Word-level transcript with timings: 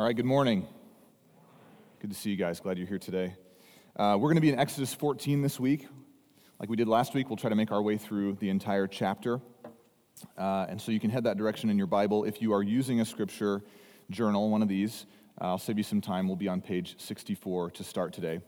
All 0.00 0.06
right, 0.06 0.16
good 0.16 0.24
morning. 0.24 0.66
Good 2.00 2.08
to 2.08 2.16
see 2.16 2.30
you 2.30 2.36
guys. 2.36 2.58
Glad 2.58 2.78
you're 2.78 2.86
here 2.86 2.98
today. 2.98 3.36
Uh, 3.94 4.16
we're 4.18 4.28
going 4.28 4.36
to 4.36 4.40
be 4.40 4.48
in 4.48 4.58
Exodus 4.58 4.94
14 4.94 5.42
this 5.42 5.60
week. 5.60 5.88
Like 6.58 6.70
we 6.70 6.76
did 6.76 6.88
last 6.88 7.12
week, 7.12 7.28
we'll 7.28 7.36
try 7.36 7.50
to 7.50 7.54
make 7.54 7.70
our 7.70 7.82
way 7.82 7.98
through 7.98 8.36
the 8.40 8.48
entire 8.48 8.86
chapter. 8.86 9.42
Uh, 10.38 10.64
and 10.70 10.80
so 10.80 10.90
you 10.90 11.00
can 11.00 11.10
head 11.10 11.24
that 11.24 11.36
direction 11.36 11.68
in 11.68 11.76
your 11.76 11.86
Bible. 11.86 12.24
If 12.24 12.40
you 12.40 12.54
are 12.54 12.62
using 12.62 13.02
a 13.02 13.04
scripture 13.04 13.60
journal, 14.08 14.48
one 14.48 14.62
of 14.62 14.68
these, 14.68 15.04
uh, 15.38 15.48
I'll 15.48 15.58
save 15.58 15.76
you 15.76 15.84
some 15.84 16.00
time. 16.00 16.28
We'll 16.28 16.36
be 16.36 16.48
on 16.48 16.62
page 16.62 16.94
64 16.98 17.72
to 17.72 17.84
start 17.84 18.14
today. 18.14 18.40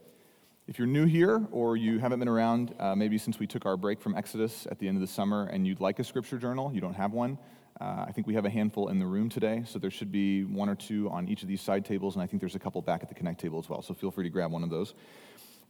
If 0.67 0.79
you're 0.79 0.87
new 0.87 1.05
here 1.05 1.45
or 1.51 1.77
you 1.77 1.99
haven't 1.99 2.17
been 2.17 2.29
around, 2.29 2.73
uh, 2.79 2.95
maybe 2.95 3.19
since 3.19 3.37
we 3.37 3.45
took 3.45 3.67
our 3.67 3.77
break 3.77 4.01
from 4.01 4.15
Exodus 4.15 4.65
at 4.71 4.79
the 4.79 4.87
end 4.87 4.97
of 4.97 5.01
the 5.01 5.07
summer, 5.07 5.43
and 5.43 5.67
you'd 5.67 5.81
like 5.81 5.99
a 5.99 6.03
scripture 6.03 6.39
journal, 6.39 6.71
you 6.73 6.81
don't 6.81 6.95
have 6.95 7.11
one, 7.11 7.37
uh, 7.81 8.05
I 8.07 8.11
think 8.11 8.27
we 8.27 8.35
have 8.35 8.45
a 8.45 8.49
handful 8.49 8.89
in 8.89 8.99
the 8.99 9.05
room 9.05 9.29
today, 9.29 9.63
so 9.65 9.79
there 9.79 9.91
should 9.91 10.11
be 10.11 10.43
one 10.43 10.69
or 10.69 10.75
two 10.75 11.09
on 11.09 11.27
each 11.27 11.41
of 11.41 11.47
these 11.47 11.61
side 11.61 11.85
tables, 11.85 12.15
and 12.15 12.23
I 12.23 12.27
think 12.27 12.41
there's 12.41 12.55
a 12.55 12.59
couple 12.59 12.81
back 12.81 13.01
at 13.01 13.09
the 13.09 13.15
Connect 13.15 13.39
table 13.39 13.59
as 13.59 13.67
well, 13.67 13.81
so 13.81 13.93
feel 13.93 14.11
free 14.11 14.23
to 14.23 14.29
grab 14.29 14.51
one 14.51 14.63
of 14.63 14.69
those. 14.69 14.93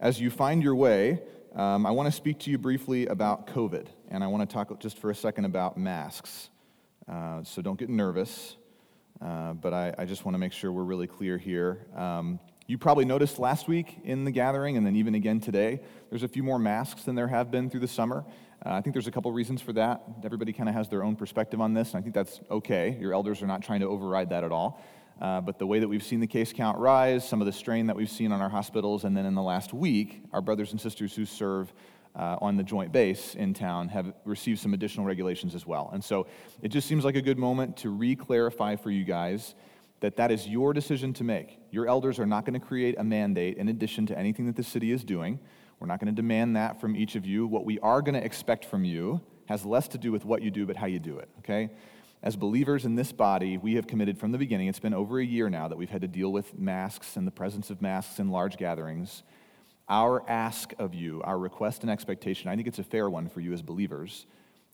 As 0.00 0.20
you 0.20 0.30
find 0.30 0.62
your 0.62 0.74
way, 0.74 1.22
um, 1.54 1.86
I 1.86 1.90
want 1.92 2.06
to 2.06 2.12
speak 2.12 2.40
to 2.40 2.50
you 2.50 2.58
briefly 2.58 3.06
about 3.06 3.46
COVID, 3.46 3.86
and 4.10 4.22
I 4.22 4.26
want 4.26 4.48
to 4.48 4.52
talk 4.52 4.78
just 4.80 4.98
for 4.98 5.10
a 5.10 5.14
second 5.14 5.44
about 5.44 5.78
masks. 5.78 6.50
Uh, 7.08 7.42
so 7.42 7.62
don't 7.62 7.78
get 7.78 7.88
nervous, 7.88 8.56
uh, 9.22 9.52
but 9.54 9.72
I, 9.72 9.94
I, 9.98 10.04
just 10.04 10.24
want 10.24 10.34
to 10.34 10.38
make 10.38 10.52
sure 10.52 10.72
we're 10.72 10.82
really 10.82 11.06
clear 11.06 11.38
here. 11.38 11.86
Um, 11.94 12.40
you 12.66 12.78
probably 12.78 13.04
noticed 13.04 13.38
last 13.38 13.68
week 13.68 13.98
in 14.04 14.24
the 14.24 14.30
gathering, 14.30 14.76
and 14.76 14.86
then 14.86 14.96
even 14.96 15.14
again 15.14 15.38
today, 15.38 15.80
there's 16.10 16.22
a 16.22 16.28
few 16.28 16.42
more 16.42 16.58
masks 16.58 17.02
than 17.04 17.14
there 17.14 17.28
have 17.28 17.50
been 17.50 17.68
through 17.68 17.80
the 17.80 17.88
summer. 17.88 18.24
Uh, 18.64 18.72
I 18.72 18.80
think 18.80 18.94
there's 18.94 19.06
a 19.06 19.10
couple 19.10 19.30
reasons 19.30 19.60
for 19.60 19.74
that. 19.74 20.02
Everybody 20.24 20.52
kind 20.52 20.68
of 20.68 20.74
has 20.74 20.88
their 20.88 21.04
own 21.04 21.16
perspective 21.16 21.60
on 21.60 21.74
this, 21.74 21.92
and 21.92 21.98
I 21.98 22.02
think 22.02 22.14
that's 22.14 22.40
okay. 22.50 22.96
Your 22.98 23.12
elders 23.12 23.42
are 23.42 23.46
not 23.46 23.62
trying 23.62 23.80
to 23.80 23.86
override 23.86 24.30
that 24.30 24.42
at 24.42 24.52
all. 24.52 24.82
Uh, 25.20 25.40
but 25.40 25.58
the 25.58 25.66
way 25.66 25.78
that 25.78 25.86
we've 25.86 26.02
seen 26.02 26.18
the 26.18 26.26
case 26.26 26.52
count 26.52 26.78
rise, 26.78 27.28
some 27.28 27.40
of 27.40 27.46
the 27.46 27.52
strain 27.52 27.86
that 27.86 27.94
we've 27.94 28.10
seen 28.10 28.32
on 28.32 28.40
our 28.40 28.48
hospitals, 28.48 29.04
and 29.04 29.16
then 29.16 29.26
in 29.26 29.34
the 29.34 29.42
last 29.42 29.72
week, 29.72 30.22
our 30.32 30.40
brothers 30.40 30.72
and 30.72 30.80
sisters 30.80 31.14
who 31.14 31.24
serve 31.26 31.72
uh, 32.16 32.36
on 32.40 32.56
the 32.56 32.62
joint 32.62 32.90
base 32.90 33.34
in 33.34 33.54
town 33.54 33.88
have 33.88 34.12
received 34.24 34.60
some 34.60 34.72
additional 34.72 35.04
regulations 35.04 35.54
as 35.54 35.66
well. 35.66 35.90
And 35.92 36.02
so 36.02 36.26
it 36.62 36.68
just 36.68 36.88
seems 36.88 37.04
like 37.04 37.16
a 37.16 37.22
good 37.22 37.38
moment 37.38 37.76
to 37.78 37.90
re 37.90 38.16
clarify 38.16 38.76
for 38.76 38.90
you 38.90 39.04
guys 39.04 39.54
that 40.00 40.16
that 40.16 40.30
is 40.30 40.48
your 40.48 40.72
decision 40.72 41.12
to 41.14 41.24
make. 41.24 41.58
Your 41.70 41.86
elders 41.86 42.18
are 42.18 42.26
not 42.26 42.44
going 42.44 42.58
to 42.58 42.64
create 42.64 42.96
a 42.98 43.04
mandate 43.04 43.56
in 43.56 43.68
addition 43.68 44.06
to 44.06 44.18
anything 44.18 44.46
that 44.46 44.56
the 44.56 44.62
city 44.62 44.90
is 44.90 45.04
doing. 45.04 45.38
We're 45.80 45.86
not 45.86 46.00
going 46.00 46.14
to 46.14 46.22
demand 46.22 46.56
that 46.56 46.80
from 46.80 46.96
each 46.96 47.16
of 47.16 47.26
you. 47.26 47.46
What 47.46 47.64
we 47.64 47.78
are 47.80 48.02
going 48.02 48.14
to 48.14 48.24
expect 48.24 48.64
from 48.64 48.84
you 48.84 49.20
has 49.46 49.64
less 49.64 49.88
to 49.88 49.98
do 49.98 50.12
with 50.12 50.24
what 50.24 50.42
you 50.42 50.50
do, 50.50 50.66
but 50.66 50.76
how 50.76 50.86
you 50.86 50.98
do 50.98 51.18
it, 51.18 51.28
okay? 51.40 51.70
As 52.22 52.36
believers 52.36 52.86
in 52.86 52.94
this 52.94 53.12
body, 53.12 53.58
we 53.58 53.74
have 53.74 53.86
committed 53.86 54.18
from 54.18 54.32
the 54.32 54.38
beginning, 54.38 54.68
it's 54.68 54.78
been 54.78 54.94
over 54.94 55.18
a 55.20 55.24
year 55.24 55.50
now 55.50 55.68
that 55.68 55.76
we've 55.76 55.90
had 55.90 56.00
to 56.00 56.08
deal 56.08 56.32
with 56.32 56.58
masks 56.58 57.16
and 57.16 57.26
the 57.26 57.30
presence 57.30 57.68
of 57.68 57.82
masks 57.82 58.18
in 58.18 58.30
large 58.30 58.56
gatherings. 58.56 59.22
Our 59.90 60.26
ask 60.28 60.72
of 60.78 60.94
you, 60.94 61.20
our 61.22 61.38
request 61.38 61.82
and 61.82 61.90
expectation, 61.90 62.48
I 62.48 62.56
think 62.56 62.66
it's 62.66 62.78
a 62.78 62.84
fair 62.84 63.10
one 63.10 63.28
for 63.28 63.40
you 63.40 63.52
as 63.52 63.60
believers, 63.60 64.24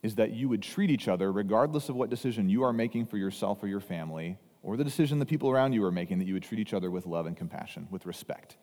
is 0.05 0.15
that 0.15 0.31
you 0.31 0.49
would 0.49 0.63
treat 0.63 0.91
each 0.91 1.09
other, 1.09 1.33
regardless 1.33 1.89
of 1.89 1.97
what 1.97 2.09
decision 2.09 2.49
you 2.49 2.63
are 2.63 2.73
making 2.73 3.07
for 3.07 3.17
yourself 3.17 3.61
or 3.63 3.67
your 3.67 3.81
family, 3.81 4.39
or 4.63 4.77
the 4.77 4.85
decision 4.85 5.19
the 5.19 5.27
people 5.27 5.51
around 5.51 5.73
you 5.73 5.85
are 5.85 5.91
making, 5.91 6.19
that 6.19 6.29
you 6.29 6.35
would 6.35 6.45
treat 6.45 6.61
each 6.61 6.73
other 6.73 6.91
with 6.91 7.07
love 7.07 7.27
and 7.27 7.37
compassion, 7.37 7.89
with 7.91 8.07
respect. 8.07 8.57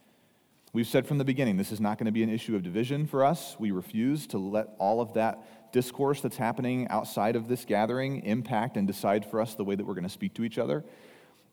We've 0.77 0.85
said 0.85 1.07
from 1.07 1.17
the 1.17 1.25
beginning, 1.25 1.57
this 1.57 1.71
is 1.71 1.81
not 1.81 1.97
going 1.97 2.05
to 2.05 2.11
be 2.11 2.21
an 2.21 2.29
issue 2.29 2.55
of 2.55 2.61
division 2.61 3.07
for 3.07 3.25
us. 3.25 3.55
We 3.57 3.71
refuse 3.71 4.27
to 4.27 4.37
let 4.37 4.75
all 4.77 5.01
of 5.01 5.13
that 5.13 5.71
discourse 5.73 6.21
that's 6.21 6.37
happening 6.37 6.87
outside 6.89 7.35
of 7.35 7.47
this 7.47 7.65
gathering 7.65 8.23
impact 8.23 8.77
and 8.77 8.85
decide 8.85 9.25
for 9.25 9.41
us 9.41 9.55
the 9.55 9.63
way 9.63 9.73
that 9.73 9.83
we're 9.83 9.95
going 9.95 10.03
to 10.03 10.09
speak 10.09 10.35
to 10.35 10.43
each 10.43 10.59
other. 10.59 10.85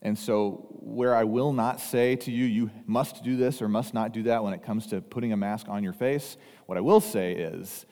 And 0.03 0.19
so, 0.19 0.67
where 0.73 1.15
I 1.15 1.25
will 1.25 1.55
not 1.55 1.81
say 1.81 2.17
to 2.17 2.31
you, 2.31 2.45
you 2.45 2.71
must 2.85 3.25
do 3.25 3.35
this 3.39 3.63
or 3.63 3.69
must 3.71 3.95
not 3.95 4.13
do 4.13 4.25
that 4.25 4.45
when 4.45 4.53
it 4.53 4.63
comes 4.63 4.89
to 4.89 5.01
putting 5.01 5.33
a 5.33 5.39
mask 5.39 5.71
on 5.71 5.83
your 5.83 5.95
face, 5.95 6.37
what 6.67 6.77
I 6.77 6.83
will 6.83 7.01
say 7.01 7.33
is, 7.33 7.87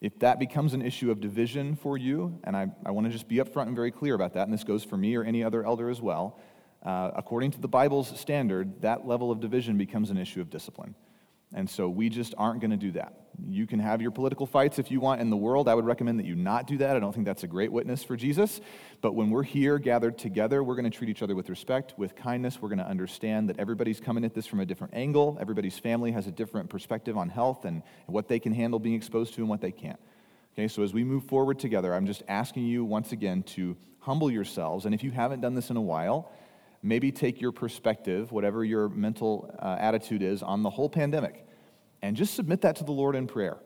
if 0.00 0.18
that 0.20 0.38
becomes 0.38 0.72
an 0.72 0.80
issue 0.80 1.10
of 1.10 1.20
division 1.20 1.76
for 1.76 1.98
you, 1.98 2.40
and 2.44 2.56
I, 2.56 2.68
I 2.86 2.92
want 2.92 3.06
to 3.06 3.12
just 3.12 3.28
be 3.28 3.36
upfront 3.36 3.66
and 3.66 3.76
very 3.76 3.90
clear 3.90 4.14
about 4.14 4.32
that, 4.32 4.44
and 4.44 4.54
this 4.54 4.64
goes 4.64 4.84
for 4.84 4.96
me 4.96 5.16
or 5.16 5.22
any 5.22 5.44
other 5.44 5.66
elder 5.66 5.90
as 5.90 6.00
well, 6.00 6.40
uh, 6.82 7.10
according 7.16 7.50
to 7.52 7.60
the 7.60 7.68
Bible's 7.68 8.18
standard, 8.18 8.82
that 8.82 9.06
level 9.06 9.30
of 9.30 9.40
division 9.40 9.76
becomes 9.78 10.10
an 10.10 10.16
issue 10.16 10.40
of 10.40 10.50
discipline. 10.50 10.94
And 11.54 11.68
so 11.68 11.88
we 11.88 12.10
just 12.10 12.34
aren't 12.36 12.60
going 12.60 12.72
to 12.72 12.76
do 12.76 12.92
that. 12.92 13.14
You 13.48 13.66
can 13.66 13.78
have 13.78 14.02
your 14.02 14.10
political 14.10 14.46
fights 14.46 14.78
if 14.78 14.90
you 14.90 15.00
want 15.00 15.20
in 15.20 15.30
the 15.30 15.36
world. 15.36 15.68
I 15.68 15.74
would 15.74 15.86
recommend 15.86 16.18
that 16.18 16.26
you 16.26 16.34
not 16.34 16.66
do 16.66 16.76
that. 16.78 16.96
I 16.96 16.98
don't 16.98 17.12
think 17.12 17.24
that's 17.24 17.44
a 17.44 17.46
great 17.46 17.72
witness 17.72 18.02
for 18.02 18.16
Jesus. 18.16 18.60
But 19.00 19.14
when 19.14 19.30
we're 19.30 19.44
here 19.44 19.78
gathered 19.78 20.18
together, 20.18 20.62
we're 20.62 20.74
going 20.74 20.90
to 20.90 20.96
treat 20.96 21.08
each 21.08 21.22
other 21.22 21.34
with 21.34 21.48
respect, 21.48 21.94
with 21.96 22.16
kindness. 22.16 22.60
We're 22.60 22.68
going 22.68 22.80
to 22.80 22.86
understand 22.86 23.48
that 23.48 23.58
everybody's 23.58 24.00
coming 24.00 24.24
at 24.24 24.34
this 24.34 24.46
from 24.46 24.60
a 24.60 24.66
different 24.66 24.94
angle. 24.94 25.38
Everybody's 25.40 25.78
family 25.78 26.12
has 26.12 26.26
a 26.26 26.32
different 26.32 26.68
perspective 26.68 27.16
on 27.16 27.28
health 27.28 27.64
and 27.64 27.82
what 28.06 28.28
they 28.28 28.40
can 28.40 28.52
handle 28.52 28.78
being 28.78 28.96
exposed 28.96 29.34
to 29.34 29.40
and 29.40 29.48
what 29.48 29.60
they 29.60 29.72
can't. 29.72 30.00
Okay, 30.54 30.68
so 30.68 30.82
as 30.82 30.92
we 30.92 31.04
move 31.04 31.24
forward 31.24 31.60
together, 31.60 31.94
I'm 31.94 32.06
just 32.06 32.24
asking 32.28 32.66
you 32.66 32.84
once 32.84 33.12
again 33.12 33.44
to 33.54 33.76
humble 34.00 34.30
yourselves. 34.30 34.84
And 34.84 34.94
if 34.94 35.04
you 35.04 35.12
haven't 35.12 35.40
done 35.40 35.54
this 35.54 35.70
in 35.70 35.76
a 35.76 35.80
while, 35.80 36.32
maybe 36.82 37.10
take 37.10 37.40
your 37.40 37.52
perspective, 37.52 38.32
whatever 38.32 38.64
your 38.64 38.88
mental 38.88 39.54
uh, 39.60 39.76
attitude 39.78 40.22
is, 40.22 40.42
on 40.42 40.62
the 40.62 40.70
whole 40.70 40.88
pandemic, 40.88 41.46
and 42.02 42.16
just 42.16 42.34
submit 42.34 42.60
that 42.62 42.76
to 42.76 42.84
the 42.84 42.92
Lord 42.92 43.16
in 43.16 43.26
prayer. 43.26 43.58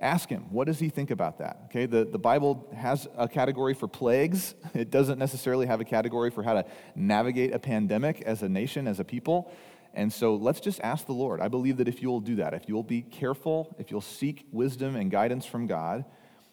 Ask 0.00 0.28
Him, 0.28 0.46
what 0.50 0.66
does 0.66 0.78
He 0.78 0.88
think 0.88 1.10
about 1.10 1.38
that? 1.38 1.62
Okay, 1.66 1.86
the, 1.86 2.04
the 2.04 2.18
Bible 2.18 2.68
has 2.76 3.08
a 3.16 3.28
category 3.28 3.74
for 3.74 3.88
plagues, 3.88 4.54
it 4.74 4.90
doesn't 4.90 5.18
necessarily 5.18 5.66
have 5.66 5.80
a 5.80 5.84
category 5.84 6.30
for 6.30 6.42
how 6.42 6.54
to 6.54 6.64
navigate 6.94 7.52
a 7.52 7.58
pandemic 7.58 8.22
as 8.22 8.42
a 8.42 8.48
nation, 8.48 8.86
as 8.86 9.00
a 9.00 9.04
people. 9.04 9.52
And 9.94 10.12
so 10.12 10.36
let's 10.36 10.60
just 10.60 10.80
ask 10.80 11.06
the 11.06 11.12
Lord. 11.12 11.40
I 11.40 11.48
believe 11.48 11.78
that 11.78 11.88
if 11.88 12.02
you'll 12.02 12.20
do 12.20 12.36
that, 12.36 12.54
if 12.54 12.68
you'll 12.68 12.82
be 12.82 13.02
careful, 13.02 13.74
if 13.78 13.90
you'll 13.90 14.00
seek 14.00 14.46
wisdom 14.52 14.94
and 14.94 15.10
guidance 15.10 15.46
from 15.46 15.66
God, 15.66 16.04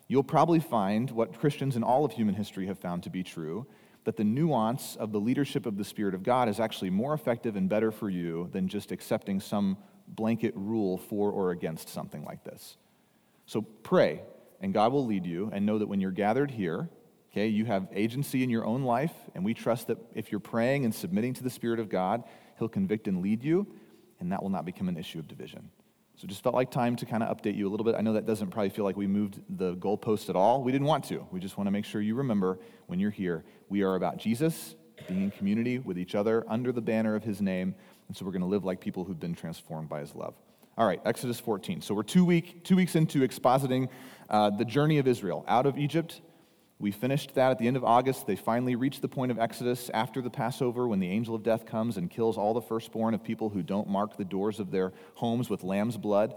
you'll 0.08 0.24
probably 0.24 0.60
find 0.60 1.12
what 1.12 1.38
Christians 1.38 1.76
in 1.76 1.84
all 1.84 2.06
of 2.06 2.14
human 2.14 2.34
history 2.34 2.66
have 2.68 2.80
found 2.80 3.04
to 3.04 3.10
be 3.10 3.24
true 3.24 3.68
that 4.06 4.16
the 4.18 4.24
nuance 4.24 4.96
of 4.96 5.12
the 5.12 5.20
leadership 5.20 5.66
of 5.66 5.78
the 5.78 5.84
Spirit 5.84 6.16
of 6.16 6.24
God 6.24 6.48
is 6.48 6.60
actually 6.60 6.92
more 6.92 7.14
effective 7.14 7.56
and 7.56 7.68
better 7.68 7.92
for 7.92 8.10
you 8.10 8.50
than 8.54 8.68
just 8.68 8.92
accepting 8.92 9.40
some 9.40 9.78
blanket 10.08 10.54
rule 10.56 10.98
for 10.98 11.32
or 11.32 11.52
against 11.52 11.90
something 11.90 12.24
like 12.24 12.44
this. 12.44 12.78
So 13.48 13.62
pray, 13.62 14.22
and 14.62 14.74
God 14.74 14.94
will 14.94 15.06
lead 15.06 15.26
you, 15.26 15.50
and 15.52 15.66
know 15.66 15.80
that 15.80 15.88
when 15.88 16.00
you're 16.00 16.12
gathered 16.12 16.52
here, 16.52 16.90
okay, 17.32 17.48
you 17.48 17.66
have 17.66 17.88
agency 17.94 18.44
in 18.44 18.50
your 18.50 18.66
own 18.66 18.84
life, 18.84 19.14
and 19.34 19.44
we 19.44 19.54
trust 19.54 19.88
that 19.88 19.98
if 20.14 20.32
you're 20.32 20.40
praying 20.40 20.86
and 20.86 20.94
submitting 20.94 21.34
to 21.34 21.44
the 21.44 21.50
Spirit 21.50 21.80
of 21.80 21.90
God, 21.90 22.24
He'll 22.60 22.70
convict 22.70 23.08
and 23.08 23.22
lead 23.22 23.44
you, 23.44 23.68
and 24.20 24.32
that 24.32 24.42
will 24.42 24.50
not 24.50 24.66
become 24.66 24.88
an 24.88 24.98
issue 24.98 25.20
of 25.20 25.28
division. 25.28 25.70
So 26.18 26.28
just 26.28 26.42
felt 26.44 26.56
like 26.56 26.72
time 26.72 26.96
to 26.98 27.06
kind 27.06 27.24
of 27.24 27.36
update 27.36 27.58
you 27.58 27.68
a 27.68 27.72
little 27.72 27.84
bit. 27.84 27.96
I 27.96 28.02
know 28.02 28.14
that 28.14 28.26
doesn't 28.26 28.50
probably 28.50 28.70
feel 28.70 28.86
like 28.86 28.96
we 28.96 29.06
moved 29.06 29.42
the 29.50 29.76
goalpost 29.76 30.30
at 30.30 30.36
all. 30.36 30.64
We 30.64 30.72
didn't 30.72 30.88
want 30.88 31.04
to. 31.06 31.28
We 31.30 31.42
just 31.42 31.58
want 31.58 31.68
to 31.68 31.72
make 31.72 31.84
sure 31.84 32.00
you 32.00 32.16
remember 32.16 32.58
when 32.88 33.00
you're 33.00 33.12
here, 33.12 33.44
we 33.68 33.84
are 33.84 33.96
about 33.96 34.18
Jesus, 34.18 34.76
being 35.10 35.24
in 35.24 35.32
community 35.32 35.80
with 35.80 36.00
each 36.00 36.16
other 36.16 36.46
under 36.48 36.72
the 36.72 36.80
banner 36.82 37.16
of 37.16 37.24
his 37.24 37.42
name. 37.42 37.76
And 38.08 38.16
so 38.16 38.24
we're 38.24 38.32
going 38.32 38.44
to 38.44 38.48
live 38.48 38.64
like 38.64 38.80
people 38.80 39.04
who've 39.04 39.20
been 39.20 39.36
transformed 39.36 39.90
by 39.90 40.00
his 40.00 40.16
love. 40.16 40.36
All 40.78 40.88
right, 40.88 41.02
Exodus 41.06 41.40
14. 41.40 41.82
So 41.82 41.94
we're 41.94 42.04
two, 42.04 42.24
week, 42.24 42.64
two 42.64 42.78
weeks 42.78 42.96
into 42.96 43.20
expositing 43.20 43.90
uh, 44.30 44.52
the 44.52 44.66
journey 44.66 45.00
of 45.00 45.08
Israel 45.08 45.44
out 45.50 45.66
of 45.66 45.78
Egypt 45.78 46.22
we 46.78 46.92
finished 46.92 47.36
that 47.36 47.52
at 47.52 47.58
the 47.58 47.68
end 47.68 47.78
of 47.78 47.86
August. 47.86 48.28
They 48.28 48.36
finally 48.36 48.76
reached 48.76 49.02
the 49.02 49.08
point 49.08 49.32
of 49.32 49.40
Exodus 49.40 49.90
after 49.94 50.22
the 50.22 50.30
Passover 50.30 50.88
when 50.88 51.00
the 51.00 51.10
angel 51.10 51.34
of 51.34 51.44
death 51.44 51.66
comes 51.66 51.96
and 51.96 52.10
kills 52.10 52.38
all 52.38 52.54
the 52.54 52.62
firstborn 52.62 53.14
of 53.14 53.24
people 53.24 53.50
who 53.50 53.64
don't 53.64 53.88
mark 53.88 54.18
the 54.18 54.26
doors 54.26 54.60
of 54.60 54.72
their 54.72 54.92
homes 55.16 55.50
with 55.50 55.64
lamb's 55.64 55.96
blood. 55.96 56.36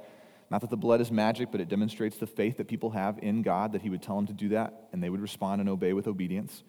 Not 0.51 0.61
that 0.61 0.71
the 0.71 0.77
blood 0.77 1.01
is 1.01 1.11
magic, 1.11 1.51
but 1.51 1.61
it 1.61 1.69
demonstrates 1.69 2.17
the 2.17 2.27
faith 2.27 2.57
that 2.57 2.69
people 2.69 2.91
have 2.91 3.19
in 3.19 3.43
God 3.43 3.73
that 3.73 3.83
He 3.83 3.91
would 3.91 4.03
tell 4.03 4.17
them 4.17 4.27
to 4.29 4.33
do 4.33 4.51
that, 4.51 4.89
and 4.93 5.03
they 5.03 5.11
would 5.11 5.21
respond 5.21 5.61
and 5.61 5.69
obey 5.69 5.93
with 5.93 6.07
obedience. 6.07 6.63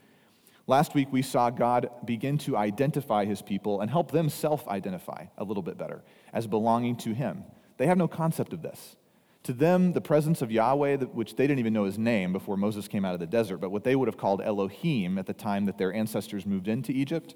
Last 0.67 0.93
week, 0.93 1.07
we 1.11 1.21
saw 1.21 1.49
God 1.49 1.89
begin 2.05 2.37
to 2.39 2.57
identify 2.57 3.25
His 3.25 3.41
people 3.41 3.81
and 3.81 3.89
help 3.89 4.11
them 4.11 4.29
self 4.29 4.67
identify 4.67 5.27
a 5.37 5.43
little 5.43 5.63
bit 5.63 5.77
better 5.77 6.03
as 6.33 6.47
belonging 6.47 6.97
to 6.97 7.13
Him. 7.13 7.43
They 7.77 7.87
have 7.87 7.97
no 7.97 8.07
concept 8.07 8.51
of 8.51 8.61
this. 8.61 8.95
To 9.43 9.53
them, 9.53 9.93
the 9.93 10.01
presence 10.01 10.41
of 10.41 10.51
Yahweh, 10.51 10.97
which 10.97 11.35
they 11.35 11.47
didn't 11.47 11.59
even 11.59 11.73
know 11.73 11.85
his 11.85 11.97
name 11.97 12.33
before 12.33 12.57
Moses 12.57 12.87
came 12.87 13.05
out 13.05 13.13
of 13.13 13.19
the 13.19 13.27
desert, 13.27 13.57
but 13.57 13.71
what 13.71 13.83
they 13.83 13.95
would 13.95 14.07
have 14.07 14.17
called 14.17 14.41
Elohim 14.41 15.17
at 15.17 15.25
the 15.25 15.33
time 15.33 15.65
that 15.65 15.77
their 15.77 15.93
ancestors 15.93 16.45
moved 16.45 16.67
into 16.67 16.91
Egypt, 16.91 17.35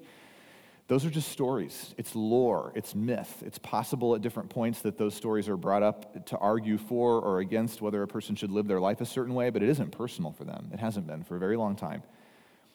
those 0.86 1.06
are 1.06 1.10
just 1.10 1.30
stories. 1.30 1.94
It's 1.96 2.14
lore, 2.14 2.70
it's 2.74 2.94
myth. 2.94 3.42
It's 3.44 3.56
possible 3.58 4.14
at 4.14 4.20
different 4.20 4.50
points 4.50 4.82
that 4.82 4.98
those 4.98 5.14
stories 5.14 5.48
are 5.48 5.56
brought 5.56 5.82
up 5.82 6.26
to 6.26 6.36
argue 6.36 6.76
for 6.76 7.20
or 7.20 7.38
against 7.38 7.80
whether 7.80 8.02
a 8.02 8.06
person 8.06 8.34
should 8.34 8.50
live 8.50 8.68
their 8.68 8.80
life 8.80 9.00
a 9.00 9.06
certain 9.06 9.34
way, 9.34 9.48
but 9.48 9.62
it 9.62 9.70
isn't 9.70 9.92
personal 9.92 10.32
for 10.32 10.44
them. 10.44 10.68
It 10.74 10.80
hasn't 10.80 11.06
been 11.06 11.24
for 11.24 11.36
a 11.36 11.38
very 11.38 11.56
long 11.56 11.74
time. 11.74 12.02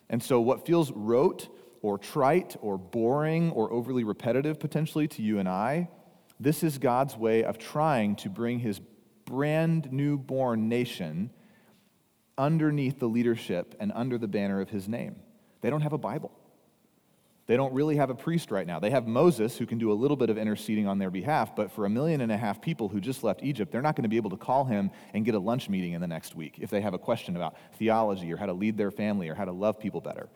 And 0.09 0.23
so, 0.23 0.41
what 0.41 0.65
feels 0.65 0.91
rote 0.91 1.49
or 1.83 1.99
trite 1.99 2.55
or 2.61 2.79
boring 2.79 3.51
or 3.51 3.71
overly 3.71 4.03
repetitive 4.03 4.59
potentially 4.59 5.07
to 5.09 5.21
you 5.21 5.37
and 5.37 5.47
I, 5.47 5.87
this 6.39 6.63
is 6.63 6.79
God's 6.79 7.15
way 7.15 7.43
of 7.43 7.59
trying 7.59 8.15
to 8.17 8.29
bring 8.29 8.57
his 8.57 8.81
brand 9.29 9.91
new 9.91 10.17
born 10.17 10.67
nation 10.67 11.29
underneath 12.37 12.99
the 12.99 13.07
leadership 13.07 13.75
and 13.79 13.91
under 13.93 14.17
the 14.17 14.27
banner 14.27 14.59
of 14.59 14.69
his 14.69 14.87
name. 14.87 15.17
They 15.61 15.69
don't 15.69 15.81
have 15.81 15.93
a 15.93 15.97
Bible. 15.97 16.31
They 17.45 17.57
don't 17.57 17.73
really 17.73 17.95
have 17.95 18.09
a 18.09 18.15
priest 18.15 18.51
right 18.51 18.65
now. 18.65 18.79
They 18.79 18.91
have 18.91 19.07
Moses 19.07 19.57
who 19.57 19.65
can 19.65 19.77
do 19.77 19.91
a 19.91 19.93
little 19.93 20.17
bit 20.17 20.29
of 20.29 20.37
interceding 20.37 20.87
on 20.87 20.99
their 20.99 21.09
behalf, 21.09 21.55
but 21.55 21.71
for 21.71 21.85
a 21.85 21.89
million 21.89 22.21
and 22.21 22.31
a 22.31 22.37
half 22.37 22.61
people 22.61 22.89
who 22.89 22.99
just 22.99 23.23
left 23.23 23.43
Egypt, 23.43 23.71
they're 23.71 23.81
not 23.81 23.95
going 23.95 24.03
to 24.03 24.09
be 24.09 24.17
able 24.17 24.29
to 24.31 24.37
call 24.37 24.65
him 24.65 24.91
and 25.13 25.25
get 25.25 25.35
a 25.35 25.39
lunch 25.39 25.69
meeting 25.69 25.93
in 25.93 26.01
the 26.01 26.07
next 26.07 26.35
week 26.35 26.57
if 26.59 26.69
they 26.69 26.81
have 26.81 26.93
a 26.93 26.99
question 26.99 27.35
about 27.35 27.55
theology 27.77 28.31
or 28.31 28.37
how 28.37 28.45
to 28.45 28.53
lead 28.53 28.77
their 28.77 28.91
family 28.91 29.29
or 29.29 29.35
how 29.35 29.45
to 29.45 29.51
love 29.51 29.79
people 29.79 30.01
better. 30.01 30.29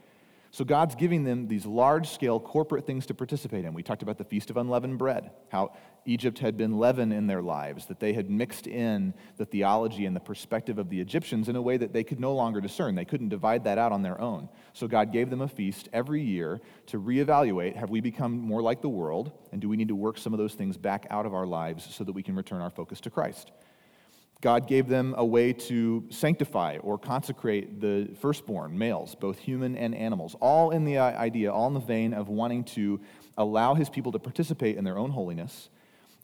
So 0.54 0.64
God's 0.64 0.94
giving 0.94 1.24
them 1.24 1.48
these 1.48 1.66
large 1.66 2.08
scale 2.12 2.40
corporate 2.40 2.86
things 2.86 3.08
to 3.08 3.16
participate 3.16 3.66
in. 3.66 3.74
We 3.74 3.82
talked 3.82 4.04
about 4.04 4.20
the 4.20 4.24
Feast 4.24 4.52
of 4.52 4.58
Unleavened 4.58 5.00
Bread, 5.00 5.32
how 5.50 5.74
Egypt 6.06 6.38
had 6.38 6.58
been 6.58 6.78
leaven 6.78 7.12
in 7.12 7.26
their 7.26 7.42
lives, 7.42 7.88
that 7.88 8.00
they 8.00 8.14
had 8.14 8.30
mixed 8.30 8.68
in 8.68 9.16
the 9.38 9.46
theology 9.46 10.06
and 10.06 10.16
the 10.16 10.20
perspective 10.20 10.78
of 10.78 10.90
the 10.92 11.02
Egyptians 11.02 11.50
in 11.50 11.56
a 11.56 11.62
way 11.62 11.78
that 11.78 11.92
they 11.92 12.04
could 12.04 12.20
no 12.20 12.36
longer 12.36 12.62
discern. 12.62 12.94
They 12.94 13.04
couldn't 13.04 13.30
divide 13.30 13.64
that 13.64 13.80
out 13.80 13.92
on 13.92 14.04
their 14.04 14.22
own. 14.22 14.48
So 14.74 14.88
God 14.88 15.12
gave 15.12 15.32
them 15.32 15.42
a 15.42 15.48
feast 15.48 15.90
every 15.92 16.22
year 16.22 16.62
to 16.86 17.00
reevaluate 17.00 17.76
have 17.76 17.90
we 17.90 18.00
become 18.00 18.38
more 18.38 18.62
like 18.62 18.84
the 18.84 18.90
world, 18.90 19.32
and 19.52 19.60
do 19.60 19.68
we 19.68 19.76
need 19.76 19.88
to 19.88 19.96
work 19.96 20.20
some 20.20 20.36
of 20.36 20.38
those 20.38 20.54
things 20.54 20.78
back 20.78 21.08
out 21.10 21.26
of 21.26 21.34
our 21.34 21.48
lives 21.48 21.96
so 21.96 22.04
that 22.04 22.14
we 22.14 22.22
can 22.22 22.36
return 22.36 22.62
our 22.62 22.70
focus 22.70 23.02
to 23.02 23.10
Christ? 23.10 23.52
God 24.44 24.68
gave 24.68 24.90
them 24.90 25.16
a 25.18 25.26
way 25.26 25.54
to 25.54 26.04
sanctify 26.10 26.78
or 26.84 26.98
consecrate 26.98 27.80
the 27.80 28.10
firstborn, 28.20 28.78
males, 28.78 29.16
both 29.16 29.40
human 29.40 29.78
and 29.78 29.96
animals, 29.96 30.36
all 30.42 30.72
in 30.72 30.84
the 30.84 30.98
idea, 30.98 31.50
all 31.50 31.68
in 31.68 31.74
the 31.74 31.80
vein 31.80 32.14
of 32.14 32.28
wanting 32.28 32.66
to 32.66 33.00
allow 33.38 33.74
his 33.74 33.90
people 33.90 34.12
to 34.12 34.20
participate 34.20 34.76
in 34.76 34.84
their 34.84 34.98
own 34.98 35.12
holiness 35.12 35.70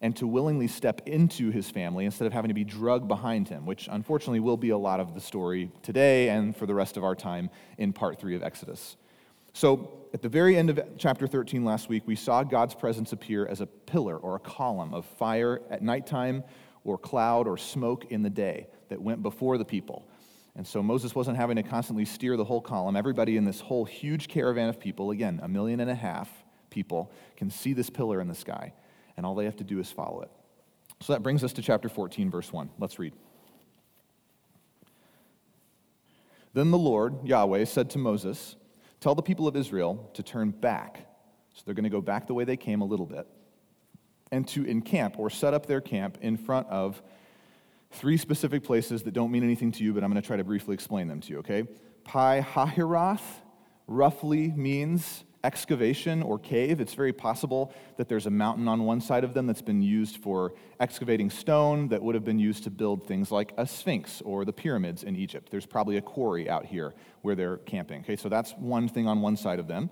and 0.01 0.17
to 0.17 0.27
willingly 0.27 0.67
step 0.67 1.01
into 1.05 1.49
his 1.49 1.69
family 1.69 2.03
instead 2.03 2.25
of 2.25 2.33
having 2.33 2.49
to 2.49 2.53
be 2.53 2.65
drugged 2.65 3.07
behind 3.07 3.47
him, 3.47 3.65
which 3.65 3.87
unfortunately 3.89 4.41
will 4.41 4.57
be 4.57 4.71
a 4.71 4.77
lot 4.77 4.99
of 4.99 5.13
the 5.13 5.21
story 5.21 5.71
today 5.81 6.27
and 6.27 6.57
for 6.57 6.65
the 6.65 6.75
rest 6.75 6.97
of 6.97 7.05
our 7.05 7.15
time 7.15 7.49
in 7.77 7.93
part 7.93 8.19
three 8.19 8.35
of 8.35 8.43
Exodus. 8.43 8.97
So, 9.53 9.93
at 10.13 10.21
the 10.21 10.29
very 10.29 10.57
end 10.57 10.69
of 10.69 10.81
chapter 10.97 11.25
13 11.25 11.63
last 11.63 11.87
week, 11.87 12.03
we 12.05 12.15
saw 12.17 12.43
God's 12.43 12.75
presence 12.75 13.13
appear 13.13 13.45
as 13.45 13.61
a 13.61 13.65
pillar 13.65 14.17
or 14.17 14.35
a 14.35 14.39
column 14.39 14.93
of 14.93 15.05
fire 15.05 15.61
at 15.69 15.81
nighttime 15.81 16.43
or 16.83 16.97
cloud 16.97 17.47
or 17.47 17.57
smoke 17.57 18.05
in 18.09 18.23
the 18.23 18.29
day 18.29 18.67
that 18.89 19.01
went 19.01 19.21
before 19.21 19.57
the 19.57 19.65
people. 19.65 20.07
And 20.55 20.65
so 20.65 20.81
Moses 20.81 21.15
wasn't 21.15 21.37
having 21.37 21.55
to 21.55 21.63
constantly 21.63 22.05
steer 22.05 22.35
the 22.35 22.43
whole 22.43 22.61
column. 22.61 22.95
Everybody 22.95 23.37
in 23.37 23.45
this 23.45 23.61
whole 23.61 23.85
huge 23.85 24.27
caravan 24.27 24.69
of 24.69 24.79
people, 24.79 25.11
again, 25.11 25.39
a 25.43 25.47
million 25.47 25.79
and 25.79 25.89
a 25.89 25.95
half 25.95 26.29
people, 26.69 27.11
can 27.37 27.49
see 27.49 27.73
this 27.73 27.89
pillar 27.89 28.19
in 28.19 28.27
the 28.27 28.35
sky, 28.35 28.73
and 29.15 29.25
all 29.25 29.35
they 29.35 29.45
have 29.45 29.57
to 29.57 29.63
do 29.63 29.79
is 29.79 29.91
follow 29.91 30.21
it. 30.21 30.31
So 31.01 31.13
that 31.13 31.23
brings 31.23 31.43
us 31.43 31.53
to 31.53 31.61
chapter 31.61 31.87
14, 31.87 32.29
verse 32.29 32.51
1. 32.51 32.69
Let's 32.77 32.99
read. 32.99 33.13
Then 36.53 36.71
the 36.71 36.77
Lord, 36.77 37.25
Yahweh, 37.25 37.65
said 37.65 37.89
to 37.91 37.99
Moses, 37.99 38.55
Tell 38.99 39.15
the 39.15 39.21
people 39.21 39.47
of 39.47 39.55
Israel 39.55 40.09
to 40.13 40.23
turn 40.23 40.49
back. 40.49 41.07
So 41.53 41.61
they're 41.65 41.75
going 41.75 41.83
to 41.83 41.89
go 41.89 42.01
back 42.01 42.27
the 42.27 42.33
way 42.33 42.43
they 42.43 42.57
came 42.57 42.81
a 42.81 42.85
little 42.85 43.05
bit 43.05 43.27
and 44.31 44.47
to 44.49 44.63
encamp 44.65 45.17
or 45.17 45.29
set 45.29 45.53
up 45.53 45.65
their 45.65 45.81
camp 45.81 46.17
in 46.21 46.37
front 46.37 46.67
of 46.67 47.01
three 47.91 48.17
specific 48.17 48.63
places 48.63 49.03
that 49.03 49.13
don't 49.13 49.31
mean 49.31 49.43
anything 49.43 49.71
to 49.71 49.83
you, 49.83 49.93
but 49.93 50.03
I'm 50.03 50.11
going 50.11 50.21
to 50.21 50.25
try 50.25 50.37
to 50.37 50.43
briefly 50.43 50.73
explain 50.73 51.07
them 51.07 51.21
to 51.21 51.29
you, 51.29 51.39
okay? 51.39 51.63
Pi 52.03 52.41
Hahiroth 52.41 53.21
roughly 53.87 54.49
means 54.51 55.23
excavation 55.43 56.21
or 56.21 56.37
cave. 56.37 56.81
It's 56.81 56.93
very 56.93 57.13
possible 57.13 57.73
that 57.97 58.09
there's 58.09 58.25
a 58.25 58.29
mountain 58.29 58.67
on 58.67 58.83
one 58.83 59.01
side 59.01 59.23
of 59.23 59.33
them 59.33 59.47
that's 59.47 59.61
been 59.61 59.81
used 59.81 60.17
for 60.17 60.53
excavating 60.79 61.29
stone 61.29 61.87
that 61.89 62.01
would 62.01 62.13
have 62.15 62.25
been 62.25 62.39
used 62.39 62.63
to 62.65 62.69
build 62.69 63.07
things 63.07 63.31
like 63.31 63.53
a 63.57 63.65
sphinx 63.65 64.21
or 64.21 64.43
the 64.43 64.53
pyramids 64.53 65.03
in 65.03 65.15
Egypt. 65.15 65.49
There's 65.49 65.65
probably 65.65 65.97
a 65.97 66.01
quarry 66.01 66.49
out 66.49 66.65
here 66.65 66.93
where 67.21 67.35
they're 67.35 67.57
camping. 67.57 68.01
Okay, 68.01 68.15
so 68.17 68.27
that's 68.27 68.51
one 68.53 68.89
thing 68.89 69.07
on 69.07 69.21
one 69.21 69.37
side 69.37 69.59
of 69.59 69.67
them. 69.67 69.89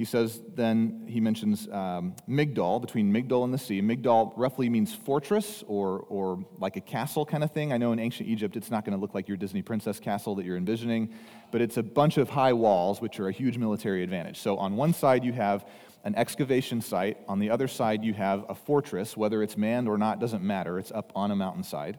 He 0.00 0.06
says, 0.06 0.40
then 0.54 1.04
he 1.06 1.20
mentions 1.20 1.68
um, 1.68 2.16
Migdol, 2.26 2.80
between 2.80 3.12
Migdol 3.12 3.44
and 3.44 3.52
the 3.52 3.58
sea. 3.58 3.82
Migdol 3.82 4.32
roughly 4.34 4.70
means 4.70 4.94
fortress 4.94 5.62
or, 5.66 6.06
or 6.08 6.42
like 6.58 6.76
a 6.76 6.80
castle 6.80 7.26
kind 7.26 7.44
of 7.44 7.50
thing. 7.50 7.70
I 7.70 7.76
know 7.76 7.92
in 7.92 7.98
ancient 7.98 8.26
Egypt 8.26 8.56
it's 8.56 8.70
not 8.70 8.86
going 8.86 8.96
to 8.96 8.98
look 8.98 9.14
like 9.14 9.28
your 9.28 9.36
Disney 9.36 9.60
princess 9.60 10.00
castle 10.00 10.36
that 10.36 10.46
you're 10.46 10.56
envisioning, 10.56 11.12
but 11.50 11.60
it's 11.60 11.76
a 11.76 11.82
bunch 11.82 12.16
of 12.16 12.30
high 12.30 12.54
walls, 12.54 13.02
which 13.02 13.20
are 13.20 13.28
a 13.28 13.32
huge 13.32 13.58
military 13.58 14.02
advantage. 14.02 14.38
So 14.38 14.56
on 14.56 14.74
one 14.74 14.94
side 14.94 15.22
you 15.22 15.34
have 15.34 15.68
an 16.02 16.14
excavation 16.14 16.80
site, 16.80 17.18
on 17.28 17.38
the 17.38 17.50
other 17.50 17.68
side 17.68 18.02
you 18.02 18.14
have 18.14 18.46
a 18.48 18.54
fortress. 18.54 19.18
Whether 19.18 19.42
it's 19.42 19.58
manned 19.58 19.86
or 19.86 19.98
not 19.98 20.18
doesn't 20.18 20.42
matter, 20.42 20.78
it's 20.78 20.92
up 20.92 21.12
on 21.14 21.30
a 21.30 21.36
mountainside. 21.36 21.98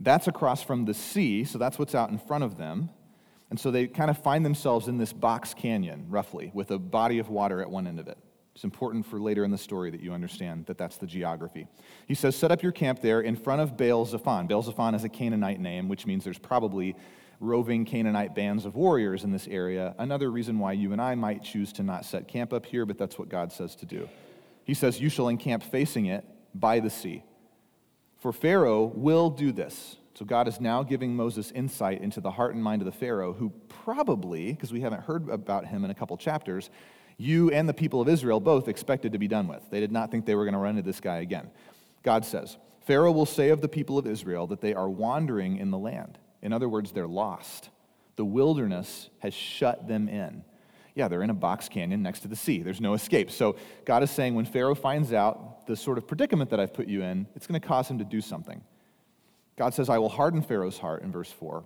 That's 0.00 0.26
across 0.26 0.64
from 0.64 0.84
the 0.84 0.94
sea, 0.94 1.44
so 1.44 1.58
that's 1.58 1.78
what's 1.78 1.94
out 1.94 2.10
in 2.10 2.18
front 2.18 2.42
of 2.42 2.58
them. 2.58 2.90
And 3.54 3.60
so 3.60 3.70
they 3.70 3.86
kind 3.86 4.10
of 4.10 4.18
find 4.18 4.44
themselves 4.44 4.88
in 4.88 4.98
this 4.98 5.12
box 5.12 5.54
canyon, 5.54 6.06
roughly, 6.08 6.50
with 6.54 6.72
a 6.72 6.78
body 6.80 7.20
of 7.20 7.28
water 7.28 7.62
at 7.62 7.70
one 7.70 7.86
end 7.86 8.00
of 8.00 8.08
it. 8.08 8.18
It's 8.56 8.64
important 8.64 9.06
for 9.06 9.20
later 9.20 9.44
in 9.44 9.52
the 9.52 9.58
story 9.58 9.92
that 9.92 10.00
you 10.00 10.12
understand 10.12 10.66
that 10.66 10.76
that's 10.76 10.96
the 10.96 11.06
geography. 11.06 11.68
He 12.08 12.16
says, 12.16 12.34
Set 12.34 12.50
up 12.50 12.64
your 12.64 12.72
camp 12.72 13.00
there 13.00 13.20
in 13.20 13.36
front 13.36 13.62
of 13.62 13.76
Baal 13.76 14.06
Zephon. 14.06 14.48
Baal 14.48 14.64
Zephon 14.64 14.96
is 14.96 15.04
a 15.04 15.08
Canaanite 15.08 15.60
name, 15.60 15.88
which 15.88 16.04
means 16.04 16.24
there's 16.24 16.36
probably 16.36 16.96
roving 17.38 17.84
Canaanite 17.84 18.34
bands 18.34 18.64
of 18.64 18.74
warriors 18.74 19.22
in 19.22 19.30
this 19.30 19.46
area. 19.46 19.94
Another 19.98 20.32
reason 20.32 20.58
why 20.58 20.72
you 20.72 20.90
and 20.90 21.00
I 21.00 21.14
might 21.14 21.44
choose 21.44 21.72
to 21.74 21.84
not 21.84 22.04
set 22.04 22.26
camp 22.26 22.52
up 22.52 22.66
here, 22.66 22.84
but 22.84 22.98
that's 22.98 23.20
what 23.20 23.28
God 23.28 23.52
says 23.52 23.76
to 23.76 23.86
do. 23.86 24.08
He 24.64 24.74
says, 24.74 25.00
You 25.00 25.08
shall 25.08 25.28
encamp 25.28 25.62
facing 25.62 26.06
it 26.06 26.24
by 26.56 26.80
the 26.80 26.90
sea. 26.90 27.22
For 28.16 28.32
Pharaoh 28.32 28.86
will 28.86 29.30
do 29.30 29.52
this. 29.52 29.94
So 30.14 30.24
God 30.24 30.46
is 30.46 30.60
now 30.60 30.84
giving 30.84 31.16
Moses 31.16 31.50
insight 31.50 32.00
into 32.00 32.20
the 32.20 32.30
heart 32.30 32.54
and 32.54 32.62
mind 32.62 32.82
of 32.82 32.86
the 32.86 32.92
Pharaoh, 32.92 33.32
who 33.32 33.50
probably, 33.68 34.52
because 34.52 34.72
we 34.72 34.80
haven't 34.80 35.02
heard 35.02 35.28
about 35.28 35.66
him 35.66 35.84
in 35.84 35.90
a 35.90 35.94
couple 35.94 36.16
chapters, 36.16 36.70
you 37.16 37.50
and 37.50 37.68
the 37.68 37.74
people 37.74 38.00
of 38.00 38.08
Israel 38.08 38.38
both 38.38 38.68
expected 38.68 39.12
to 39.12 39.18
be 39.18 39.26
done 39.26 39.48
with. 39.48 39.62
They 39.70 39.80
did 39.80 39.90
not 39.90 40.10
think 40.10 40.24
they 40.24 40.36
were 40.36 40.44
going 40.44 40.54
to 40.54 40.60
run 40.60 40.76
into 40.76 40.82
this 40.82 41.00
guy 41.00 41.18
again. 41.18 41.50
God 42.04 42.24
says, 42.24 42.58
Pharaoh 42.86 43.12
will 43.12 43.26
say 43.26 43.48
of 43.48 43.60
the 43.60 43.68
people 43.68 43.98
of 43.98 44.06
Israel 44.06 44.46
that 44.48 44.60
they 44.60 44.74
are 44.74 44.88
wandering 44.88 45.56
in 45.56 45.70
the 45.70 45.78
land. 45.78 46.18
In 46.42 46.52
other 46.52 46.68
words, 46.68 46.92
they're 46.92 47.08
lost. 47.08 47.70
The 48.16 48.24
wilderness 48.24 49.10
has 49.20 49.34
shut 49.34 49.88
them 49.88 50.08
in. 50.08 50.44
Yeah, 50.94 51.08
they're 51.08 51.22
in 51.22 51.30
a 51.30 51.34
box 51.34 51.68
canyon 51.68 52.02
next 52.02 52.20
to 52.20 52.28
the 52.28 52.36
sea. 52.36 52.62
There's 52.62 52.80
no 52.80 52.94
escape. 52.94 53.32
So 53.32 53.56
God 53.84 54.04
is 54.04 54.10
saying 54.12 54.36
when 54.36 54.44
Pharaoh 54.44 54.76
finds 54.76 55.12
out 55.12 55.66
the 55.66 55.74
sort 55.74 55.98
of 55.98 56.06
predicament 56.06 56.50
that 56.50 56.60
I've 56.60 56.72
put 56.72 56.86
you 56.86 57.02
in, 57.02 57.26
it's 57.34 57.48
going 57.48 57.60
to 57.60 57.66
cause 57.66 57.88
him 57.88 57.98
to 57.98 58.04
do 58.04 58.20
something. 58.20 58.62
God 59.56 59.74
says, 59.74 59.88
I 59.88 59.98
will 59.98 60.08
harden 60.08 60.42
Pharaoh's 60.42 60.78
heart 60.78 61.02
in 61.02 61.12
verse 61.12 61.30
4, 61.30 61.64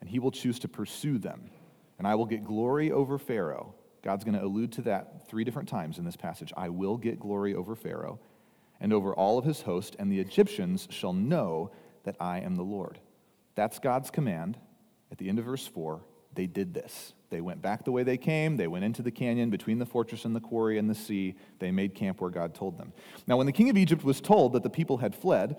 and 0.00 0.08
he 0.08 0.18
will 0.18 0.30
choose 0.30 0.58
to 0.60 0.68
pursue 0.68 1.18
them, 1.18 1.50
and 1.98 2.06
I 2.06 2.14
will 2.14 2.26
get 2.26 2.44
glory 2.44 2.90
over 2.90 3.18
Pharaoh. 3.18 3.74
God's 4.02 4.24
going 4.24 4.36
to 4.36 4.44
allude 4.44 4.72
to 4.72 4.82
that 4.82 5.28
three 5.28 5.44
different 5.44 5.68
times 5.68 5.98
in 5.98 6.04
this 6.04 6.16
passage. 6.16 6.52
I 6.56 6.68
will 6.68 6.96
get 6.96 7.20
glory 7.20 7.54
over 7.54 7.74
Pharaoh 7.74 8.18
and 8.80 8.92
over 8.92 9.12
all 9.12 9.38
of 9.38 9.44
his 9.44 9.62
host, 9.62 9.96
and 9.98 10.10
the 10.10 10.20
Egyptians 10.20 10.86
shall 10.90 11.12
know 11.12 11.72
that 12.04 12.16
I 12.20 12.40
am 12.40 12.56
the 12.56 12.62
Lord. 12.62 12.98
That's 13.54 13.78
God's 13.78 14.10
command. 14.10 14.56
At 15.10 15.18
the 15.18 15.28
end 15.28 15.38
of 15.38 15.44
verse 15.44 15.66
4, 15.66 16.00
they 16.34 16.46
did 16.46 16.74
this. 16.74 17.12
They 17.30 17.40
went 17.40 17.60
back 17.60 17.84
the 17.84 17.92
way 17.92 18.04
they 18.04 18.16
came. 18.16 18.56
They 18.56 18.68
went 18.68 18.84
into 18.84 19.02
the 19.02 19.10
canyon 19.10 19.50
between 19.50 19.78
the 19.78 19.86
fortress 19.86 20.24
and 20.24 20.34
the 20.34 20.40
quarry 20.40 20.78
and 20.78 20.88
the 20.88 20.94
sea. 20.94 21.34
They 21.58 21.70
made 21.70 21.94
camp 21.94 22.20
where 22.20 22.30
God 22.30 22.54
told 22.54 22.78
them. 22.78 22.92
Now, 23.26 23.36
when 23.36 23.46
the 23.46 23.52
king 23.52 23.68
of 23.68 23.76
Egypt 23.76 24.04
was 24.04 24.20
told 24.20 24.52
that 24.52 24.62
the 24.62 24.70
people 24.70 24.98
had 24.98 25.14
fled, 25.14 25.56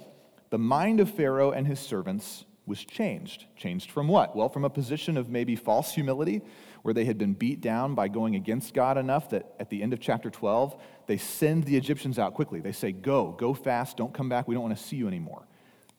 the 0.50 0.58
mind 0.58 1.00
of 1.00 1.10
Pharaoh 1.10 1.52
and 1.52 1.68
his 1.68 1.80
servants 1.80 2.46
was 2.66 2.86
changed. 2.86 3.46
Changed 3.56 3.92
from 3.92 4.08
what? 4.08 4.36
Well, 4.36 4.48
from 4.48 4.64
a 4.64 4.70
position 4.70 5.18
of 5.18 5.30
maybe 5.30 5.56
false 5.56 5.94
humility, 5.94 6.42
where 6.84 6.94
they 6.94 7.06
had 7.06 7.18
been 7.18 7.34
beat 7.34 7.62
down 7.62 7.96
by 7.96 8.08
going 8.08 8.36
against 8.36 8.74
God 8.74 8.98
enough 8.98 9.30
that 9.32 9.54
at 9.60 9.70
the 9.70 9.84
end 9.84 9.92
of 9.92 10.00
chapter 10.00 10.30
12, 10.30 10.80
they 11.08 11.18
send 11.18 11.66
the 11.66 11.76
Egyptians 11.76 12.18
out 12.18 12.34
quickly. 12.34 12.62
They 12.62 12.72
say, 12.72 12.92
Go, 12.92 13.32
go 13.32 13.54
fast, 13.54 13.98
don't 13.98 14.14
come 14.14 14.30
back, 14.30 14.48
we 14.48 14.56
don't 14.56 14.64
want 14.64 14.78
to 14.78 14.84
see 14.84 14.96
you 14.96 15.08
anymore. 15.08 15.46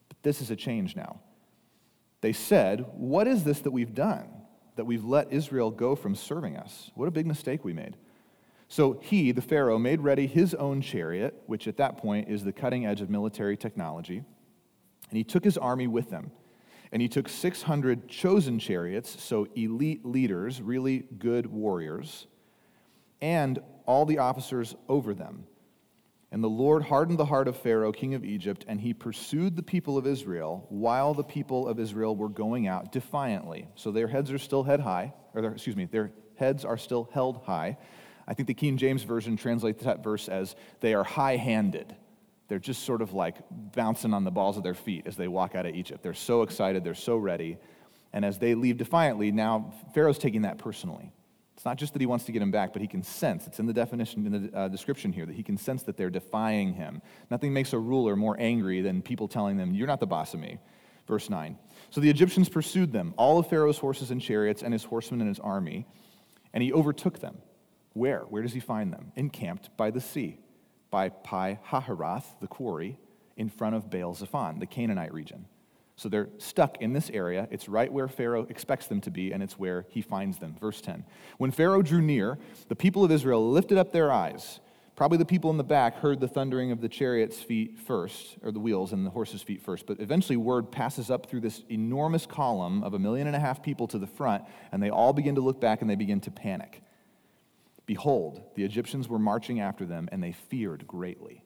But 0.09 0.23
this 0.23 0.40
is 0.40 0.50
a 0.50 0.57
change 0.57 0.97
now. 0.97 1.21
They 2.23 2.33
said, 2.33 2.87
What 2.95 3.26
is 3.26 3.45
this 3.45 3.61
that 3.61 3.73
we've 3.73 3.95
done? 3.95 4.28
That 4.76 4.85
we've 4.85 5.04
let 5.04 5.33
Israel 5.33 5.71
go 5.71 5.95
from 5.97 6.14
serving 6.14 6.57
us? 6.57 6.90
What 6.95 7.09
a 7.09 7.11
big 7.11 7.26
mistake 7.26 7.64
we 7.64 7.73
made. 7.73 7.97
So 8.69 9.00
he, 9.02 9.33
the 9.33 9.42
Pharaoh, 9.42 9.80
made 9.80 10.00
ready 10.00 10.28
his 10.28 10.54
own 10.54 10.80
chariot, 10.80 11.42
which 11.47 11.66
at 11.66 11.76
that 11.78 11.99
point 11.99 12.28
is 12.28 12.45
the 12.45 12.52
cutting 12.52 12.87
edge 12.87 13.00
of 13.00 13.11
military 13.11 13.57
technology. 13.57 14.23
And 15.11 15.17
he 15.17 15.25
took 15.25 15.45
his 15.45 15.59
army 15.59 15.87
with 15.87 16.11
him. 16.11 16.31
And 16.93 17.02
he 17.02 17.09
took 17.09 17.29
600 17.29 18.09
chosen 18.09 18.59
chariots, 18.59 19.23
so 19.23 19.47
elite 19.55 20.05
leaders, 20.05 20.61
really 20.61 21.05
good 21.19 21.47
warriors, 21.47 22.26
and 23.21 23.61
all 23.87 24.07
the 24.07 24.19
officers 24.19 24.75
over 24.88 25.14
them. 25.14 25.45
And 26.33 26.43
the 26.43 26.49
Lord 26.49 26.85
hardened 26.85 27.19
the 27.19 27.25
heart 27.25 27.49
of 27.49 27.57
Pharaoh, 27.57 27.93
king 27.93 28.14
of 28.14 28.25
Egypt, 28.25 28.64
and 28.69 28.81
he 28.81 28.95
pursued 28.95 29.57
the 29.57 29.62
people 29.62 29.99
of 29.99 30.07
Israel 30.07 30.67
while 30.69 31.12
the 31.12 31.25
people 31.25 31.67
of 31.67 31.81
Israel 31.81 32.14
were 32.14 32.29
going 32.29 32.69
out 32.69 32.93
defiantly. 32.93 33.69
So 33.75 33.90
their 33.90 34.07
heads 34.07 34.31
are 34.31 34.38
still 34.38 34.62
head 34.62 34.81
high, 34.81 35.12
or 35.35 35.43
their, 35.43 35.52
excuse 35.52 35.76
me, 35.76 35.87
their 35.87 36.12
heads 36.37 36.64
are 36.64 36.79
still 36.79 37.09
held 37.12 37.43
high. 37.45 37.79
I 38.29 38.35
think 38.35 38.47
the 38.47 38.55
King 38.55 38.76
James 38.76 39.02
Version 39.02 39.37
translates 39.37 39.83
that 39.85 40.05
verse 40.05 40.29
as 40.29 40.55
they 40.81 40.95
are 40.95 41.02
high 41.02 41.37
handed. 41.37 41.97
They're 42.50 42.59
just 42.59 42.83
sort 42.83 43.00
of 43.00 43.12
like 43.12 43.37
bouncing 43.49 44.12
on 44.12 44.25
the 44.25 44.33
balls 44.33 44.57
of 44.57 44.64
their 44.64 44.75
feet 44.75 45.04
as 45.07 45.14
they 45.14 45.28
walk 45.28 45.54
out 45.54 45.66
of 45.66 45.75
Egypt. 45.76 46.02
They're 46.02 46.14
so 46.14 46.42
excited, 46.42 46.83
they're 46.83 46.95
so 46.97 47.16
ready. 47.16 47.59
And 48.12 48.25
as 48.25 48.40
they 48.40 48.57
leave 48.57 48.76
defiantly, 48.76 49.30
now 49.30 49.73
Pharaoh's 49.95 50.19
taking 50.19 50.42
that 50.42 50.59
personally. 50.59 51.12
It's 51.54 51.64
not 51.64 51.76
just 51.76 51.92
that 51.92 52.02
he 52.02 52.07
wants 52.07 52.25
to 52.25 52.33
get 52.33 52.42
him 52.42 52.50
back, 52.50 52.73
but 52.73 52.83
he 52.83 52.88
can 52.88 53.04
sense. 53.04 53.47
It's 53.47 53.61
in 53.61 53.66
the 53.66 53.73
definition, 53.73 54.26
in 54.26 54.50
the 54.50 54.59
uh, 54.59 54.66
description 54.66 55.12
here, 55.12 55.26
that 55.26 55.37
he 55.37 55.45
can 55.45 55.57
sense 55.57 55.85
that 55.85 55.97
they're 55.97 56.11
defying 56.11 56.75
him. 56.75 57.02
Nothing 57.30 57.52
makes 57.52 57.73
a 57.73 57.78
ruler 57.78 58.16
more 58.16 58.35
angry 58.40 58.80
than 58.80 59.00
people 59.00 59.28
telling 59.28 59.57
them, 59.57 59.73
You're 59.73 59.87
not 59.87 60.00
the 60.00 60.09
boss 60.09 60.35
of 60.35 60.40
me. 60.40 60.59
Verse 61.07 61.30
9. 61.30 61.57
So 61.90 62.00
the 62.00 62.11
Egyptians 62.11 62.49
pursued 62.49 62.92
them, 62.92 63.14
all 63.16 63.38
of 63.38 63.47
Pharaoh's 63.47 63.78
horses 63.78 64.11
and 64.11 64.21
chariots, 64.21 64.64
and 64.64 64.73
his 64.73 64.83
horsemen 64.83 65.21
and 65.21 65.28
his 65.28 65.38
army, 65.38 65.87
and 66.52 66.64
he 66.64 66.73
overtook 66.73 67.21
them. 67.21 67.38
Where? 67.92 68.23
Where 68.23 68.42
does 68.42 68.54
he 68.54 68.61
find 68.61 68.92
them? 68.92 69.12
Encamped 69.14 69.76
by 69.76 69.92
the 69.92 70.00
sea, 70.00 70.40
by 70.90 71.09
Pi 71.09 71.59
Hahiroth, 71.70 72.25
the 72.40 72.47
quarry, 72.47 72.99
in 73.37 73.49
front 73.49 73.75
of 73.75 73.90
Baal 73.90 74.14
Zephon, 74.14 74.59
the 74.59 74.66
Canaanite 74.66 75.14
region. 75.14 75.47
So 75.97 76.09
they're 76.09 76.28
stuck 76.38 76.80
in 76.80 76.94
this 76.94 77.11
area. 77.11 77.47
It's 77.50 77.68
right 77.68 77.92
where 77.92 78.09
Pharaoh 78.09 78.47
expects 78.49 78.87
them 78.87 79.02
to 79.02 79.11
be, 79.11 79.32
and 79.32 79.42
it's 79.42 79.59
where 79.59 79.85
he 79.90 80.00
finds 80.00 80.38
them. 80.38 80.56
Verse 80.59 80.80
10. 80.80 81.04
When 81.37 81.50
Pharaoh 81.50 81.82
drew 81.82 82.00
near, 82.00 82.38
the 82.68 82.76
people 82.76 83.04
of 83.04 83.12
Israel 83.12 83.50
lifted 83.50 83.76
up 83.76 83.92
their 83.92 84.11
eyes. 84.11 84.61
Probably 84.97 85.18
the 85.18 85.26
people 85.26 85.50
in 85.50 85.56
the 85.56 85.64
back 85.64 85.97
heard 85.97 86.20
the 86.20 86.28
thundering 86.28 86.73
of 86.73 86.80
the 86.80 86.88
chariot's 86.88 87.40
feet 87.40 87.78
first, 87.78 88.37
or 88.42 88.50
the 88.50 88.59
wheels 88.59 88.92
and 88.92 89.04
the 89.04 89.11
horses' 89.11 89.42
feet 89.42 89.62
first. 89.62 89.87
But 89.87 90.00
eventually, 90.00 90.37
word 90.37 90.70
passes 90.70 91.11
up 91.11 91.26
through 91.26 91.40
this 91.40 91.62
enormous 91.70 92.26
column 92.26 92.82
of 92.82 92.94
a 92.94 92.99
million 92.99 93.26
and 93.26 93.37
a 93.37 93.40
half 93.40 93.62
people 93.62 93.87
to 93.88 93.99
the 93.99 94.06
front, 94.06 94.44
and 94.73 94.82
they 94.82 94.90
all 94.90 95.12
begin 95.12 95.35
to 95.35 95.40
look 95.40 95.61
back 95.61 95.80
and 95.80 95.90
they 95.90 95.97
begin 95.97 96.20
to 96.20 96.30
panic. 96.30 96.82
Behold, 97.90 98.40
the 98.54 98.62
Egyptians 98.62 99.09
were 99.09 99.18
marching 99.18 99.59
after 99.59 99.85
them, 99.85 100.09
and 100.12 100.23
they 100.23 100.30
feared 100.30 100.87
greatly. 100.87 101.42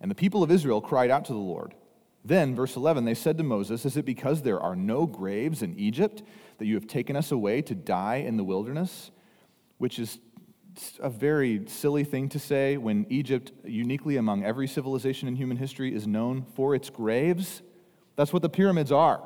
And 0.00 0.10
the 0.10 0.16
people 0.16 0.42
of 0.42 0.50
Israel 0.50 0.80
cried 0.80 1.12
out 1.12 1.26
to 1.26 1.32
the 1.32 1.38
Lord. 1.38 1.76
Then, 2.24 2.56
verse 2.56 2.74
11, 2.74 3.04
they 3.04 3.14
said 3.14 3.38
to 3.38 3.44
Moses, 3.44 3.86
Is 3.86 3.96
it 3.96 4.04
because 4.04 4.42
there 4.42 4.58
are 4.58 4.74
no 4.74 5.06
graves 5.06 5.62
in 5.62 5.78
Egypt 5.78 6.24
that 6.58 6.66
you 6.66 6.74
have 6.74 6.88
taken 6.88 7.14
us 7.14 7.30
away 7.30 7.62
to 7.62 7.76
die 7.76 8.16
in 8.16 8.36
the 8.36 8.42
wilderness? 8.42 9.12
Which 9.76 10.00
is 10.00 10.18
a 10.98 11.08
very 11.08 11.62
silly 11.68 12.02
thing 12.02 12.28
to 12.30 12.40
say 12.40 12.76
when 12.76 13.06
Egypt, 13.08 13.52
uniquely 13.64 14.16
among 14.16 14.42
every 14.42 14.66
civilization 14.66 15.28
in 15.28 15.36
human 15.36 15.56
history, 15.56 15.94
is 15.94 16.04
known 16.04 16.46
for 16.56 16.74
its 16.74 16.90
graves. 16.90 17.62
That's 18.16 18.32
what 18.32 18.42
the 18.42 18.48
pyramids 18.48 18.90
are. 18.90 19.22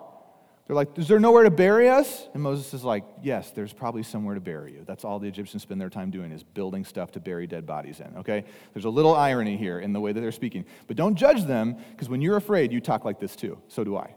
They're 0.66 0.76
like, 0.76 0.96
Is 0.98 1.08
there 1.08 1.18
nowhere 1.18 1.44
to 1.44 1.50
bury 1.50 1.88
us? 1.88 2.28
And 2.34 2.42
Moses 2.42 2.72
is 2.74 2.84
like, 2.84 3.04
Yes, 3.22 3.50
there's 3.50 3.72
probably 3.72 4.02
somewhere 4.02 4.34
to 4.34 4.40
bury 4.40 4.72
you. 4.72 4.84
That's 4.86 5.04
all 5.04 5.18
the 5.18 5.28
Egyptians 5.28 5.62
spend 5.62 5.80
their 5.80 5.90
time 5.90 6.10
doing 6.10 6.32
is 6.32 6.42
building 6.42 6.84
stuff 6.84 7.12
to 7.12 7.20
bury 7.20 7.46
dead 7.46 7.66
bodies 7.66 8.00
in, 8.00 8.16
okay? 8.18 8.44
There's 8.72 8.84
a 8.84 8.90
little 8.90 9.14
irony 9.14 9.56
here 9.56 9.80
in 9.80 9.92
the 9.92 10.00
way 10.00 10.12
that 10.12 10.20
they're 10.20 10.32
speaking. 10.32 10.64
But 10.86 10.96
don't 10.96 11.16
judge 11.16 11.44
them, 11.44 11.76
because 11.90 12.08
when 12.08 12.20
you're 12.20 12.36
afraid, 12.36 12.72
you 12.72 12.80
talk 12.80 13.04
like 13.04 13.18
this 13.18 13.36
too. 13.36 13.58
So 13.68 13.84
do 13.84 13.96
I. 13.96 14.14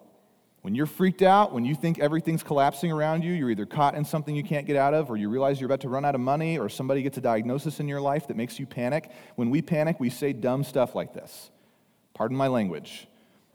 When 0.62 0.74
you're 0.74 0.88
freaked 0.88 1.22
out, 1.22 1.54
when 1.54 1.64
you 1.64 1.76
think 1.76 2.00
everything's 2.00 2.42
collapsing 2.42 2.92
around 2.92 3.24
you, 3.24 3.34
you're 3.34 3.52
either 3.52 3.68
caught 3.68 3.94
in 3.94 4.04
something 4.04 4.36
you 4.36 4.44
can't 4.44 4.66
get 4.66 4.76
out 4.76 4.96
of, 4.96 5.12
or 5.12 5.18
you 5.18 5.30
realize 5.30 5.62
you're 5.62 5.68
about 5.68 5.82
to 5.82 5.90
run 5.90 6.04
out 6.06 6.16
of 6.16 6.22
money, 6.22 6.58
or 6.58 6.70
somebody 6.70 7.04
gets 7.04 7.18
a 7.18 7.22
diagnosis 7.22 7.80
in 7.80 7.88
your 7.88 8.02
life 8.02 8.28
that 8.30 8.36
makes 8.36 8.58
you 8.58 8.66
panic. 8.66 9.12
When 9.36 9.52
we 9.52 9.62
panic, 9.62 10.00
we 10.00 10.10
say 10.10 10.34
dumb 10.34 10.64
stuff 10.64 10.96
like 10.96 11.14
this. 11.14 11.52
Pardon 12.16 12.36
my 12.36 12.48
language, 12.48 13.08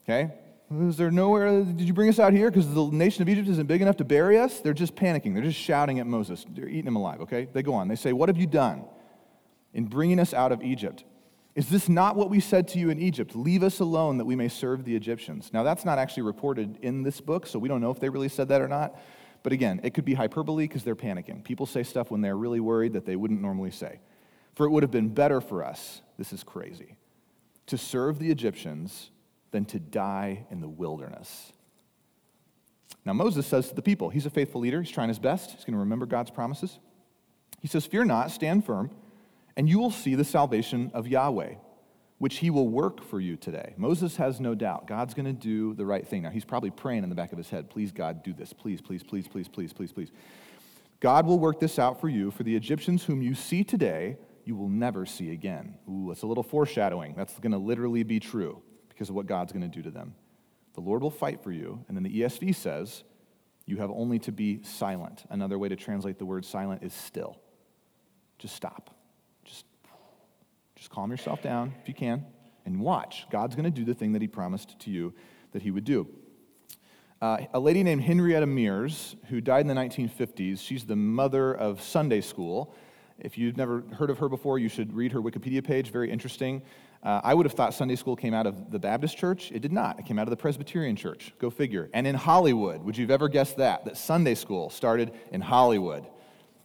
okay? 0.04 0.30
Is 0.72 0.96
there 0.96 1.10
nowhere? 1.10 1.64
Did 1.64 1.80
you 1.80 1.92
bring 1.92 2.08
us 2.08 2.20
out 2.20 2.32
here 2.32 2.48
because 2.48 2.72
the 2.72 2.86
nation 2.86 3.22
of 3.22 3.28
Egypt 3.28 3.48
isn't 3.48 3.66
big 3.66 3.82
enough 3.82 3.96
to 3.96 4.04
bury 4.04 4.38
us? 4.38 4.60
They're 4.60 4.72
just 4.72 4.94
panicking. 4.94 5.34
They're 5.34 5.42
just 5.42 5.58
shouting 5.58 5.98
at 5.98 6.06
Moses. 6.06 6.46
They're 6.48 6.68
eating 6.68 6.86
him 6.86 6.94
alive, 6.94 7.20
okay? 7.22 7.48
They 7.52 7.62
go 7.62 7.74
on. 7.74 7.88
They 7.88 7.96
say, 7.96 8.12
What 8.12 8.28
have 8.28 8.38
you 8.38 8.46
done 8.46 8.84
in 9.74 9.86
bringing 9.86 10.20
us 10.20 10.32
out 10.32 10.52
of 10.52 10.62
Egypt? 10.62 11.04
Is 11.56 11.68
this 11.68 11.88
not 11.88 12.14
what 12.14 12.30
we 12.30 12.38
said 12.38 12.68
to 12.68 12.78
you 12.78 12.90
in 12.90 13.00
Egypt? 13.00 13.34
Leave 13.34 13.64
us 13.64 13.80
alone 13.80 14.18
that 14.18 14.24
we 14.24 14.36
may 14.36 14.46
serve 14.46 14.84
the 14.84 14.94
Egyptians. 14.94 15.50
Now, 15.52 15.64
that's 15.64 15.84
not 15.84 15.98
actually 15.98 16.22
reported 16.22 16.78
in 16.82 17.02
this 17.02 17.20
book, 17.20 17.48
so 17.48 17.58
we 17.58 17.68
don't 17.68 17.80
know 17.80 17.90
if 17.90 17.98
they 17.98 18.08
really 18.08 18.28
said 18.28 18.48
that 18.48 18.60
or 18.60 18.68
not. 18.68 18.96
But 19.42 19.52
again, 19.52 19.80
it 19.82 19.92
could 19.92 20.04
be 20.04 20.14
hyperbole 20.14 20.68
because 20.68 20.84
they're 20.84 20.94
panicking. 20.94 21.42
People 21.42 21.66
say 21.66 21.82
stuff 21.82 22.12
when 22.12 22.20
they're 22.20 22.36
really 22.36 22.60
worried 22.60 22.92
that 22.92 23.04
they 23.04 23.16
wouldn't 23.16 23.42
normally 23.42 23.72
say. 23.72 23.98
For 24.54 24.66
it 24.66 24.70
would 24.70 24.84
have 24.84 24.92
been 24.92 25.08
better 25.08 25.40
for 25.40 25.64
us, 25.64 26.02
this 26.16 26.32
is 26.32 26.44
crazy, 26.44 26.96
to 27.66 27.76
serve 27.76 28.20
the 28.20 28.30
Egyptians 28.30 29.10
than 29.50 29.64
to 29.66 29.78
die 29.78 30.46
in 30.50 30.60
the 30.60 30.68
wilderness. 30.68 31.52
Now, 33.04 33.12
Moses 33.14 33.46
says 33.46 33.68
to 33.68 33.74
the 33.74 33.82
people, 33.82 34.10
he's 34.10 34.26
a 34.26 34.30
faithful 34.30 34.60
leader, 34.60 34.82
he's 34.82 34.92
trying 34.92 35.08
his 35.08 35.18
best, 35.18 35.52
he's 35.52 35.64
going 35.64 35.72
to 35.72 35.80
remember 35.80 36.06
God's 36.06 36.30
promises. 36.30 36.78
He 37.60 37.68
says, 37.68 37.86
Fear 37.86 38.04
not, 38.06 38.30
stand 38.30 38.64
firm, 38.64 38.90
and 39.56 39.68
you 39.68 39.78
will 39.78 39.90
see 39.90 40.14
the 40.14 40.24
salvation 40.24 40.90
of 40.92 41.06
Yahweh, 41.08 41.54
which 42.18 42.38
he 42.38 42.50
will 42.50 42.68
work 42.68 43.02
for 43.02 43.18
you 43.18 43.36
today. 43.36 43.74
Moses 43.76 44.16
has 44.16 44.40
no 44.40 44.54
doubt 44.54 44.86
God's 44.86 45.14
going 45.14 45.26
to 45.26 45.32
do 45.32 45.74
the 45.74 45.86
right 45.86 46.06
thing. 46.06 46.22
Now, 46.22 46.30
he's 46.30 46.44
probably 46.44 46.70
praying 46.70 47.02
in 47.02 47.08
the 47.08 47.14
back 47.14 47.32
of 47.32 47.38
his 47.38 47.48
head, 47.48 47.70
Please, 47.70 47.90
God, 47.90 48.22
do 48.22 48.32
this. 48.32 48.52
Please, 48.52 48.80
please, 48.80 49.02
please, 49.02 49.26
please, 49.26 49.48
please, 49.48 49.72
please, 49.72 49.92
please. 49.92 50.10
God 51.00 51.24
will 51.24 51.38
work 51.38 51.58
this 51.58 51.78
out 51.78 51.98
for 51.98 52.10
you. 52.10 52.30
For 52.30 52.42
the 52.42 52.54
Egyptians 52.54 53.04
whom 53.04 53.22
you 53.22 53.34
see 53.34 53.64
today, 53.64 54.18
you 54.44 54.54
will 54.54 54.68
never 54.68 55.06
see 55.06 55.30
again. 55.30 55.74
Ooh, 55.88 56.06
that's 56.08 56.22
a 56.22 56.26
little 56.26 56.42
foreshadowing. 56.42 57.14
That's 57.16 57.38
going 57.38 57.52
to 57.52 57.58
literally 57.58 58.02
be 58.02 58.20
true 58.20 58.62
because 59.00 59.08
of 59.08 59.16
what 59.16 59.24
God's 59.24 59.50
going 59.50 59.62
to 59.62 59.66
do 59.66 59.80
to 59.80 59.90
them. 59.90 60.12
The 60.74 60.82
Lord 60.82 61.00
will 61.00 61.10
fight 61.10 61.42
for 61.42 61.50
you. 61.50 61.82
And 61.88 61.96
then 61.96 62.04
the 62.04 62.20
ESV 62.20 62.54
says, 62.54 63.02
you 63.64 63.78
have 63.78 63.90
only 63.90 64.18
to 64.18 64.30
be 64.30 64.62
silent. 64.62 65.24
Another 65.30 65.58
way 65.58 65.70
to 65.70 65.76
translate 65.76 66.18
the 66.18 66.26
word 66.26 66.44
silent 66.44 66.82
is 66.82 66.92
still. 66.92 67.38
Just 68.38 68.54
stop. 68.54 68.94
Just, 69.42 69.64
just 70.76 70.90
calm 70.90 71.10
yourself 71.10 71.40
down 71.40 71.72
if 71.80 71.88
you 71.88 71.94
can 71.94 72.26
and 72.66 72.78
watch. 72.78 73.24
God's 73.30 73.56
going 73.56 73.64
to 73.64 73.70
do 73.70 73.86
the 73.86 73.94
thing 73.94 74.12
that 74.12 74.20
he 74.20 74.28
promised 74.28 74.78
to 74.80 74.90
you 74.90 75.14
that 75.52 75.62
he 75.62 75.70
would 75.70 75.84
do. 75.84 76.06
Uh, 77.22 77.38
a 77.54 77.58
lady 77.58 77.82
named 77.82 78.02
Henrietta 78.02 78.44
Mears, 78.44 79.16
who 79.30 79.40
died 79.40 79.62
in 79.62 79.66
the 79.66 79.72
1950s, 79.72 80.58
she's 80.60 80.84
the 80.84 80.94
mother 80.94 81.54
of 81.54 81.80
Sunday 81.80 82.20
school. 82.20 82.74
If 83.18 83.38
you've 83.38 83.56
never 83.56 83.82
heard 83.94 84.10
of 84.10 84.18
her 84.18 84.28
before, 84.28 84.58
you 84.58 84.68
should 84.68 84.92
read 84.92 85.12
her 85.12 85.22
Wikipedia 85.22 85.64
page. 85.64 85.90
Very 85.90 86.10
interesting. 86.10 86.60
Uh, 87.02 87.20
I 87.24 87.32
would 87.32 87.46
have 87.46 87.54
thought 87.54 87.72
Sunday 87.72 87.96
school 87.96 88.14
came 88.14 88.34
out 88.34 88.46
of 88.46 88.70
the 88.70 88.78
Baptist 88.78 89.16
church. 89.16 89.50
It 89.52 89.60
did 89.60 89.72
not. 89.72 89.98
It 89.98 90.04
came 90.04 90.18
out 90.18 90.24
of 90.26 90.30
the 90.30 90.36
Presbyterian 90.36 90.96
church. 90.96 91.32
Go 91.38 91.48
figure. 91.48 91.88
And 91.94 92.06
in 92.06 92.14
Hollywood, 92.14 92.82
would 92.82 92.96
you 92.96 93.04
have 93.04 93.10
ever 93.10 93.28
guessed 93.28 93.56
that? 93.56 93.86
That 93.86 93.96
Sunday 93.96 94.34
school 94.34 94.68
started 94.68 95.12
in 95.32 95.40
Hollywood. 95.40 96.06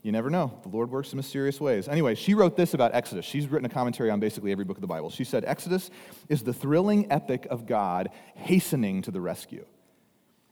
You 0.02 0.12
never 0.12 0.28
know. 0.28 0.52
The 0.62 0.68
Lord 0.68 0.90
works 0.90 1.12
in 1.12 1.16
mysterious 1.16 1.58
ways. 1.58 1.88
Anyway, 1.88 2.14
she 2.14 2.34
wrote 2.34 2.54
this 2.54 2.74
about 2.74 2.94
Exodus. 2.94 3.24
She's 3.24 3.48
written 3.48 3.64
a 3.64 3.70
commentary 3.70 4.10
on 4.10 4.20
basically 4.20 4.52
every 4.52 4.64
book 4.64 4.76
of 4.76 4.82
the 4.82 4.86
Bible. 4.86 5.08
She 5.08 5.24
said 5.24 5.44
Exodus 5.44 5.90
is 6.28 6.42
the 6.42 6.52
thrilling 6.52 7.10
epic 7.10 7.46
of 7.50 7.66
God 7.66 8.10
hastening 8.34 9.02
to 9.02 9.10
the 9.10 9.20
rescue. 9.20 9.64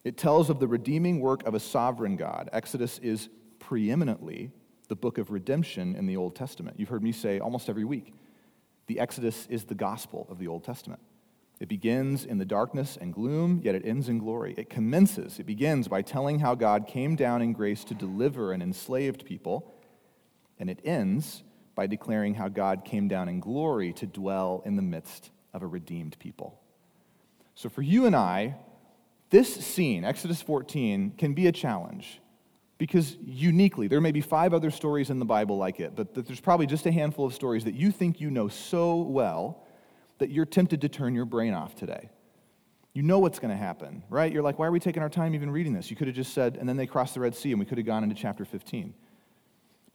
It 0.02 0.16
tells 0.16 0.48
of 0.50 0.60
the 0.60 0.66
redeeming 0.66 1.20
work 1.20 1.46
of 1.46 1.54
a 1.54 1.60
sovereign 1.60 2.16
God. 2.16 2.48
Exodus 2.52 2.98
is 2.98 3.28
preeminently 3.58 4.50
the 4.88 4.96
book 4.96 5.18
of 5.18 5.30
redemption 5.30 5.94
in 5.94 6.06
the 6.06 6.16
Old 6.16 6.34
Testament. 6.34 6.80
You've 6.80 6.88
heard 6.88 7.02
me 7.02 7.12
say 7.12 7.38
almost 7.38 7.68
every 7.68 7.84
week 7.84 8.12
the 8.86 9.00
Exodus 9.00 9.46
is 9.48 9.64
the 9.64 9.74
gospel 9.74 10.26
of 10.30 10.38
the 10.38 10.48
Old 10.48 10.64
Testament. 10.64 11.00
It 11.60 11.68
begins 11.68 12.24
in 12.24 12.38
the 12.38 12.44
darkness 12.44 12.98
and 13.00 13.14
gloom, 13.14 13.60
yet 13.62 13.74
it 13.74 13.86
ends 13.86 14.08
in 14.08 14.18
glory. 14.18 14.54
It 14.58 14.68
commences, 14.68 15.38
it 15.38 15.46
begins 15.46 15.88
by 15.88 16.02
telling 16.02 16.40
how 16.40 16.54
God 16.54 16.86
came 16.86 17.16
down 17.16 17.42
in 17.42 17.52
grace 17.52 17.84
to 17.84 17.94
deliver 17.94 18.52
an 18.52 18.60
enslaved 18.60 19.24
people, 19.24 19.72
and 20.58 20.68
it 20.68 20.80
ends 20.84 21.42
by 21.74 21.86
declaring 21.86 22.34
how 22.34 22.48
God 22.48 22.84
came 22.84 23.08
down 23.08 23.28
in 23.28 23.40
glory 23.40 23.92
to 23.94 24.06
dwell 24.06 24.62
in 24.64 24.76
the 24.76 24.82
midst 24.82 25.30
of 25.52 25.62
a 25.62 25.66
redeemed 25.66 26.18
people. 26.18 26.60
So 27.54 27.68
for 27.68 27.82
you 27.82 28.06
and 28.06 28.16
I, 28.16 28.56
this 29.30 29.54
scene, 29.54 30.04
Exodus 30.04 30.42
14, 30.42 31.12
can 31.16 31.34
be 31.34 31.46
a 31.46 31.52
challenge 31.52 32.20
because 32.84 33.16
uniquely, 33.24 33.88
there 33.88 34.02
may 34.02 34.12
be 34.12 34.20
five 34.20 34.52
other 34.52 34.70
stories 34.70 35.08
in 35.08 35.18
the 35.18 35.24
Bible 35.24 35.56
like 35.56 35.80
it, 35.80 35.96
but 35.96 36.12
there's 36.12 36.38
probably 36.38 36.66
just 36.66 36.84
a 36.84 36.92
handful 36.92 37.24
of 37.24 37.32
stories 37.32 37.64
that 37.64 37.72
you 37.72 37.90
think 37.90 38.20
you 38.20 38.30
know 38.30 38.46
so 38.46 38.96
well 38.96 39.64
that 40.18 40.28
you're 40.28 40.44
tempted 40.44 40.82
to 40.82 40.88
turn 40.90 41.14
your 41.14 41.24
brain 41.24 41.54
off 41.54 41.74
today. 41.74 42.10
You 42.92 43.00
know 43.00 43.20
what's 43.20 43.38
going 43.38 43.52
to 43.52 43.56
happen, 43.56 44.02
right? 44.10 44.30
You're 44.30 44.42
like, 44.42 44.58
why 44.58 44.66
are 44.66 44.70
we 44.70 44.80
taking 44.80 45.02
our 45.02 45.08
time 45.08 45.34
even 45.34 45.50
reading 45.50 45.72
this? 45.72 45.88
You 45.88 45.96
could 45.96 46.08
have 46.08 46.14
just 46.14 46.34
said, 46.34 46.58
and 46.60 46.68
then 46.68 46.76
they 46.76 46.86
crossed 46.86 47.14
the 47.14 47.20
Red 47.20 47.34
Sea, 47.34 47.52
and 47.52 47.58
we 47.58 47.64
could 47.64 47.78
have 47.78 47.86
gone 47.86 48.02
into 48.02 48.14
chapter 48.14 48.44
15. 48.44 48.92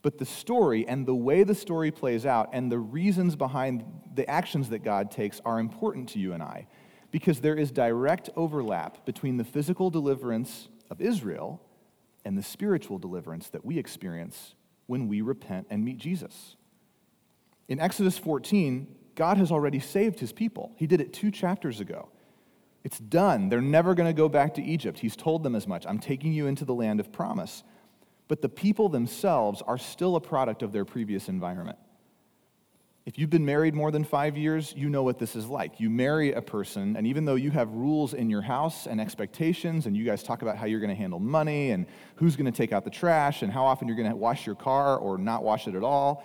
But 0.02 0.18
the 0.18 0.26
story 0.26 0.88
and 0.88 1.06
the 1.06 1.14
way 1.14 1.44
the 1.44 1.54
story 1.54 1.92
plays 1.92 2.26
out 2.26 2.50
and 2.54 2.72
the 2.72 2.80
reasons 2.80 3.36
behind 3.36 3.84
the 4.16 4.28
actions 4.28 4.70
that 4.70 4.80
God 4.80 5.12
takes 5.12 5.40
are 5.46 5.60
important 5.60 6.10
to 6.10 6.20
you 6.20 6.34
and 6.34 6.42
I 6.42 6.66
because 7.12 7.40
there 7.40 7.56
is 7.56 7.70
direct 7.70 8.32
overlap 8.36 9.06
between 9.06 9.38
the 9.38 9.44
physical 9.44 9.92
deliverance 9.92 10.70
of 10.90 11.00
Israel 11.00 11.62
and 12.30 12.38
the 12.38 12.44
spiritual 12.44 13.00
deliverance 13.00 13.50
that 13.50 13.66
we 13.66 13.80
experience 13.80 14.54
when 14.86 15.08
we 15.08 15.20
repent 15.20 15.66
and 15.72 15.84
meet 15.84 15.98
Jesus. 15.98 16.56
In 17.68 17.80
Exodus 17.80 18.20
14, 18.20 18.86
God 19.16 19.38
has 19.38 19.52
already 19.52 19.80
saved 19.80 20.20
his 20.20 20.32
people. 20.32 20.72
He 20.76 20.86
did 20.86 21.02
it 21.02 21.12
two 21.12 21.32
chapters 21.32 21.80
ago. 21.80 22.10
It's 22.84 23.00
done. 23.00 23.50
They're 23.50 23.62
never 23.62 23.96
going 23.96 24.06
to 24.06 24.14
go 24.14 24.30
back 24.30 24.54
to 24.54 24.64
Egypt. 24.64 25.00
He's 25.00 25.16
told 25.16 25.42
them 25.42 25.56
as 25.56 25.68
much. 25.68 25.88
I'm 25.88 25.98
taking 25.98 26.32
you 26.32 26.46
into 26.46 26.66
the 26.66 26.76
land 26.76 27.00
of 27.00 27.12
promise. 27.12 27.64
But 28.28 28.44
the 28.44 28.48
people 28.48 28.90
themselves 28.90 29.64
are 29.66 29.80
still 29.80 30.16
a 30.16 30.22
product 30.22 30.62
of 30.62 30.72
their 30.72 30.86
previous 30.86 31.30
environment. 31.30 31.80
If 33.10 33.18
you've 33.18 33.32
been 33.32 33.44
married 33.44 33.74
more 33.74 33.90
than 33.90 34.04
five 34.04 34.38
years, 34.38 34.72
you 34.78 34.88
know 34.88 35.02
what 35.02 35.18
this 35.18 35.36
is 35.36 35.48
like. 35.48 35.80
You 35.80 35.90
marry 35.90 36.34
a 36.34 36.44
person, 36.44 36.96
and 36.96 37.08
even 37.08 37.26
though 37.26 37.34
you 37.34 37.50
have 37.50 37.72
rules 37.72 38.14
in 38.14 38.30
your 38.30 38.44
house 38.44 38.86
and 38.86 39.02
expectations, 39.02 39.88
and 39.88 39.98
you 39.98 40.06
guys 40.06 40.22
talk 40.22 40.44
about 40.44 40.58
how 40.58 40.68
you're 40.68 40.80
going 40.80 40.92
to 40.92 40.96
handle 40.96 41.20
money 41.20 41.72
and 41.72 41.88
who's 42.18 42.36
going 42.36 42.46
to 42.46 42.56
take 42.56 42.72
out 42.72 42.84
the 42.84 42.92
trash 42.92 43.42
and 43.42 43.52
how 43.52 43.66
often 43.66 43.88
you're 43.88 43.98
going 43.98 44.12
to 44.12 44.16
wash 44.16 44.46
your 44.46 44.54
car 44.54 44.96
or 44.96 45.18
not 45.18 45.44
wash 45.44 45.68
it 45.68 45.74
at 45.74 45.82
all, 45.82 46.24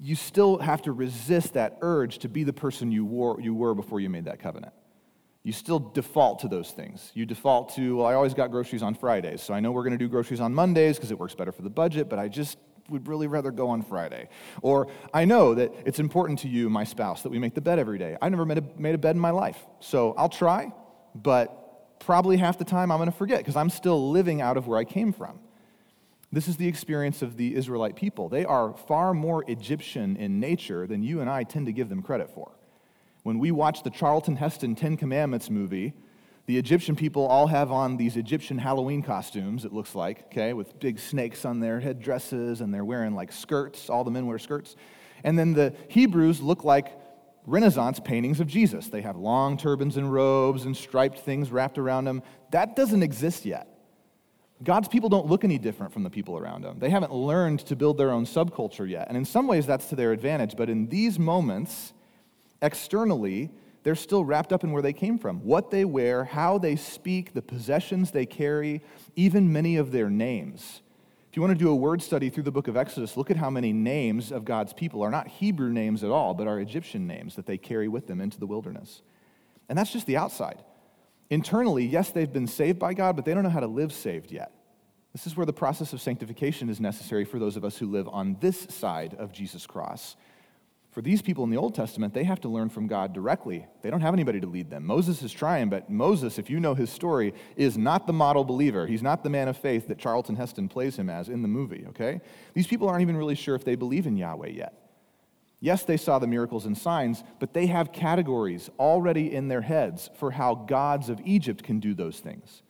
you 0.00 0.14
still 0.16 0.56
have 0.56 0.80
to 0.80 0.92
resist 0.92 1.52
that 1.52 1.76
urge 1.82 2.20
to 2.20 2.30
be 2.30 2.42
the 2.42 2.54
person 2.54 2.90
you 2.90 3.04
were, 3.04 3.38
you 3.38 3.52
were 3.52 3.74
before 3.74 4.00
you 4.00 4.08
made 4.08 4.24
that 4.24 4.38
covenant. 4.38 4.72
You 5.42 5.52
still 5.52 5.78
default 5.78 6.38
to 6.38 6.48
those 6.48 6.70
things. 6.70 7.12
You 7.12 7.26
default 7.26 7.74
to, 7.74 7.98
well, 7.98 8.06
I 8.06 8.14
always 8.14 8.32
got 8.32 8.50
groceries 8.50 8.82
on 8.82 8.94
Fridays, 8.94 9.42
so 9.42 9.52
I 9.52 9.60
know 9.60 9.72
we're 9.72 9.84
going 9.84 9.92
to 9.92 9.98
do 9.98 10.08
groceries 10.08 10.40
on 10.40 10.54
Mondays 10.54 10.96
because 10.96 11.10
it 11.10 11.18
works 11.18 11.34
better 11.34 11.52
for 11.52 11.60
the 11.60 11.68
budget, 11.68 12.08
but 12.08 12.18
I 12.18 12.28
just 12.28 12.56
would 12.88 13.08
really 13.08 13.26
rather 13.26 13.50
go 13.50 13.68
on 13.68 13.82
Friday. 13.82 14.28
Or 14.62 14.88
I 15.12 15.24
know 15.24 15.54
that 15.54 15.72
it's 15.84 15.98
important 15.98 16.40
to 16.40 16.48
you, 16.48 16.70
my 16.70 16.84
spouse, 16.84 17.22
that 17.22 17.30
we 17.30 17.38
make 17.38 17.54
the 17.54 17.60
bed 17.60 17.78
every 17.78 17.98
day. 17.98 18.16
I 18.20 18.28
never 18.28 18.44
made 18.44 18.58
a, 18.58 18.64
made 18.76 18.94
a 18.94 18.98
bed 18.98 19.16
in 19.16 19.20
my 19.20 19.30
life, 19.30 19.58
so 19.80 20.14
I'll 20.16 20.28
try, 20.28 20.72
but 21.14 21.98
probably 21.98 22.36
half 22.36 22.58
the 22.58 22.64
time 22.64 22.90
I'm 22.90 22.98
going 22.98 23.10
to 23.10 23.16
forget 23.16 23.38
because 23.38 23.56
I'm 23.56 23.70
still 23.70 24.10
living 24.10 24.40
out 24.40 24.56
of 24.56 24.66
where 24.66 24.78
I 24.78 24.84
came 24.84 25.12
from. 25.12 25.40
This 26.32 26.48
is 26.48 26.56
the 26.56 26.68
experience 26.68 27.22
of 27.22 27.36
the 27.36 27.54
Israelite 27.54 27.96
people. 27.96 28.28
They 28.28 28.44
are 28.44 28.76
far 28.88 29.14
more 29.14 29.44
Egyptian 29.48 30.16
in 30.16 30.40
nature 30.40 30.86
than 30.86 31.02
you 31.02 31.20
and 31.20 31.30
I 31.30 31.44
tend 31.44 31.66
to 31.66 31.72
give 31.72 31.88
them 31.88 32.02
credit 32.02 32.30
for. 32.30 32.52
When 33.22 33.38
we 33.38 33.50
watch 33.50 33.82
the 33.82 33.90
Charlton 33.90 34.36
Heston 34.36 34.74
Ten 34.74 34.96
Commandments 34.96 35.50
movie, 35.50 35.94
the 36.46 36.56
Egyptian 36.56 36.94
people 36.94 37.26
all 37.26 37.48
have 37.48 37.72
on 37.72 37.96
these 37.96 38.16
Egyptian 38.16 38.56
Halloween 38.58 39.02
costumes, 39.02 39.64
it 39.64 39.72
looks 39.72 39.94
like, 39.94 40.26
okay, 40.26 40.52
with 40.52 40.78
big 40.78 40.98
snakes 41.00 41.44
on 41.44 41.58
their 41.58 41.80
headdresses, 41.80 42.60
and 42.60 42.72
they're 42.72 42.84
wearing 42.84 43.14
like 43.14 43.32
skirts. 43.32 43.90
All 43.90 44.04
the 44.04 44.12
men 44.12 44.26
wear 44.26 44.38
skirts. 44.38 44.76
And 45.24 45.36
then 45.36 45.54
the 45.54 45.74
Hebrews 45.88 46.40
look 46.40 46.62
like 46.62 46.96
Renaissance 47.46 48.00
paintings 48.00 48.38
of 48.38 48.46
Jesus. 48.46 48.88
They 48.88 49.02
have 49.02 49.16
long 49.16 49.56
turbans 49.56 49.96
and 49.96 50.12
robes 50.12 50.64
and 50.64 50.76
striped 50.76 51.18
things 51.18 51.50
wrapped 51.50 51.78
around 51.78 52.04
them. 52.04 52.22
That 52.50 52.76
doesn't 52.76 53.02
exist 53.02 53.44
yet. 53.44 53.68
God's 54.62 54.88
people 54.88 55.08
don't 55.08 55.26
look 55.26 55.44
any 55.44 55.58
different 55.58 55.92
from 55.92 56.02
the 56.02 56.10
people 56.10 56.38
around 56.38 56.62
them. 56.62 56.78
They 56.78 56.90
haven't 56.90 57.12
learned 57.12 57.60
to 57.66 57.76
build 57.76 57.98
their 57.98 58.10
own 58.10 58.24
subculture 58.24 58.88
yet. 58.88 59.08
And 59.08 59.16
in 59.16 59.24
some 59.24 59.46
ways, 59.46 59.66
that's 59.66 59.88
to 59.88 59.96
their 59.96 60.12
advantage. 60.12 60.56
But 60.56 60.70
in 60.70 60.88
these 60.88 61.18
moments, 61.18 61.92
externally, 62.62 63.50
they're 63.86 63.94
still 63.94 64.24
wrapped 64.24 64.52
up 64.52 64.64
in 64.64 64.72
where 64.72 64.82
they 64.82 64.92
came 64.92 65.16
from 65.16 65.38
what 65.44 65.70
they 65.70 65.84
wear, 65.84 66.24
how 66.24 66.58
they 66.58 66.74
speak, 66.74 67.34
the 67.34 67.40
possessions 67.40 68.10
they 68.10 68.26
carry, 68.26 68.82
even 69.14 69.52
many 69.52 69.76
of 69.76 69.92
their 69.92 70.10
names. 70.10 70.82
If 71.30 71.36
you 71.36 71.40
want 71.40 71.56
to 71.56 71.64
do 71.64 71.70
a 71.70 71.76
word 71.76 72.02
study 72.02 72.28
through 72.28 72.42
the 72.42 72.50
book 72.50 72.66
of 72.66 72.76
Exodus, 72.76 73.16
look 73.16 73.30
at 73.30 73.36
how 73.36 73.48
many 73.48 73.72
names 73.72 74.32
of 74.32 74.44
God's 74.44 74.72
people 74.72 75.02
are 75.04 75.10
not 75.12 75.28
Hebrew 75.28 75.70
names 75.70 76.02
at 76.02 76.10
all, 76.10 76.34
but 76.34 76.48
are 76.48 76.58
Egyptian 76.58 77.06
names 77.06 77.36
that 77.36 77.46
they 77.46 77.56
carry 77.56 77.86
with 77.86 78.08
them 78.08 78.20
into 78.20 78.40
the 78.40 78.46
wilderness. 78.48 79.02
And 79.68 79.78
that's 79.78 79.92
just 79.92 80.08
the 80.08 80.16
outside. 80.16 80.64
Internally, 81.30 81.86
yes, 81.86 82.10
they've 82.10 82.32
been 82.32 82.48
saved 82.48 82.80
by 82.80 82.92
God, 82.92 83.14
but 83.14 83.24
they 83.24 83.34
don't 83.34 83.44
know 83.44 83.50
how 83.50 83.60
to 83.60 83.68
live 83.68 83.92
saved 83.92 84.32
yet. 84.32 84.50
This 85.12 85.28
is 85.28 85.36
where 85.36 85.46
the 85.46 85.52
process 85.52 85.92
of 85.92 86.00
sanctification 86.00 86.70
is 86.70 86.80
necessary 86.80 87.24
for 87.24 87.38
those 87.38 87.56
of 87.56 87.64
us 87.64 87.78
who 87.78 87.86
live 87.86 88.08
on 88.08 88.36
this 88.40 88.66
side 88.68 89.14
of 89.14 89.30
Jesus' 89.30 89.64
cross. 89.64 90.16
For 90.96 91.02
these 91.02 91.20
people 91.20 91.44
in 91.44 91.50
the 91.50 91.58
Old 91.58 91.74
Testament, 91.74 92.14
they 92.14 92.24
have 92.24 92.40
to 92.40 92.48
learn 92.48 92.70
from 92.70 92.86
God 92.86 93.12
directly. 93.12 93.66
They 93.82 93.90
don't 93.90 94.00
have 94.00 94.14
anybody 94.14 94.40
to 94.40 94.46
lead 94.46 94.70
them. 94.70 94.86
Moses 94.86 95.22
is 95.22 95.30
trying, 95.30 95.68
but 95.68 95.90
Moses, 95.90 96.38
if 96.38 96.48
you 96.48 96.58
know 96.58 96.74
his 96.74 96.88
story, 96.88 97.34
is 97.54 97.76
not 97.76 98.06
the 98.06 98.14
model 98.14 98.44
believer. 98.44 98.86
He's 98.86 99.02
not 99.02 99.22
the 99.22 99.28
man 99.28 99.46
of 99.48 99.58
faith 99.58 99.88
that 99.88 99.98
Charlton 99.98 100.36
Heston 100.36 100.70
plays 100.70 100.96
him 100.98 101.10
as 101.10 101.28
in 101.28 101.42
the 101.42 101.48
movie, 101.48 101.84
okay? 101.88 102.22
These 102.54 102.66
people 102.66 102.88
aren't 102.88 103.02
even 103.02 103.18
really 103.18 103.34
sure 103.34 103.54
if 103.54 103.62
they 103.62 103.74
believe 103.74 104.06
in 104.06 104.16
Yahweh 104.16 104.48
yet. 104.48 104.72
Yes, 105.60 105.82
they 105.82 105.98
saw 105.98 106.18
the 106.18 106.26
miracles 106.26 106.64
and 106.64 106.78
signs, 106.78 107.22
but 107.40 107.52
they 107.52 107.66
have 107.66 107.92
categories 107.92 108.70
already 108.78 109.34
in 109.34 109.48
their 109.48 109.60
heads 109.60 110.08
for 110.16 110.30
how 110.30 110.54
gods 110.54 111.10
of 111.10 111.20
Egypt 111.26 111.62
can 111.62 111.78
do 111.78 111.92
those 111.92 112.20
things. 112.20 112.62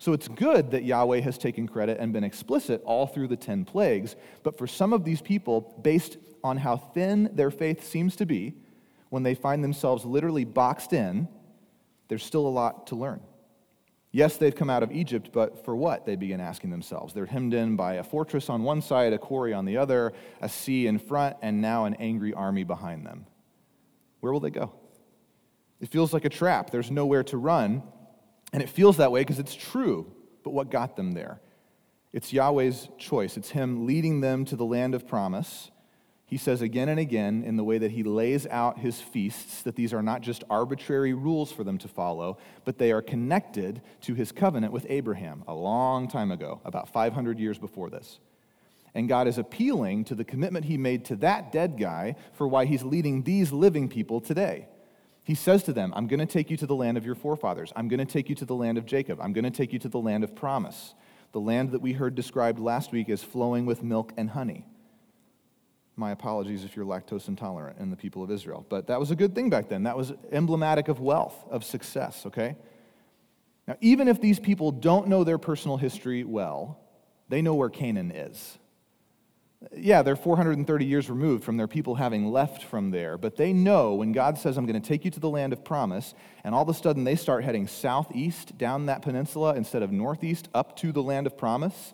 So 0.00 0.12
it's 0.14 0.26
good 0.26 0.72
that 0.72 0.82
Yahweh 0.82 1.20
has 1.20 1.38
taken 1.38 1.68
credit 1.68 1.98
and 2.00 2.12
been 2.12 2.24
explicit 2.24 2.82
all 2.84 3.06
through 3.06 3.28
the 3.28 3.36
10 3.36 3.64
plagues, 3.64 4.16
but 4.42 4.58
for 4.58 4.66
some 4.66 4.92
of 4.92 5.04
these 5.04 5.22
people, 5.22 5.78
based 5.80 6.16
on 6.42 6.58
how 6.58 6.76
thin 6.76 7.30
their 7.32 7.50
faith 7.50 7.86
seems 7.86 8.16
to 8.16 8.26
be, 8.26 8.54
when 9.10 9.22
they 9.22 9.34
find 9.34 9.64
themselves 9.64 10.04
literally 10.04 10.44
boxed 10.44 10.92
in, 10.92 11.28
there's 12.08 12.24
still 12.24 12.46
a 12.46 12.48
lot 12.48 12.86
to 12.88 12.96
learn. 12.96 13.20
Yes, 14.10 14.38
they've 14.38 14.54
come 14.54 14.70
out 14.70 14.82
of 14.82 14.90
Egypt, 14.90 15.30
but 15.32 15.64
for 15.64 15.76
what? 15.76 16.06
They 16.06 16.16
begin 16.16 16.40
asking 16.40 16.70
themselves. 16.70 17.12
They're 17.12 17.26
hemmed 17.26 17.52
in 17.52 17.76
by 17.76 17.94
a 17.94 18.04
fortress 18.04 18.48
on 18.48 18.62
one 18.62 18.80
side, 18.80 19.12
a 19.12 19.18
quarry 19.18 19.52
on 19.52 19.66
the 19.66 19.76
other, 19.76 20.14
a 20.40 20.48
sea 20.48 20.86
in 20.86 20.98
front, 20.98 21.36
and 21.42 21.60
now 21.60 21.84
an 21.84 21.94
angry 21.94 22.32
army 22.32 22.64
behind 22.64 23.04
them. 23.04 23.26
Where 24.20 24.32
will 24.32 24.40
they 24.40 24.50
go? 24.50 24.72
It 25.80 25.90
feels 25.90 26.12
like 26.12 26.24
a 26.24 26.30
trap. 26.30 26.70
There's 26.70 26.90
nowhere 26.90 27.22
to 27.24 27.36
run. 27.36 27.82
And 28.52 28.62
it 28.62 28.70
feels 28.70 28.96
that 28.96 29.12
way 29.12 29.20
because 29.20 29.38
it's 29.38 29.54
true. 29.54 30.10
But 30.42 30.52
what 30.52 30.70
got 30.70 30.96
them 30.96 31.12
there? 31.12 31.40
It's 32.12 32.32
Yahweh's 32.32 32.88
choice. 32.96 33.36
It's 33.36 33.50
Him 33.50 33.86
leading 33.86 34.20
them 34.22 34.46
to 34.46 34.56
the 34.56 34.64
land 34.64 34.94
of 34.94 35.06
promise 35.06 35.70
he 36.28 36.36
says 36.36 36.60
again 36.60 36.90
and 36.90 37.00
again 37.00 37.42
in 37.42 37.56
the 37.56 37.64
way 37.64 37.78
that 37.78 37.92
he 37.92 38.02
lays 38.02 38.46
out 38.48 38.78
his 38.78 39.00
feasts 39.00 39.62
that 39.62 39.76
these 39.76 39.94
are 39.94 40.02
not 40.02 40.20
just 40.20 40.44
arbitrary 40.50 41.14
rules 41.14 41.50
for 41.50 41.64
them 41.64 41.78
to 41.78 41.88
follow, 41.88 42.36
but 42.66 42.76
they 42.76 42.92
are 42.92 43.00
connected 43.00 43.80
to 44.02 44.14
his 44.14 44.30
covenant 44.30 44.70
with 44.70 44.84
Abraham 44.90 45.42
a 45.48 45.54
long 45.54 46.06
time 46.06 46.30
ago, 46.30 46.60
about 46.66 46.90
500 46.90 47.38
years 47.38 47.56
before 47.56 47.88
this. 47.88 48.18
And 48.94 49.08
God 49.08 49.26
is 49.26 49.38
appealing 49.38 50.04
to 50.04 50.14
the 50.14 50.22
commitment 50.22 50.66
he 50.66 50.76
made 50.76 51.06
to 51.06 51.16
that 51.16 51.50
dead 51.50 51.78
guy 51.78 52.14
for 52.34 52.46
why 52.46 52.66
he's 52.66 52.82
leading 52.82 53.22
these 53.22 53.50
living 53.50 53.88
people 53.88 54.20
today. 54.20 54.68
He 55.24 55.34
says 55.34 55.62
to 55.62 55.72
them, 55.72 55.94
I'm 55.96 56.08
going 56.08 56.20
to 56.20 56.26
take 56.26 56.50
you 56.50 56.58
to 56.58 56.66
the 56.66 56.76
land 56.76 56.98
of 56.98 57.06
your 57.06 57.14
forefathers. 57.14 57.72
I'm 57.74 57.88
going 57.88 58.00
to 58.00 58.04
take 58.04 58.28
you 58.28 58.34
to 58.34 58.44
the 58.44 58.54
land 58.54 58.76
of 58.76 58.84
Jacob. 58.84 59.18
I'm 59.22 59.32
going 59.32 59.44
to 59.44 59.50
take 59.50 59.72
you 59.72 59.78
to 59.78 59.88
the 59.88 59.98
land 59.98 60.24
of 60.24 60.34
promise, 60.34 60.92
the 61.32 61.40
land 61.40 61.70
that 61.72 61.80
we 61.80 61.94
heard 61.94 62.14
described 62.14 62.58
last 62.58 62.92
week 62.92 63.08
as 63.08 63.22
flowing 63.22 63.64
with 63.64 63.82
milk 63.82 64.12
and 64.18 64.28
honey. 64.28 64.66
My 65.98 66.12
apologies 66.12 66.64
if 66.64 66.76
you're 66.76 66.86
lactose 66.86 67.26
intolerant 67.26 67.78
in 67.80 67.90
the 67.90 67.96
people 67.96 68.22
of 68.22 68.30
Israel. 68.30 68.64
But 68.68 68.86
that 68.86 69.00
was 69.00 69.10
a 69.10 69.16
good 69.16 69.34
thing 69.34 69.50
back 69.50 69.68
then. 69.68 69.82
That 69.82 69.96
was 69.96 70.12
emblematic 70.30 70.86
of 70.86 71.00
wealth, 71.00 71.34
of 71.50 71.64
success, 71.64 72.24
okay? 72.24 72.56
Now, 73.66 73.74
even 73.80 74.06
if 74.06 74.20
these 74.20 74.38
people 74.38 74.70
don't 74.70 75.08
know 75.08 75.24
their 75.24 75.38
personal 75.38 75.76
history 75.76 76.22
well, 76.22 76.78
they 77.28 77.42
know 77.42 77.56
where 77.56 77.68
Canaan 77.68 78.12
is. 78.12 78.58
Yeah, 79.76 80.02
they're 80.02 80.14
430 80.14 80.84
years 80.84 81.10
removed 81.10 81.42
from 81.42 81.56
their 81.56 81.66
people 81.66 81.96
having 81.96 82.30
left 82.30 82.62
from 82.62 82.92
there, 82.92 83.18
but 83.18 83.34
they 83.34 83.52
know 83.52 83.94
when 83.94 84.12
God 84.12 84.38
says, 84.38 84.56
I'm 84.56 84.66
going 84.66 84.80
to 84.80 84.88
take 84.88 85.04
you 85.04 85.10
to 85.10 85.18
the 85.18 85.28
land 85.28 85.52
of 85.52 85.64
promise, 85.64 86.14
and 86.44 86.54
all 86.54 86.62
of 86.62 86.68
a 86.68 86.74
sudden 86.74 87.02
they 87.02 87.16
start 87.16 87.42
heading 87.42 87.66
southeast 87.66 88.56
down 88.56 88.86
that 88.86 89.02
peninsula 89.02 89.56
instead 89.56 89.82
of 89.82 89.90
northeast 89.90 90.48
up 90.54 90.76
to 90.76 90.92
the 90.92 91.02
land 91.02 91.26
of 91.26 91.36
promise, 91.36 91.92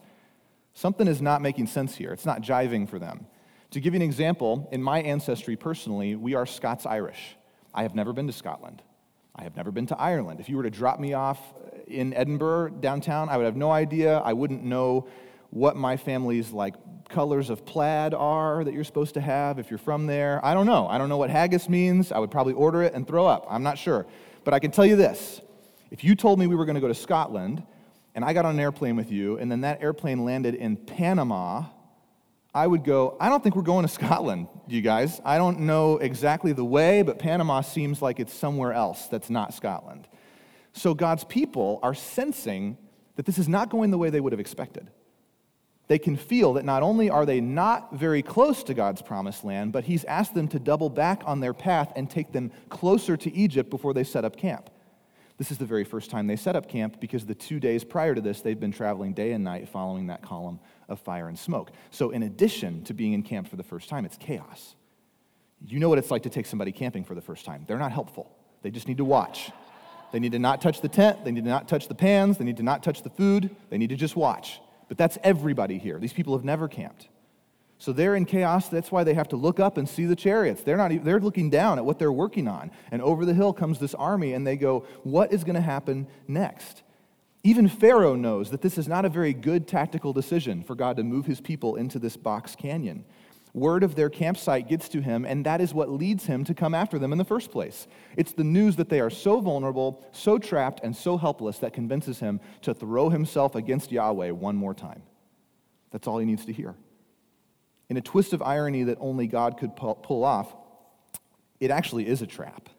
something 0.75 1.09
is 1.09 1.23
not 1.23 1.41
making 1.41 1.69
sense 1.69 1.97
here. 1.97 2.13
It's 2.13 2.27
not 2.27 2.43
jiving 2.43 2.87
for 2.87 2.99
them. 2.99 3.27
To 3.75 3.81
give 3.81 3.93
you 3.93 3.99
an 3.99 4.03
example, 4.03 4.69
in 4.71 4.81
my 4.81 5.03
ancestry 5.03 5.57
personally, 5.57 6.15
we 6.15 6.35
are 6.35 6.47
Scots 6.47 6.87
Irish. 6.87 7.37
I 7.75 7.83
have 7.83 7.97
never 7.97 8.13
been 8.13 8.29
to 8.29 8.33
Scotland. 8.33 8.81
I 9.35 9.43
have 9.43 9.57
never 9.57 9.73
been 9.73 9.87
to 9.87 9.99
Ireland. 9.99 10.39
If 10.39 10.49
you 10.49 10.57
were 10.57 10.63
to 10.63 10.71
drop 10.71 11.01
me 11.01 11.15
off 11.15 11.41
in 11.89 12.15
Edinburgh 12.15 12.75
downtown, 12.79 13.29
I 13.29 13.37
would 13.37 13.47
have 13.47 13.57
no 13.57 13.73
idea. 13.73 14.19
I 14.19 14.33
wouldn't 14.33 14.63
know 14.63 15.09
what 15.51 15.75
my 15.75 15.97
family's 15.97 16.53
like 16.53 16.77
colors 17.09 17.51
of 17.51 17.67
plaid 17.67 18.15
are 18.15 18.63
that 18.63 18.73
you're 18.73 18.85
supposed 18.85 19.15
to 19.15 19.21
have 19.21 19.59
if 19.59 19.73
you're 19.73 19.79
from 19.79 20.07
there. 20.07 20.41
I 20.45 20.55
don't 20.55 20.67
know. 20.67 20.87
I 20.87 20.97
don't 20.97 21.09
know 21.09 21.19
what 21.19 21.31
haggis 21.31 21.69
means. 21.69 22.13
I 22.13 22.21
would 22.21 22.31
probably 22.31 22.53
order 22.53 22.85
it 22.85 22.95
and 22.95 23.05
throw 23.05 23.27
up. 23.27 23.45
I'm 23.51 23.65
not 23.65 23.77
sure. 23.77 24.07
But 24.45 24.55
I 24.55 24.61
can 24.61 24.71
tell 24.71 24.87
you 24.87 24.95
this. 24.95 25.41
If 25.91 26.05
you 26.05 26.15
told 26.15 26.39
me 26.39 26.47
we 26.47 26.55
were 26.55 26.65
going 26.65 26.77
to 26.77 26.81
go 26.81 26.87
to 26.87 26.95
Scotland 26.95 27.65
and 28.15 28.25
I 28.25 28.35
got 28.35 28.45
on 28.45 28.55
an 28.55 28.61
airplane 28.61 28.95
with 28.95 29.11
you 29.11 29.39
and 29.39 29.51
then 29.51 29.63
that 29.63 29.83
airplane 29.83 30.25
landed 30.25 30.55
in 30.55 30.77
Panama 30.77 31.65
I 32.55 32.67
would 32.67 32.85
go, 32.85 33.17
I 33.21 33.29
don't 33.29 33.43
think 33.43 33.57
we're 33.57 33.63
going 33.63 33.85
to 33.85 33.93
Scotland, 33.93 34.47
you 34.69 34.81
guys. 34.81 35.21
I 35.25 35.39
don't 35.39 35.61
know 35.61 35.99
exactly 35.99 36.53
the 36.53 36.65
way, 36.65 37.03
but 37.03 37.19
Panama 37.19 37.63
seems 37.63 38.01
like 38.01 38.21
it's 38.21 38.33
somewhere 38.33 38.73
else 38.73 39.07
that's 39.09 39.29
not 39.29 39.53
Scotland. 39.53 40.07
So 40.73 40.95
God's 40.95 41.25
people 41.25 41.81
are 41.83 41.95
sensing 41.95 42.79
that 43.17 43.27
this 43.27 43.39
is 43.39 43.49
not 43.49 43.71
going 43.71 43.91
the 43.91 43.99
way 43.99 44.11
they 44.11 44.21
would 44.21 44.33
have 44.33 44.41
expected. 44.41 44.91
They 45.87 45.99
can 45.99 46.17
feel 46.17 46.55
that 46.55 46.65
not 46.65 46.83
only 46.83 47.11
are 47.11 47.27
they 47.27 47.41
not 47.41 47.95
very 47.95 48.23
close 48.23 48.63
to 48.65 48.75
God's 48.75 49.03
promised 49.03 49.45
land, 49.45 49.73
but 49.73 49.85
He's 49.85 50.05
asked 50.05 50.35
them 50.35 50.49
to 50.49 50.59
double 50.59 50.89
back 50.89 51.23
on 51.27 51.41
their 51.41 51.53
path 51.53 51.93
and 51.95 52.09
take 52.09 52.33
them 52.33 52.53
closer 52.71 53.17
to 53.17 53.35
Egypt 53.35 53.69
before 53.69 53.93
they 53.93 54.05
set 54.05 54.25
up 54.25 54.37
camp. 54.37 54.71
This 55.37 55.51
is 55.51 55.59
the 55.59 55.67
very 55.67 55.85
first 55.85 56.11
time 56.11 56.27
they 56.27 56.37
set 56.37 56.57
up 56.57 56.69
camp 56.69 57.01
because 57.01 57.27
the 57.27 57.35
two 57.35 57.59
days 57.59 57.85
prior 57.85 58.15
to 58.15 58.21
this, 58.21 58.41
they've 58.41 58.59
been 58.59 58.73
traveling 58.73 59.13
day 59.13 59.33
and 59.33 59.43
night 59.43 59.69
following 59.69 60.07
that 60.07 60.23
column 60.23 60.61
of 60.89 61.01
fire 61.01 61.29
and 61.29 61.39
smoke. 61.39 61.71
So, 61.91 62.11
in 62.11 62.23
addition 62.23 62.85
to 62.85 62.95
being 62.95 63.13
in 63.13 63.23
camp 63.23 63.49
for 63.49 63.57
the 63.57 63.63
first 63.63 63.89
time, 63.89 64.05
it's 64.05 64.17
chaos. 64.17 64.75
You 65.67 65.81
know 65.81 65.89
what 65.89 65.99
it's 65.99 66.11
like 66.11 66.23
to 66.25 66.31
take 66.31 66.47
somebody 66.47 66.73
camping 66.73 67.05
for 67.05 67.15
the 67.15 67.23
first 67.23 67.45
time. 67.45 67.65
They're 67.67 67.79
not 67.79 67.93
helpful, 67.93 68.31
they 68.63 68.71
just 68.71 68.89
need 68.89 68.99
to 68.99 69.05
watch. 69.05 69.51
They 70.13 70.21
need 70.21 70.33
to 70.33 70.39
not 70.39 70.61
touch 70.61 70.81
the 70.81 70.89
tent, 70.89 71.25
they 71.25 71.33
need 71.33 71.43
to 71.43 71.51
not 71.51 71.67
touch 71.67 71.89
the 71.89 71.95
pans, 71.95 72.39
they 72.39 72.45
need 72.45 72.59
to 72.59 72.63
not 72.63 72.85
touch 72.85 73.03
the 73.03 73.11
food, 73.11 73.51
they 73.69 73.79
need 73.79 73.91
to 73.91 73.97
just 73.97 74.15
watch. 74.15 74.61
But 74.87 74.97
that's 74.97 75.19
everybody 75.25 75.77
here. 75.77 75.99
These 75.99 76.13
people 76.13 76.37
have 76.37 76.45
never 76.45 76.69
camped. 76.69 77.09
So 77.79 77.93
they're 77.93 78.15
in 78.15 78.25
chaos. 78.25 78.69
That's 78.69 78.93
why 78.93 79.05
they 79.05 79.15
have 79.15 79.29
to 79.29 79.37
look 79.37 79.61
up 79.61 79.77
and 79.77 79.89
see 79.89 80.07
the 80.07 80.17
chariots. 80.17 80.63
They're, 80.63 80.77
not, 80.77 81.05
they're 81.05 81.21
looking 81.21 81.51
down 81.51 81.79
at 81.79 81.85
what 81.85 81.99
they're 81.99 82.13
working 82.13 82.49
on. 82.49 82.71
And 82.91 83.03
over 83.03 83.25
the 83.25 83.35
hill 83.35 83.53
comes 83.53 83.79
this 83.79 83.95
army, 83.95 84.33
and 84.33 84.47
they 84.47 84.57
go, 84.57 84.87
What 85.03 85.33
is 85.33 85.45
going 85.45 85.57
to 85.57 85.61
happen 85.61 86.07
next? 86.29 86.83
Even 87.47 87.69
Pharaoh 87.69 88.15
knows 88.17 88.51
that 88.51 88.63
this 88.63 88.79
is 88.79 88.89
not 88.89 89.05
a 89.05 89.11
very 89.11 89.35
good 89.35 89.69
tactical 89.69 90.15
decision 90.15 90.63
for 90.63 90.75
God 90.75 90.97
to 90.97 91.05
move 91.05 91.27
his 91.27 91.43
people 91.43 91.77
into 91.77 91.99
this 91.99 92.17
box 92.17 92.57
canyon. 92.57 93.05
Word 93.53 93.85
of 93.85 93.95
their 93.95 94.11
campsite 94.11 94.67
gets 94.67 94.89
to 94.89 95.01
him, 95.01 95.25
and 95.25 95.47
that 95.47 95.61
is 95.61 95.73
what 95.73 95.91
leads 95.91 96.27
him 96.27 96.43
to 96.45 96.55
come 96.55 96.75
after 96.75 96.99
them 96.99 97.13
in 97.13 97.19
the 97.19 97.25
first 97.25 97.53
place. 97.53 97.87
It's 98.17 98.33
the 98.33 98.43
news 98.43 98.77
that 98.77 98.89
they 98.89 98.99
are 98.99 99.11
so 99.11 99.41
vulnerable, 99.41 100.05
so 100.11 100.39
trapped, 100.39 100.81
and 100.83 100.97
so 100.97 101.17
helpless 101.19 101.59
that 101.59 101.73
convinces 101.73 102.19
him 102.19 102.41
to 102.63 102.75
throw 102.75 103.11
himself 103.11 103.55
against 103.55 103.93
Yahweh 103.93 104.31
one 104.31 104.57
more 104.57 104.75
time. 104.75 105.03
That's 105.93 106.09
all 106.09 106.19
he 106.19 106.27
needs 106.27 106.47
to 106.47 106.53
hear. 106.53 106.75
In 107.91 107.97
a 107.97 108.01
twist 108.01 108.33
of 108.33 108.43
irony 108.43 108.85
that 108.85 108.99
only 109.01 109.29
God 109.29 109.59
could 109.59 109.77
pull 109.77 110.25
off, 110.25 110.53
it 111.61 111.71
actually 111.71 112.09
is 112.09 112.23
a 112.23 112.27
trap. 112.27 112.71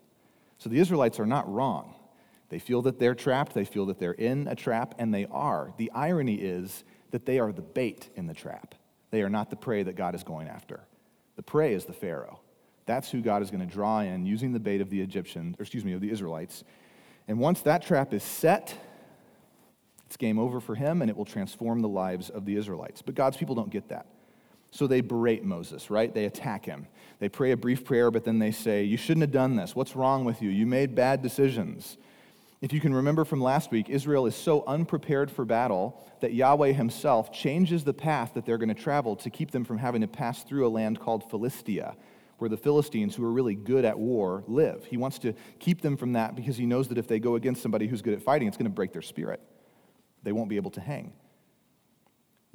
So 0.58 0.70
the 0.70 0.80
Israelites 0.80 1.20
are 1.20 1.26
not 1.26 1.50
wrong. 1.50 1.95
They 2.50 2.60
feel 2.60 2.82
that 2.84 3.00
they're 3.00 3.16
trapped, 3.16 3.54
they 3.54 3.66
feel 3.66 3.86
that 3.88 4.00
they're 4.00 4.12
in 4.12 4.48
a 4.48 4.56
trap, 4.56 4.96
and 5.00 5.14
they 5.14 5.26
are. 5.32 5.74
The 5.78 5.92
irony 5.92 6.36
is 6.36 6.84
that 7.12 7.26
they 7.26 7.40
are 7.40 7.52
the 7.52 7.62
bait 7.62 8.10
in 8.16 8.28
the 8.28 8.34
trap. 8.34 8.76
They 9.12 9.22
are 9.22 9.30
not 9.30 9.50
the 9.50 9.56
prey 9.56 9.84
that 9.84 9.96
God 9.96 10.16
is 10.16 10.24
going 10.24 10.48
after. 10.48 10.82
The 11.36 11.44
prey 11.44 11.74
is 11.74 11.86
the 11.86 11.94
Pharaoh. 11.94 12.40
That's 12.86 13.10
who 13.10 13.22
God 13.22 13.42
is 13.42 13.50
going 13.50 13.68
to 13.68 13.74
draw 13.74 14.02
in 14.02 14.26
using 14.26 14.54
the 14.54 14.60
bait 14.60 14.82
of 14.82 14.90
the 14.90 15.02
Egyptians, 15.02 15.56
or 15.58 15.64
excuse 15.64 15.84
me, 15.84 15.94
of 15.94 16.02
the 16.02 16.12
Israelites. 16.12 16.64
And 17.28 17.40
once 17.40 17.62
that 17.62 17.82
trap 17.82 18.14
is 18.14 18.24
set, 18.24 18.78
it's 20.06 20.18
game 20.18 20.38
over 20.38 20.60
for 20.60 20.76
him 20.76 21.02
and 21.02 21.10
it 21.10 21.18
will 21.18 21.26
transform 21.26 21.82
the 21.82 21.90
lives 21.90 22.30
of 22.30 22.46
the 22.46 22.56
Israelites. 22.56 23.02
But 23.02 23.16
God's 23.16 23.38
people 23.38 23.56
don't 23.56 23.72
get 23.72 23.90
that. 23.90 24.06
So 24.72 24.88
they 24.88 25.02
berate 25.02 25.44
Moses, 25.44 25.90
right? 25.90 26.14
They 26.14 26.26
attack 26.26 26.66
him. 26.66 26.88
They 27.20 27.30
pray 27.30 27.52
a 27.52 27.58
brief 27.58 27.86
prayer, 27.86 28.12
but 28.12 28.26
then 28.26 28.40
they 28.40 28.52
say, 28.52 28.84
You 28.84 28.98
shouldn't 28.98 29.22
have 29.22 29.32
done 29.32 29.56
this. 29.56 29.76
What's 29.76 29.96
wrong 29.96 30.26
with 30.26 30.42
you? 30.42 30.50
You 30.50 30.66
made 30.66 30.96
bad 30.96 31.22
decisions. 31.22 31.98
If 32.66 32.74
you 32.74 32.82
can 32.82 32.96
remember 32.96 33.26
from 33.26 33.42
last 33.42 33.70
week, 33.70 33.92
Israel 33.92 34.26
is 34.26 34.36
so 34.36 34.64
unprepared 34.66 35.30
for 35.30 35.46
battle 35.46 36.04
that 36.22 36.34
Yahweh 36.34 36.72
himself 36.72 37.32
changes 37.32 37.84
the 37.84 37.94
path 37.94 38.34
that 38.34 38.44
they're 38.44 38.58
going 38.58 38.74
to 38.74 38.82
travel 38.82 39.16
to 39.18 39.30
keep 39.30 39.52
them 39.52 39.64
from 39.64 39.78
having 39.78 40.02
to 40.02 40.08
pass 40.08 40.42
through 40.42 40.66
a 40.66 40.68
land 40.68 41.00
called 41.00 41.30
Philistia, 41.30 41.96
where 42.40 42.50
the 42.50 42.58
Philistines, 42.58 43.14
who 43.14 43.24
are 43.24 43.32
really 43.32 43.54
good 43.54 43.86
at 43.86 44.00
war, 44.00 44.44
live. 44.48 44.84
He 44.84 44.98
wants 44.98 45.20
to 45.20 45.36
keep 45.60 45.82
them 45.82 45.96
from 45.96 46.14
that 46.14 46.36
because 46.36 46.58
he 46.58 46.66
knows 46.66 46.88
that 46.88 46.98
if 46.98 47.08
they 47.08 47.20
go 47.20 47.36
against 47.36 47.62
somebody 47.62 47.86
who's 47.86 48.02
good 48.02 48.16
at 48.16 48.24
fighting, 48.24 48.48
it's 48.48 48.58
going 48.58 48.66
to 48.66 48.72
break 48.72 48.92
their 48.92 49.04
spirit. 49.04 49.42
They 50.24 50.32
won't 50.32 50.50
be 50.50 50.56
able 50.56 50.72
to 50.72 50.82
hang. 50.82 51.14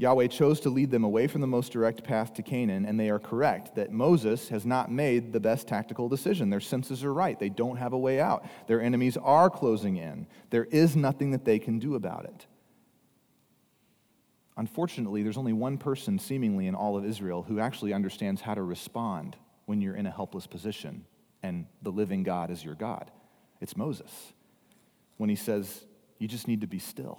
Yahweh 0.00 0.28
chose 0.28 0.60
to 0.60 0.70
lead 0.70 0.90
them 0.90 1.04
away 1.04 1.26
from 1.26 1.42
the 1.42 1.46
most 1.46 1.72
direct 1.72 2.02
path 2.02 2.32
to 2.32 2.42
Canaan, 2.42 2.86
and 2.86 2.98
they 2.98 3.10
are 3.10 3.18
correct 3.18 3.74
that 3.74 3.92
Moses 3.92 4.48
has 4.48 4.64
not 4.64 4.90
made 4.90 5.30
the 5.30 5.40
best 5.40 5.68
tactical 5.68 6.08
decision. 6.08 6.48
Their 6.48 6.58
senses 6.58 7.04
are 7.04 7.12
right. 7.12 7.38
They 7.38 7.50
don't 7.50 7.76
have 7.76 7.92
a 7.92 7.98
way 7.98 8.18
out. 8.18 8.46
Their 8.66 8.80
enemies 8.80 9.18
are 9.18 9.50
closing 9.50 9.98
in. 9.98 10.26
There 10.48 10.64
is 10.64 10.96
nothing 10.96 11.32
that 11.32 11.44
they 11.44 11.58
can 11.58 11.78
do 11.78 11.96
about 11.96 12.24
it. 12.24 12.46
Unfortunately, 14.56 15.22
there's 15.22 15.36
only 15.36 15.52
one 15.52 15.76
person, 15.76 16.18
seemingly, 16.18 16.66
in 16.66 16.74
all 16.74 16.96
of 16.96 17.04
Israel 17.04 17.42
who 17.42 17.60
actually 17.60 17.92
understands 17.92 18.40
how 18.40 18.54
to 18.54 18.62
respond 18.62 19.36
when 19.66 19.82
you're 19.82 19.96
in 19.96 20.06
a 20.06 20.10
helpless 20.10 20.46
position 20.46 21.04
and 21.42 21.66
the 21.82 21.92
living 21.92 22.22
God 22.22 22.50
is 22.50 22.64
your 22.64 22.74
God. 22.74 23.10
It's 23.60 23.76
Moses. 23.76 24.32
When 25.18 25.28
he 25.28 25.36
says, 25.36 25.84
You 26.18 26.26
just 26.26 26.48
need 26.48 26.62
to 26.62 26.66
be 26.66 26.78
still. 26.78 27.18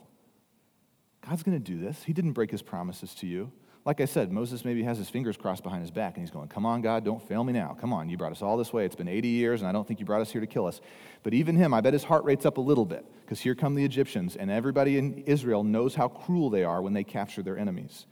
God's 1.28 1.44
going 1.44 1.62
to 1.62 1.64
do 1.64 1.80
this. 1.80 2.04
He 2.04 2.14
didn't 2.14 2.34
break 2.34 2.52
his 2.52 2.62
promises 2.62 3.14
to 3.16 3.28
you. 3.28 3.52
Like 3.84 4.00
I 4.00 4.06
said, 4.06 4.32
Moses 4.32 4.64
maybe 4.64 4.84
has 4.84 5.00
his 5.00 5.10
fingers 5.10 5.38
crossed 5.38 5.64
behind 5.64 5.82
his 5.82 5.90
back 5.90 6.16
and 6.16 6.24
he's 6.24 6.32
going, 6.32 6.50
Come 6.50 6.68
on, 6.68 6.82
God, 6.82 7.04
don't 7.04 7.22
fail 7.22 7.44
me 7.44 7.52
now. 7.52 7.76
Come 7.80 7.94
on, 7.94 8.10
you 8.10 8.18
brought 8.18 8.32
us 8.32 8.44
all 8.44 8.56
this 8.56 8.72
way. 8.72 8.86
It's 8.86 8.96
been 8.96 9.08
80 9.08 9.28
years 9.28 9.62
and 9.62 9.68
I 9.68 9.72
don't 9.72 9.88
think 9.88 10.00
you 10.00 10.06
brought 10.06 10.22
us 10.22 10.32
here 10.32 10.42
to 10.42 10.48
kill 10.48 10.68
us. 10.68 10.82
But 11.24 11.34
even 11.34 11.56
him, 11.56 11.74
I 11.74 11.82
bet 11.82 11.94
his 11.94 12.04
heart 12.04 12.24
rate's 12.24 12.46
up 12.46 12.58
a 12.58 12.62
little 12.62 12.86
bit 12.86 13.06
because 13.22 13.40
here 13.40 13.56
come 13.56 13.74
the 13.74 13.84
Egyptians 13.84 14.36
and 14.36 14.52
everybody 14.52 15.00
in 15.00 15.24
Israel 15.26 15.64
knows 15.64 15.96
how 15.96 16.10
cruel 16.10 16.52
they 16.52 16.64
are 16.64 16.82
when 16.82 16.94
they 16.94 17.04
capture 17.04 17.42
their 17.42 17.58
enemies. 17.58 18.06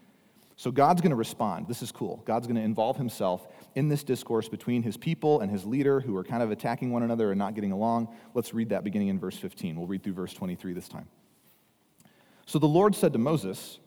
So 0.56 0.72
God's 0.72 1.02
going 1.02 1.12
to 1.12 1.16
respond. 1.16 1.68
This 1.68 1.84
is 1.84 1.92
cool. 1.92 2.22
God's 2.26 2.48
going 2.48 2.58
to 2.58 2.64
involve 2.64 2.98
himself 2.98 3.48
in 3.76 3.88
this 3.90 4.04
discourse 4.04 4.50
between 4.50 4.82
his 4.82 4.98
people 4.98 5.40
and 5.40 5.52
his 5.52 5.66
leader 5.66 6.02
who 6.02 6.18
are 6.18 6.24
kind 6.24 6.42
of 6.42 6.52
attacking 6.52 6.92
one 6.92 7.04
another 7.04 7.32
and 7.32 7.40
not 7.40 7.54
getting 7.54 7.72
along. 7.72 8.14
Let's 8.34 8.54
read 8.54 8.70
that 8.70 8.84
beginning 8.84 9.08
in 9.10 9.20
verse 9.20 9.38
15. 9.38 9.78
We'll 9.78 9.88
read 9.88 10.04
through 10.04 10.14
verse 10.14 10.34
23 10.34 10.74
this 10.74 10.90
time. 10.90 11.08
So 12.50 12.58
the 12.58 12.68
Lord 12.68 12.96
said 12.96 13.14
to 13.14 13.20
Moses, 13.20 13.78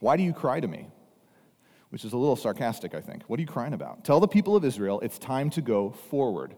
Why 0.00 0.18
do 0.18 0.22
you 0.22 0.34
cry 0.34 0.60
to 0.60 0.68
me? 0.68 0.88
Which 1.88 2.04
is 2.04 2.12
a 2.12 2.18
little 2.18 2.36
sarcastic, 2.36 2.94
I 2.94 3.00
think. 3.00 3.22
What 3.22 3.38
are 3.38 3.40
you 3.40 3.46
crying 3.46 3.72
about? 3.72 4.04
Tell 4.04 4.20
the 4.20 4.28
people 4.28 4.54
of 4.54 4.66
Israel 4.66 5.00
it's 5.00 5.18
time 5.18 5.48
to 5.50 5.62
go 5.62 5.92
forward. 6.10 6.54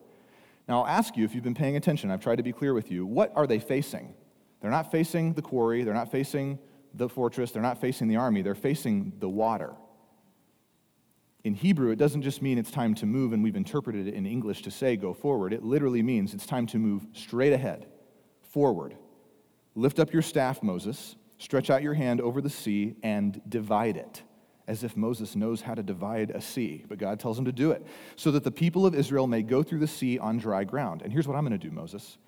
Now, 0.66 0.80
I'll 0.80 0.88
ask 0.88 1.16
you 1.16 1.24
if 1.24 1.36
you've 1.36 1.44
been 1.44 1.54
paying 1.54 1.76
attention, 1.76 2.10
I've 2.10 2.20
tried 2.20 2.38
to 2.38 2.42
be 2.42 2.52
clear 2.52 2.74
with 2.74 2.90
you. 2.90 3.06
What 3.06 3.32
are 3.36 3.46
they 3.46 3.60
facing? 3.60 4.14
They're 4.60 4.72
not 4.72 4.90
facing 4.90 5.34
the 5.34 5.42
quarry, 5.42 5.84
they're 5.84 5.94
not 5.94 6.10
facing 6.10 6.58
the 6.92 7.08
fortress, 7.08 7.52
they're 7.52 7.62
not 7.62 7.80
facing 7.80 8.08
the 8.08 8.16
army, 8.16 8.42
they're 8.42 8.56
facing 8.56 9.12
the 9.20 9.28
water. 9.28 9.76
In 11.44 11.54
Hebrew, 11.54 11.92
it 11.92 12.00
doesn't 12.00 12.22
just 12.22 12.42
mean 12.42 12.58
it's 12.58 12.72
time 12.72 12.96
to 12.96 13.06
move, 13.06 13.32
and 13.32 13.44
we've 13.44 13.54
interpreted 13.54 14.08
it 14.08 14.14
in 14.14 14.26
English 14.26 14.62
to 14.62 14.72
say 14.72 14.96
go 14.96 15.14
forward. 15.14 15.52
It 15.52 15.62
literally 15.62 16.02
means 16.02 16.34
it's 16.34 16.46
time 16.46 16.66
to 16.66 16.78
move 16.78 17.06
straight 17.12 17.52
ahead, 17.52 17.86
forward. 18.42 18.96
Lift 19.76 20.00
up 20.00 20.12
your 20.12 20.22
staff, 20.22 20.64
Moses, 20.64 21.14
Stretch 21.38 21.70
out 21.70 21.82
your 21.82 21.94
hand 21.94 22.20
over 22.20 22.40
the 22.40 22.50
sea 22.50 22.96
and 23.02 23.40
divide 23.48 23.96
it, 23.96 24.22
as 24.66 24.82
if 24.82 24.96
Moses 24.96 25.36
knows 25.36 25.62
how 25.62 25.74
to 25.74 25.84
divide 25.84 26.30
a 26.30 26.40
sea, 26.40 26.84
but 26.88 26.98
God 26.98 27.20
tells 27.20 27.38
him 27.38 27.44
to 27.44 27.52
do 27.52 27.70
it, 27.70 27.86
so 28.16 28.32
that 28.32 28.42
the 28.42 28.50
people 28.50 28.84
of 28.84 28.94
Israel 28.94 29.28
may 29.28 29.42
go 29.42 29.62
through 29.62 29.78
the 29.78 29.86
sea 29.86 30.18
on 30.18 30.38
dry 30.38 30.64
ground. 30.64 31.02
And 31.02 31.12
here's 31.12 31.28
what 31.28 31.36
I'm 31.36 31.46
going 31.46 31.58
to 31.58 31.66
do, 31.66 31.74
Moses 31.74 32.18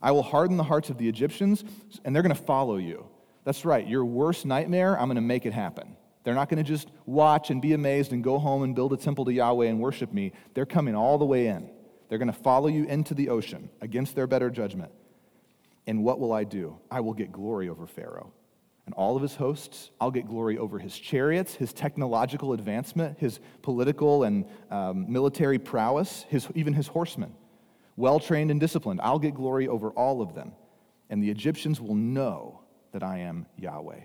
I 0.00 0.12
will 0.12 0.22
harden 0.22 0.56
the 0.56 0.64
hearts 0.64 0.88
of 0.88 0.98
the 0.98 1.08
Egyptians, 1.08 1.64
and 2.04 2.14
they're 2.14 2.22
going 2.22 2.34
to 2.34 2.42
follow 2.42 2.76
you. 2.76 3.06
That's 3.44 3.64
right, 3.64 3.86
your 3.86 4.04
worst 4.04 4.46
nightmare, 4.46 4.98
I'm 4.98 5.06
going 5.06 5.16
to 5.16 5.20
make 5.20 5.46
it 5.46 5.52
happen. 5.52 5.96
They're 6.22 6.34
not 6.34 6.48
going 6.48 6.62
to 6.62 6.68
just 6.68 6.90
watch 7.06 7.50
and 7.50 7.60
be 7.60 7.72
amazed 7.72 8.12
and 8.12 8.22
go 8.22 8.38
home 8.38 8.62
and 8.62 8.74
build 8.74 8.92
a 8.92 8.96
temple 8.96 9.24
to 9.24 9.32
Yahweh 9.32 9.66
and 9.66 9.80
worship 9.80 10.12
me. 10.12 10.32
They're 10.54 10.66
coming 10.66 10.94
all 10.94 11.18
the 11.18 11.24
way 11.24 11.46
in. 11.48 11.70
They're 12.08 12.18
going 12.18 12.32
to 12.32 12.38
follow 12.38 12.68
you 12.68 12.84
into 12.84 13.14
the 13.14 13.30
ocean 13.30 13.70
against 13.80 14.14
their 14.14 14.26
better 14.26 14.50
judgment. 14.50 14.92
And 15.86 16.04
what 16.04 16.20
will 16.20 16.32
I 16.32 16.44
do? 16.44 16.78
I 16.90 17.00
will 17.00 17.14
get 17.14 17.32
glory 17.32 17.68
over 17.68 17.86
Pharaoh 17.86 18.32
and 18.86 18.94
all 18.94 19.16
of 19.16 19.22
his 19.22 19.36
hosts. 19.36 19.90
I'll 20.00 20.10
get 20.10 20.26
glory 20.26 20.58
over 20.58 20.78
his 20.78 20.98
chariots, 20.98 21.54
his 21.54 21.72
technological 21.72 22.52
advancement, 22.52 23.18
his 23.18 23.40
political 23.62 24.24
and 24.24 24.44
um, 24.70 25.10
military 25.10 25.58
prowess, 25.58 26.24
his, 26.28 26.48
even 26.54 26.74
his 26.74 26.88
horsemen. 26.88 27.34
Well 27.96 28.18
trained 28.18 28.50
and 28.50 28.58
disciplined, 28.58 29.00
I'll 29.02 29.18
get 29.18 29.34
glory 29.34 29.68
over 29.68 29.90
all 29.90 30.22
of 30.22 30.34
them. 30.34 30.52
And 31.08 31.22
the 31.22 31.30
Egyptians 31.30 31.80
will 31.80 31.94
know 31.94 32.60
that 32.92 33.02
I 33.02 33.18
am 33.18 33.46
Yahweh 33.56 34.00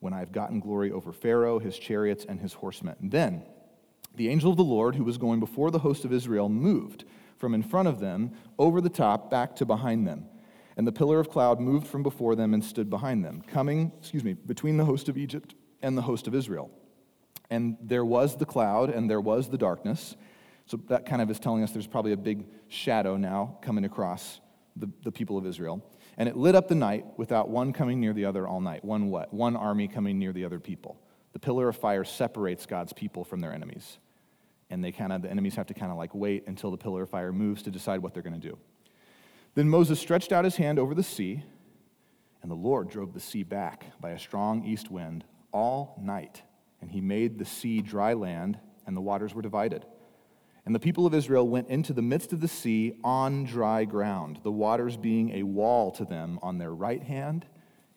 when 0.00 0.12
I've 0.12 0.32
gotten 0.32 0.60
glory 0.60 0.92
over 0.92 1.12
Pharaoh, 1.12 1.58
his 1.58 1.78
chariots, 1.78 2.24
and 2.28 2.40
his 2.40 2.52
horsemen. 2.52 2.96
And 3.00 3.10
then 3.10 3.42
the 4.14 4.28
angel 4.28 4.50
of 4.50 4.56
the 4.56 4.64
Lord, 4.64 4.94
who 4.94 5.04
was 5.04 5.18
going 5.18 5.40
before 5.40 5.70
the 5.70 5.78
host 5.80 6.04
of 6.04 6.12
Israel, 6.12 6.48
moved 6.48 7.04
from 7.36 7.54
in 7.54 7.62
front 7.62 7.88
of 7.88 8.00
them 8.00 8.32
over 8.58 8.80
the 8.80 8.88
top 8.88 9.30
back 9.30 9.56
to 9.56 9.64
behind 9.64 10.06
them. 10.06 10.26
And 10.78 10.86
the 10.86 10.92
pillar 10.92 11.18
of 11.18 11.28
cloud 11.28 11.58
moved 11.58 11.88
from 11.88 12.04
before 12.04 12.36
them 12.36 12.54
and 12.54 12.64
stood 12.64 12.88
behind 12.88 13.24
them, 13.24 13.42
coming, 13.42 13.90
excuse 13.98 14.22
me, 14.22 14.34
between 14.34 14.76
the 14.76 14.84
host 14.84 15.08
of 15.08 15.18
Egypt 15.18 15.56
and 15.82 15.98
the 15.98 16.02
host 16.02 16.28
of 16.28 16.36
Israel. 16.36 16.70
And 17.50 17.76
there 17.82 18.04
was 18.04 18.36
the 18.36 18.46
cloud 18.46 18.88
and 18.88 19.10
there 19.10 19.20
was 19.20 19.48
the 19.48 19.58
darkness. 19.58 20.14
So 20.66 20.76
that 20.88 21.04
kind 21.04 21.20
of 21.20 21.30
is 21.30 21.40
telling 21.40 21.64
us 21.64 21.72
there's 21.72 21.88
probably 21.88 22.12
a 22.12 22.16
big 22.16 22.46
shadow 22.68 23.16
now 23.16 23.58
coming 23.60 23.84
across 23.84 24.40
the, 24.76 24.88
the 25.02 25.10
people 25.10 25.36
of 25.36 25.46
Israel. 25.46 25.84
And 26.16 26.28
it 26.28 26.36
lit 26.36 26.54
up 26.54 26.68
the 26.68 26.76
night 26.76 27.06
without 27.16 27.48
one 27.48 27.72
coming 27.72 28.00
near 28.00 28.12
the 28.12 28.24
other 28.24 28.46
all 28.46 28.60
night. 28.60 28.84
One 28.84 29.10
what? 29.10 29.34
One 29.34 29.56
army 29.56 29.88
coming 29.88 30.16
near 30.16 30.32
the 30.32 30.44
other 30.44 30.60
people. 30.60 31.00
The 31.32 31.40
pillar 31.40 31.68
of 31.68 31.76
fire 31.76 32.04
separates 32.04 32.66
God's 32.66 32.92
people 32.92 33.24
from 33.24 33.40
their 33.40 33.52
enemies. 33.52 33.98
And 34.70 34.84
they 34.84 34.92
kind 34.92 35.12
of, 35.12 35.22
the 35.22 35.30
enemies 35.30 35.56
have 35.56 35.66
to 35.66 35.74
kind 35.74 35.90
of 35.90 35.98
like 35.98 36.14
wait 36.14 36.46
until 36.46 36.70
the 36.70 36.76
pillar 36.76 37.02
of 37.02 37.10
fire 37.10 37.32
moves 37.32 37.62
to 37.64 37.72
decide 37.72 38.00
what 38.00 38.14
they're 38.14 38.22
going 38.22 38.40
to 38.40 38.48
do. 38.48 38.56
Then 39.58 39.68
Moses 39.68 39.98
stretched 39.98 40.30
out 40.30 40.44
his 40.44 40.54
hand 40.54 40.78
over 40.78 40.94
the 40.94 41.02
sea, 41.02 41.42
and 42.42 42.48
the 42.48 42.54
Lord 42.54 42.88
drove 42.88 43.12
the 43.12 43.18
sea 43.18 43.42
back 43.42 43.86
by 44.00 44.10
a 44.10 44.18
strong 44.20 44.64
east 44.64 44.88
wind 44.88 45.24
all 45.52 46.00
night. 46.00 46.42
And 46.80 46.92
he 46.92 47.00
made 47.00 47.40
the 47.40 47.44
sea 47.44 47.82
dry 47.82 48.12
land, 48.12 48.60
and 48.86 48.96
the 48.96 49.00
waters 49.00 49.34
were 49.34 49.42
divided. 49.42 49.84
And 50.64 50.76
the 50.76 50.78
people 50.78 51.06
of 51.06 51.12
Israel 51.12 51.48
went 51.48 51.70
into 51.70 51.92
the 51.92 52.02
midst 52.02 52.32
of 52.32 52.40
the 52.40 52.46
sea 52.46 53.00
on 53.02 53.42
dry 53.42 53.84
ground, 53.84 54.38
the 54.44 54.52
waters 54.52 54.96
being 54.96 55.30
a 55.30 55.42
wall 55.42 55.90
to 55.90 56.04
them 56.04 56.38
on 56.40 56.58
their 56.58 56.72
right 56.72 57.02
hand 57.02 57.44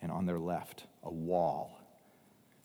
and 0.01 0.11
on 0.11 0.25
their 0.25 0.39
left, 0.39 0.87
a 1.03 1.13
wall. 1.13 1.77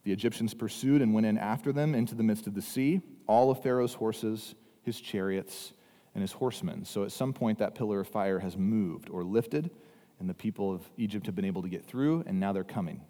The 0.05 0.13
Egyptians 0.13 0.55
pursued 0.55 1.03
and 1.03 1.13
went 1.13 1.27
in 1.27 1.37
after 1.37 1.71
them 1.71 1.95
into 1.95 2.15
the 2.15 2.23
midst 2.23 2.47
of 2.47 2.55
the 2.55 2.63
sea, 2.63 3.03
all 3.27 3.51
of 3.51 3.63
Pharaoh's 3.63 3.93
horses, 3.93 4.55
his 4.81 4.99
chariots, 4.99 5.75
and 6.17 6.23
his 6.23 6.33
horsemen. 6.33 6.83
So 6.87 7.05
at 7.05 7.13
some 7.13 7.35
point, 7.35 7.59
that 7.59 7.75
pillar 7.75 8.01
of 8.01 8.09
fire 8.09 8.39
has 8.39 8.57
moved 8.57 9.11
or 9.11 9.23
lifted, 9.23 9.71
and 10.19 10.31
the 10.31 10.35
people 10.35 10.73
of 10.73 10.81
Egypt 10.97 11.27
have 11.27 11.35
been 11.37 11.45
able 11.45 11.61
to 11.61 11.69
get 11.69 11.85
through, 11.85 12.25
and 12.27 12.41
now 12.41 12.55
they're 12.55 12.65
coming. 12.65 13.03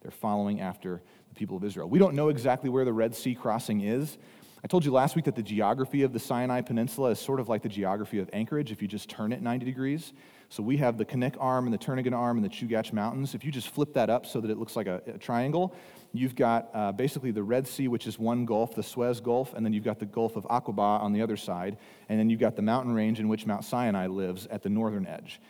They're 0.00 0.12
following 0.12 0.60
after 0.60 1.02
the 1.28 1.34
people 1.34 1.56
of 1.56 1.64
Israel. 1.64 1.88
We 1.88 1.98
don't 1.98 2.14
know 2.14 2.28
exactly 2.28 2.70
where 2.70 2.84
the 2.84 2.92
Red 2.92 3.16
Sea 3.16 3.34
crossing 3.34 3.80
is. 3.80 4.16
I 4.62 4.68
told 4.68 4.84
you 4.84 4.92
last 4.92 5.16
week 5.16 5.24
that 5.24 5.34
the 5.34 5.42
geography 5.42 6.04
of 6.04 6.12
the 6.12 6.20
Sinai 6.20 6.60
Peninsula 6.60 7.10
is 7.10 7.18
sort 7.18 7.40
of 7.40 7.48
like 7.48 7.62
the 7.62 7.68
geography 7.68 8.20
of 8.20 8.30
Anchorage 8.32 8.70
if 8.70 8.80
you 8.80 8.86
just 8.86 9.10
turn 9.10 9.32
it 9.32 9.42
90 9.42 9.66
degrees. 9.66 10.12
So 10.48 10.62
we 10.62 10.76
have 10.76 10.98
the 10.98 11.04
Knik 11.04 11.34
Arm 11.40 11.64
and 11.64 11.74
the 11.74 11.78
Turnagain 11.78 12.16
Arm 12.16 12.36
and 12.36 12.44
the 12.44 12.48
Chugach 12.48 12.92
Mountains. 12.92 13.34
If 13.34 13.44
you 13.44 13.50
just 13.50 13.70
flip 13.70 13.92
that 13.94 14.08
up 14.08 14.24
so 14.24 14.40
that 14.40 14.52
it 14.52 14.58
looks 14.58 14.76
like 14.76 14.86
a, 14.86 15.02
a 15.08 15.18
triangle, 15.18 15.74
you've 16.12 16.34
got 16.34 16.70
uh, 16.74 16.92
basically 16.92 17.30
the 17.30 17.42
Red 17.42 17.66
Sea, 17.66 17.88
which 17.88 18.06
is 18.06 18.18
one 18.18 18.44
gulf, 18.44 18.74
the 18.74 18.82
Suez 18.82 19.20
Gulf, 19.20 19.54
and 19.54 19.64
then 19.64 19.72
you've 19.72 19.84
got 19.84 19.98
the 19.98 20.06
Gulf 20.06 20.36
of 20.36 20.44
Aqaba 20.44 21.00
on 21.00 21.12
the 21.12 21.22
other 21.22 21.36
side, 21.36 21.78
and 22.08 22.18
then 22.18 22.28
you've 22.28 22.40
got 22.40 22.56
the 22.56 22.62
mountain 22.62 22.94
range 22.94 23.20
in 23.20 23.28
which 23.28 23.46
Mount 23.46 23.64
Sinai 23.64 24.06
lives 24.06 24.46
at 24.46 24.62
the 24.62 24.68
northern 24.68 25.06
edge. 25.06 25.40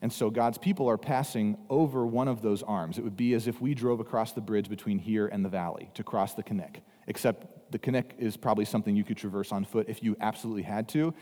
And 0.00 0.12
so 0.12 0.30
God's 0.30 0.58
people 0.58 0.88
are 0.90 0.98
passing 0.98 1.56
over 1.70 2.04
one 2.04 2.26
of 2.26 2.42
those 2.42 2.62
arms. 2.64 2.98
It 2.98 3.04
would 3.04 3.16
be 3.16 3.34
as 3.34 3.46
if 3.46 3.60
we 3.60 3.72
drove 3.72 4.00
across 4.00 4.32
the 4.32 4.40
bridge 4.40 4.68
between 4.68 4.98
here 4.98 5.28
and 5.28 5.44
the 5.44 5.48
valley 5.48 5.90
to 5.94 6.02
cross 6.02 6.34
the 6.34 6.42
Knik, 6.42 6.82
except 7.06 7.70
the 7.70 7.78
Knik 7.78 8.18
is 8.18 8.36
probably 8.36 8.64
something 8.64 8.96
you 8.96 9.04
could 9.04 9.16
traverse 9.16 9.52
on 9.52 9.64
foot 9.64 9.88
if 9.88 10.02
you 10.02 10.16
absolutely 10.20 10.62
had 10.62 10.88
to. 10.88 11.14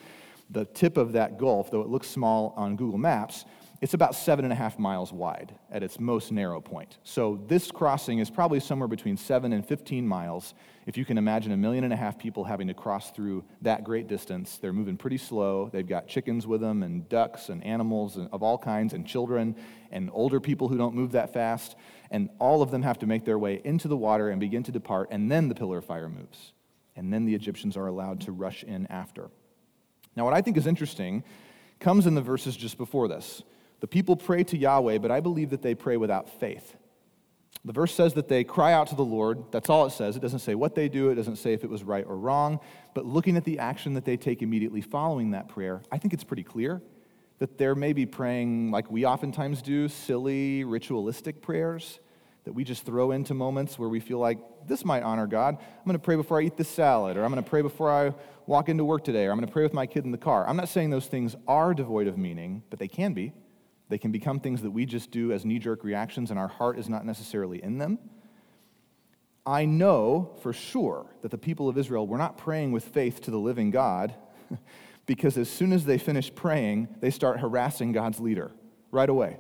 The 0.48 0.64
tip 0.64 0.96
of 0.96 1.12
that 1.12 1.38
gulf, 1.38 1.70
though 1.70 1.82
it 1.82 1.88
looks 1.88 2.08
small 2.08 2.54
on 2.56 2.74
Google 2.74 2.98
Maps, 2.98 3.44
it's 3.80 3.94
about 3.94 4.14
seven 4.14 4.44
and 4.44 4.52
a 4.52 4.56
half 4.56 4.78
miles 4.78 5.10
wide 5.10 5.54
at 5.70 5.82
its 5.82 5.98
most 5.98 6.32
narrow 6.32 6.60
point. 6.60 6.98
So 7.02 7.40
this 7.46 7.70
crossing 7.70 8.18
is 8.18 8.28
probably 8.28 8.60
somewhere 8.60 8.88
between 8.88 9.16
seven 9.16 9.54
and 9.54 9.64
15 9.64 10.06
miles. 10.06 10.52
If 10.84 10.98
you 10.98 11.06
can 11.06 11.16
imagine 11.16 11.50
a 11.52 11.56
million 11.56 11.84
and 11.84 11.92
a 11.92 11.96
half 11.96 12.18
people 12.18 12.44
having 12.44 12.68
to 12.68 12.74
cross 12.74 13.10
through 13.10 13.42
that 13.62 13.82
great 13.82 14.06
distance, 14.06 14.58
they're 14.58 14.74
moving 14.74 14.98
pretty 14.98 15.16
slow. 15.16 15.70
They've 15.72 15.86
got 15.86 16.08
chickens 16.08 16.46
with 16.46 16.60
them, 16.60 16.82
and 16.82 17.08
ducks, 17.08 17.48
and 17.48 17.64
animals 17.64 18.18
of 18.18 18.42
all 18.42 18.58
kinds, 18.58 18.92
and 18.92 19.06
children, 19.06 19.56
and 19.90 20.10
older 20.12 20.40
people 20.40 20.68
who 20.68 20.76
don't 20.76 20.94
move 20.94 21.12
that 21.12 21.32
fast. 21.32 21.74
And 22.10 22.28
all 22.38 22.60
of 22.60 22.70
them 22.70 22.82
have 22.82 22.98
to 22.98 23.06
make 23.06 23.24
their 23.24 23.38
way 23.38 23.62
into 23.64 23.88
the 23.88 23.96
water 23.96 24.28
and 24.28 24.40
begin 24.40 24.62
to 24.64 24.72
depart, 24.72 25.08
and 25.10 25.30
then 25.30 25.48
the 25.48 25.54
pillar 25.54 25.78
of 25.78 25.86
fire 25.86 26.10
moves. 26.10 26.52
And 26.96 27.10
then 27.10 27.24
the 27.24 27.34
Egyptians 27.34 27.78
are 27.78 27.86
allowed 27.86 28.20
to 28.22 28.32
rush 28.32 28.62
in 28.62 28.86
after. 28.88 29.30
Now, 30.16 30.24
what 30.24 30.34
I 30.34 30.42
think 30.42 30.58
is 30.58 30.66
interesting 30.66 31.24
comes 31.78 32.06
in 32.06 32.14
the 32.14 32.20
verses 32.20 32.54
just 32.54 32.76
before 32.76 33.08
this. 33.08 33.42
The 33.80 33.86
people 33.86 34.16
pray 34.16 34.44
to 34.44 34.56
Yahweh, 34.56 34.98
but 34.98 35.10
I 35.10 35.20
believe 35.20 35.50
that 35.50 35.62
they 35.62 35.74
pray 35.74 35.96
without 35.96 36.28
faith. 36.28 36.76
The 37.64 37.72
verse 37.72 37.94
says 37.94 38.14
that 38.14 38.28
they 38.28 38.44
cry 38.44 38.72
out 38.72 38.86
to 38.88 38.94
the 38.94 39.04
Lord. 39.04 39.44
That's 39.50 39.68
all 39.68 39.84
it 39.86 39.90
says. 39.90 40.16
It 40.16 40.20
doesn't 40.20 40.38
say 40.38 40.54
what 40.54 40.74
they 40.74 40.88
do, 40.88 41.10
it 41.10 41.16
doesn't 41.16 41.36
say 41.36 41.52
if 41.52 41.64
it 41.64 41.70
was 41.70 41.82
right 41.82 42.04
or 42.06 42.16
wrong. 42.16 42.60
But 42.94 43.04
looking 43.04 43.36
at 43.36 43.44
the 43.44 43.58
action 43.58 43.94
that 43.94 44.04
they 44.04 44.16
take 44.16 44.42
immediately 44.42 44.80
following 44.80 45.32
that 45.32 45.48
prayer, 45.48 45.82
I 45.90 45.98
think 45.98 46.14
it's 46.14 46.24
pretty 46.24 46.44
clear 46.44 46.80
that 47.38 47.58
they're 47.58 47.74
maybe 47.74 48.06
praying 48.06 48.70
like 48.70 48.90
we 48.90 49.04
oftentimes 49.04 49.62
do, 49.62 49.88
silly, 49.88 50.62
ritualistic 50.64 51.40
prayers 51.42 51.98
that 52.44 52.52
we 52.52 52.64
just 52.64 52.84
throw 52.84 53.10
into 53.10 53.34
moments 53.34 53.78
where 53.78 53.88
we 53.88 54.00
feel 54.00 54.18
like 54.18 54.38
this 54.66 54.84
might 54.84 55.02
honor 55.02 55.26
God. 55.26 55.56
I'm 55.56 55.84
going 55.84 55.94
to 55.94 55.98
pray 55.98 56.16
before 56.16 56.40
I 56.40 56.44
eat 56.44 56.56
this 56.56 56.68
salad, 56.68 57.16
or 57.16 57.24
I'm 57.24 57.30
going 57.30 57.42
to 57.42 57.48
pray 57.48 57.62
before 57.62 57.90
I 57.90 58.14
walk 58.46 58.68
into 58.68 58.84
work 58.84 59.04
today, 59.04 59.26
or 59.26 59.30
I'm 59.30 59.36
going 59.36 59.46
to 59.46 59.52
pray 59.52 59.62
with 59.62 59.74
my 59.74 59.86
kid 59.86 60.04
in 60.04 60.10
the 60.10 60.18
car. 60.18 60.48
I'm 60.48 60.56
not 60.56 60.68
saying 60.68 60.90
those 60.90 61.06
things 61.06 61.36
are 61.46 61.74
devoid 61.74 62.06
of 62.06 62.16
meaning, 62.16 62.62
but 62.70 62.78
they 62.78 62.88
can 62.88 63.12
be. 63.12 63.32
They 63.90 63.98
can 63.98 64.12
become 64.12 64.38
things 64.38 64.62
that 64.62 64.70
we 64.70 64.86
just 64.86 65.10
do 65.10 65.32
as 65.32 65.44
knee 65.44 65.58
jerk 65.58 65.82
reactions, 65.82 66.30
and 66.30 66.38
our 66.38 66.48
heart 66.48 66.78
is 66.78 66.88
not 66.88 67.04
necessarily 67.04 67.62
in 67.62 67.78
them. 67.78 67.98
I 69.44 69.64
know 69.64 70.36
for 70.42 70.52
sure 70.52 71.06
that 71.22 71.32
the 71.32 71.38
people 71.38 71.68
of 71.68 71.76
Israel 71.76 72.06
were 72.06 72.16
not 72.16 72.38
praying 72.38 72.70
with 72.70 72.84
faith 72.84 73.20
to 73.22 73.32
the 73.32 73.38
living 73.38 73.72
God 73.72 74.14
because 75.06 75.36
as 75.36 75.50
soon 75.50 75.72
as 75.72 75.84
they 75.84 75.98
finish 75.98 76.32
praying, 76.32 76.88
they 77.00 77.10
start 77.10 77.40
harassing 77.40 77.90
God's 77.90 78.20
leader 78.20 78.52
right 78.92 79.08
away. 79.08 79.38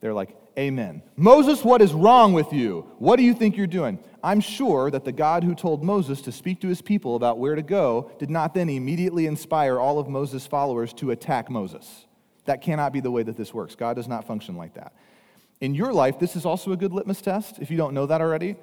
They're 0.00 0.14
like, 0.14 0.36
Amen. 0.58 1.02
Moses, 1.16 1.64
what 1.64 1.80
is 1.80 1.94
wrong 1.94 2.34
with 2.34 2.52
you? 2.52 2.86
What 2.98 3.16
do 3.16 3.22
you 3.22 3.32
think 3.32 3.56
you're 3.56 3.66
doing? 3.66 3.98
I'm 4.22 4.40
sure 4.40 4.90
that 4.90 5.04
the 5.06 5.10
God 5.10 5.44
who 5.44 5.54
told 5.54 5.82
Moses 5.82 6.20
to 6.22 6.30
speak 6.30 6.60
to 6.60 6.68
his 6.68 6.82
people 6.82 7.16
about 7.16 7.38
where 7.38 7.54
to 7.54 7.62
go 7.62 8.10
did 8.18 8.28
not 8.28 8.52
then 8.52 8.68
immediately 8.68 9.24
inspire 9.24 9.80
all 9.80 9.98
of 9.98 10.08
Moses' 10.08 10.46
followers 10.46 10.92
to 10.94 11.10
attack 11.10 11.48
Moses. 11.48 12.06
That 12.44 12.62
cannot 12.62 12.92
be 12.92 13.00
the 13.00 13.10
way 13.10 13.22
that 13.22 13.36
this 13.36 13.54
works. 13.54 13.74
God 13.74 13.94
does 13.94 14.08
not 14.08 14.26
function 14.26 14.56
like 14.56 14.74
that. 14.74 14.94
In 15.60 15.74
your 15.74 15.92
life, 15.92 16.18
this 16.18 16.34
is 16.34 16.44
also 16.44 16.72
a 16.72 16.76
good 16.76 16.92
litmus 16.92 17.20
test, 17.20 17.58
if 17.60 17.70
you 17.70 17.76
don't 17.76 17.94
know 17.94 18.06
that 18.06 18.20
already. 18.20 18.56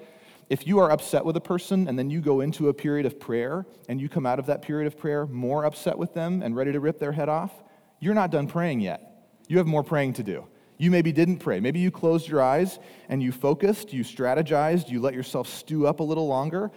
If 0.50 0.66
you 0.66 0.80
are 0.80 0.90
upset 0.90 1.24
with 1.24 1.36
a 1.36 1.40
person 1.40 1.88
and 1.88 1.98
then 1.98 2.10
you 2.10 2.20
go 2.20 2.40
into 2.40 2.68
a 2.68 2.74
period 2.74 3.06
of 3.06 3.20
prayer 3.20 3.64
and 3.88 4.00
you 4.00 4.08
come 4.08 4.26
out 4.26 4.38
of 4.38 4.46
that 4.46 4.62
period 4.62 4.86
of 4.86 4.98
prayer 4.98 5.26
more 5.26 5.64
upset 5.64 5.96
with 5.96 6.12
them 6.12 6.42
and 6.42 6.56
ready 6.56 6.72
to 6.72 6.80
rip 6.80 6.98
their 6.98 7.12
head 7.12 7.28
off, 7.28 7.52
you're 8.00 8.14
not 8.14 8.30
done 8.30 8.48
praying 8.48 8.80
yet. 8.80 9.28
You 9.48 9.58
have 9.58 9.66
more 9.66 9.84
praying 9.84 10.14
to 10.14 10.22
do. 10.22 10.46
You 10.76 10.90
maybe 10.90 11.12
didn't 11.12 11.38
pray. 11.38 11.60
Maybe 11.60 11.78
you 11.78 11.90
closed 11.90 12.26
your 12.28 12.42
eyes 12.42 12.78
and 13.08 13.22
you 13.22 13.32
focused, 13.32 13.92
you 13.92 14.02
strategized, 14.02 14.88
you 14.88 15.00
let 15.00 15.14
yourself 15.14 15.48
stew 15.48 15.86
up 15.86 16.00
a 16.00 16.02
little 16.02 16.26
longer. 16.26 16.70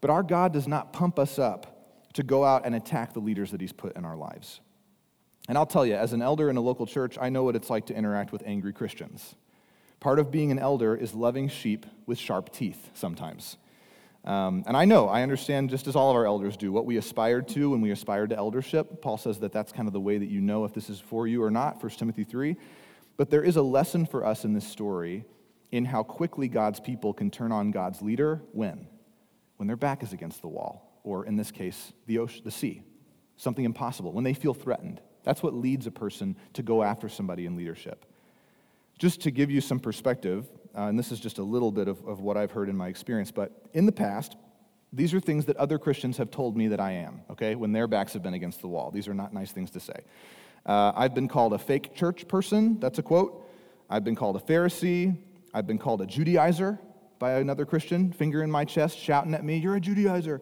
But 0.00 0.10
our 0.10 0.22
God 0.22 0.52
does 0.52 0.68
not 0.68 0.92
pump 0.92 1.18
us 1.18 1.38
up 1.38 2.06
to 2.12 2.22
go 2.22 2.44
out 2.44 2.64
and 2.64 2.74
attack 2.74 3.12
the 3.12 3.20
leaders 3.20 3.50
that 3.50 3.60
He's 3.60 3.72
put 3.72 3.96
in 3.96 4.04
our 4.04 4.16
lives. 4.16 4.60
And 5.48 5.58
I'll 5.58 5.66
tell 5.66 5.84
you, 5.84 5.94
as 5.94 6.12
an 6.12 6.22
elder 6.22 6.48
in 6.50 6.56
a 6.56 6.60
local 6.60 6.86
church, 6.86 7.18
I 7.20 7.28
know 7.28 7.44
what 7.44 7.56
it's 7.56 7.70
like 7.70 7.86
to 7.86 7.94
interact 7.94 8.32
with 8.32 8.42
angry 8.46 8.72
Christians. 8.72 9.34
Part 9.98 10.18
of 10.18 10.30
being 10.30 10.50
an 10.50 10.58
elder 10.58 10.94
is 10.94 11.14
loving 11.14 11.48
sheep 11.48 11.86
with 12.06 12.18
sharp 12.18 12.52
teeth 12.52 12.90
sometimes. 12.94 13.56
Um, 14.24 14.64
and 14.66 14.76
I 14.76 14.84
know, 14.84 15.08
I 15.08 15.22
understand, 15.22 15.70
just 15.70 15.86
as 15.86 15.96
all 15.96 16.10
of 16.10 16.16
our 16.16 16.26
elders 16.26 16.56
do, 16.56 16.70
what 16.72 16.84
we 16.84 16.98
aspired 16.98 17.48
to 17.48 17.70
when 17.70 17.80
we 17.80 17.90
aspired 17.90 18.30
to 18.30 18.36
eldership. 18.36 19.00
Paul 19.00 19.16
says 19.16 19.38
that 19.40 19.52
that's 19.52 19.72
kind 19.72 19.88
of 19.88 19.94
the 19.94 20.00
way 20.00 20.18
that 20.18 20.28
you 20.28 20.40
know 20.40 20.64
if 20.64 20.74
this 20.74 20.90
is 20.90 21.00
for 21.00 21.26
you 21.26 21.42
or 21.42 21.50
not, 21.50 21.82
1 21.82 21.92
Timothy 21.92 22.24
3. 22.24 22.56
But 23.16 23.30
there 23.30 23.42
is 23.42 23.56
a 23.56 23.62
lesson 23.62 24.06
for 24.06 24.24
us 24.24 24.44
in 24.44 24.52
this 24.52 24.66
story 24.66 25.24
in 25.72 25.84
how 25.84 26.02
quickly 26.02 26.48
God's 26.48 26.80
people 26.80 27.12
can 27.12 27.30
turn 27.30 27.52
on 27.52 27.70
God's 27.70 28.02
leader 28.02 28.42
when? 28.52 28.86
When 29.56 29.66
their 29.66 29.76
back 29.76 30.02
is 30.02 30.12
against 30.12 30.42
the 30.42 30.48
wall, 30.48 31.00
or 31.04 31.24
in 31.24 31.36
this 31.36 31.50
case, 31.50 31.92
the, 32.06 32.18
ocean, 32.18 32.42
the 32.44 32.50
sea, 32.50 32.82
something 33.36 33.64
impossible, 33.64 34.12
when 34.12 34.24
they 34.24 34.34
feel 34.34 34.54
threatened. 34.54 35.00
That's 35.22 35.42
what 35.42 35.54
leads 35.54 35.86
a 35.86 35.90
person 35.90 36.36
to 36.54 36.62
go 36.62 36.82
after 36.82 37.08
somebody 37.08 37.46
in 37.46 37.56
leadership. 37.56 38.04
Just 38.98 39.20
to 39.22 39.30
give 39.30 39.50
you 39.50 39.60
some 39.60 39.80
perspective, 39.80 40.46
uh, 40.76 40.82
and 40.82 40.98
this 40.98 41.12
is 41.12 41.20
just 41.20 41.38
a 41.38 41.42
little 41.42 41.72
bit 41.72 41.88
of, 41.88 42.06
of 42.06 42.20
what 42.20 42.36
I've 42.36 42.50
heard 42.50 42.68
in 42.68 42.76
my 42.76 42.88
experience, 42.88 43.30
but 43.30 43.52
in 43.72 43.86
the 43.86 43.92
past, 43.92 44.36
these 44.92 45.14
are 45.14 45.20
things 45.20 45.44
that 45.46 45.56
other 45.56 45.78
Christians 45.78 46.16
have 46.16 46.30
told 46.30 46.56
me 46.56 46.68
that 46.68 46.80
I 46.80 46.92
am, 46.92 47.22
okay, 47.30 47.54
when 47.54 47.72
their 47.72 47.86
backs 47.86 48.12
have 48.12 48.22
been 48.22 48.34
against 48.34 48.60
the 48.60 48.68
wall. 48.68 48.90
These 48.90 49.08
are 49.08 49.14
not 49.14 49.32
nice 49.32 49.52
things 49.52 49.70
to 49.72 49.80
say. 49.80 50.04
Uh, 50.66 50.92
I've 50.94 51.14
been 51.14 51.28
called 51.28 51.52
a 51.52 51.58
fake 51.58 51.94
church 51.94 52.28
person, 52.28 52.78
that's 52.80 52.98
a 52.98 53.02
quote. 53.02 53.46
I've 53.88 54.04
been 54.04 54.14
called 54.14 54.36
a 54.36 54.40
Pharisee. 54.40 55.16
I've 55.52 55.66
been 55.66 55.78
called 55.78 56.00
a 56.00 56.06
Judaizer 56.06 56.78
by 57.18 57.32
another 57.32 57.66
Christian, 57.66 58.12
finger 58.12 58.42
in 58.42 58.50
my 58.50 58.64
chest, 58.64 58.96
shouting 58.98 59.34
at 59.34 59.44
me, 59.44 59.58
You're 59.58 59.76
a 59.76 59.80
Judaizer. 59.80 60.40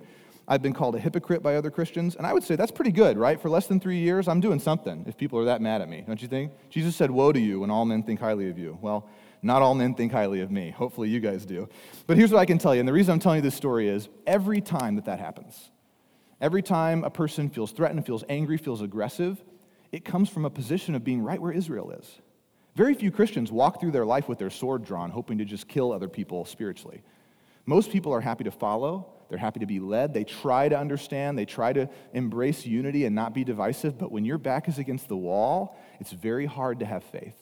I've 0.50 0.62
been 0.62 0.72
called 0.72 0.94
a 0.94 0.98
hypocrite 0.98 1.42
by 1.42 1.56
other 1.56 1.70
Christians. 1.70 2.16
And 2.16 2.26
I 2.26 2.32
would 2.32 2.42
say 2.42 2.56
that's 2.56 2.72
pretty 2.72 2.90
good, 2.90 3.18
right? 3.18 3.40
For 3.40 3.50
less 3.50 3.66
than 3.66 3.78
three 3.78 3.98
years, 3.98 4.26
I'm 4.26 4.40
doing 4.40 4.58
something 4.58 5.04
if 5.06 5.16
people 5.16 5.38
are 5.38 5.44
that 5.44 5.60
mad 5.60 5.82
at 5.82 5.90
me, 5.90 6.02
don't 6.06 6.20
you 6.20 6.26
think? 6.26 6.52
Jesus 6.70 6.96
said, 6.96 7.10
Woe 7.10 7.32
to 7.32 7.38
you 7.38 7.60
when 7.60 7.70
all 7.70 7.84
men 7.84 8.02
think 8.02 8.18
highly 8.18 8.48
of 8.48 8.58
you. 8.58 8.78
Well, 8.80 9.06
not 9.42 9.60
all 9.60 9.74
men 9.74 9.94
think 9.94 10.10
highly 10.10 10.40
of 10.40 10.50
me. 10.50 10.70
Hopefully, 10.70 11.10
you 11.10 11.20
guys 11.20 11.44
do. 11.44 11.68
But 12.06 12.16
here's 12.16 12.32
what 12.32 12.40
I 12.40 12.46
can 12.46 12.58
tell 12.58 12.74
you. 12.74 12.80
And 12.80 12.88
the 12.88 12.94
reason 12.94 13.12
I'm 13.12 13.20
telling 13.20 13.36
you 13.36 13.42
this 13.42 13.54
story 13.54 13.88
is 13.88 14.08
every 14.26 14.62
time 14.62 14.96
that 14.96 15.04
that 15.04 15.20
happens, 15.20 15.70
every 16.40 16.62
time 16.62 17.04
a 17.04 17.10
person 17.10 17.50
feels 17.50 17.70
threatened, 17.70 18.06
feels 18.06 18.24
angry, 18.30 18.56
feels 18.56 18.80
aggressive, 18.80 19.44
it 19.92 20.04
comes 20.04 20.30
from 20.30 20.46
a 20.46 20.50
position 20.50 20.94
of 20.94 21.04
being 21.04 21.22
right 21.22 21.40
where 21.40 21.52
Israel 21.52 21.90
is. 21.90 22.18
Very 22.74 22.94
few 22.94 23.10
Christians 23.10 23.52
walk 23.52 23.80
through 23.80 23.90
their 23.90 24.06
life 24.06 24.28
with 24.28 24.38
their 24.38 24.50
sword 24.50 24.84
drawn, 24.84 25.10
hoping 25.10 25.38
to 25.38 25.44
just 25.44 25.68
kill 25.68 25.92
other 25.92 26.08
people 26.08 26.44
spiritually. 26.44 27.02
Most 27.66 27.90
people 27.90 28.12
are 28.12 28.20
happy 28.20 28.44
to 28.44 28.50
follow, 28.50 29.12
they're 29.28 29.38
happy 29.38 29.60
to 29.60 29.66
be 29.66 29.80
led. 29.80 30.14
They 30.14 30.24
try 30.24 30.68
to 30.68 30.78
understand. 30.78 31.38
They 31.38 31.44
try 31.44 31.72
to 31.72 31.88
embrace 32.12 32.64
unity 32.64 33.04
and 33.04 33.14
not 33.14 33.34
be 33.34 33.44
divisive. 33.44 33.98
But 33.98 34.10
when 34.10 34.24
your 34.24 34.38
back 34.38 34.68
is 34.68 34.78
against 34.78 35.08
the 35.08 35.16
wall, 35.16 35.78
it's 36.00 36.12
very 36.12 36.46
hard 36.46 36.80
to 36.80 36.86
have 36.86 37.04
faith, 37.04 37.36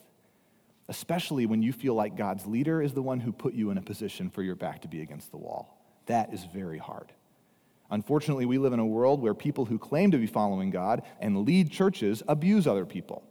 especially 0.89 1.47
when 1.47 1.63
you 1.63 1.73
feel 1.73 1.95
like 1.95 2.17
God's 2.17 2.47
leader 2.47 2.83
is 2.83 2.93
the 2.93 3.03
one 3.03 3.21
who 3.21 3.33
put 3.33 3.55
you 3.55 3.71
in 3.71 3.79
a 3.79 3.83
position 3.83 4.31
for 4.31 4.43
your 4.43 4.57
back 4.57 4.83
to 4.83 4.89
be 4.89 5.01
against 5.01 5.31
the 5.31 5.37
wall. 5.37 5.81
That 6.07 6.33
is 6.33 6.45
very 6.45 6.79
hard. 6.79 7.13
Unfortunately, 7.91 8.47
we 8.47 8.59
live 8.59 8.73
in 8.73 8.81
a 8.81 8.87
world 8.87 9.21
where 9.21 9.35
people 9.35 9.65
who 9.65 9.79
claim 9.79 10.11
to 10.11 10.19
be 10.19 10.27
following 10.27 10.71
God 10.71 11.03
and 11.21 11.45
lead 11.45 11.71
churches 11.71 12.23
abuse 12.27 12.67
other 12.67 12.85
people. 12.85 13.23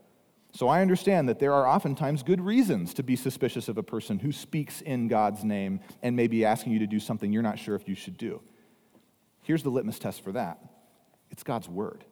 So 0.56 0.70
I 0.70 0.82
understand 0.82 1.28
that 1.28 1.40
there 1.40 1.52
are 1.52 1.68
oftentimes 1.68 2.24
good 2.24 2.40
reasons 2.40 2.94
to 2.94 3.04
be 3.04 3.18
suspicious 3.18 3.68
of 3.68 3.78
a 3.78 3.84
person 3.84 4.20
who 4.20 4.32
speaks 4.32 4.80
in 4.80 5.10
God's 5.10 5.44
name 5.44 5.82
and 6.02 6.16
may 6.16 6.28
be 6.28 6.46
asking 6.46 6.72
you 6.72 6.80
to 6.80 6.88
do 6.88 6.98
something 6.98 7.34
you're 7.34 7.44
not 7.44 7.60
sure 7.60 7.76
if 7.76 7.90
you 7.90 7.94
should 7.94 8.18
do. 8.18 8.42
Here's 9.44 9.64
the 9.64 9.70
litmus 9.70 10.00
test 10.00 10.24
for 10.24 10.32
that 10.32 10.58
it's 11.30 11.44
God's 11.44 11.68
word. 11.68 12.06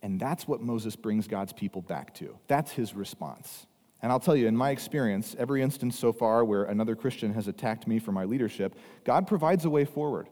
And 0.00 0.18
that's 0.18 0.48
what 0.48 0.62
Moses 0.62 0.96
brings 0.96 1.28
God's 1.28 1.52
people 1.52 1.82
back 1.82 2.14
to. 2.14 2.38
That's 2.46 2.72
his 2.72 2.94
response. 2.94 3.66
And 4.00 4.10
I'll 4.10 4.20
tell 4.20 4.36
you, 4.36 4.46
in 4.46 4.56
my 4.56 4.70
experience, 4.70 5.36
every 5.38 5.60
instance 5.60 5.98
so 5.98 6.10
far 6.10 6.42
where 6.42 6.64
another 6.64 6.96
Christian 6.96 7.34
has 7.34 7.48
attacked 7.48 7.86
me 7.86 7.98
for 7.98 8.12
my 8.12 8.24
leadership, 8.24 8.76
God 9.04 9.26
provides 9.26 9.66
a 9.66 9.70
way 9.70 9.84
forward. 9.84 10.30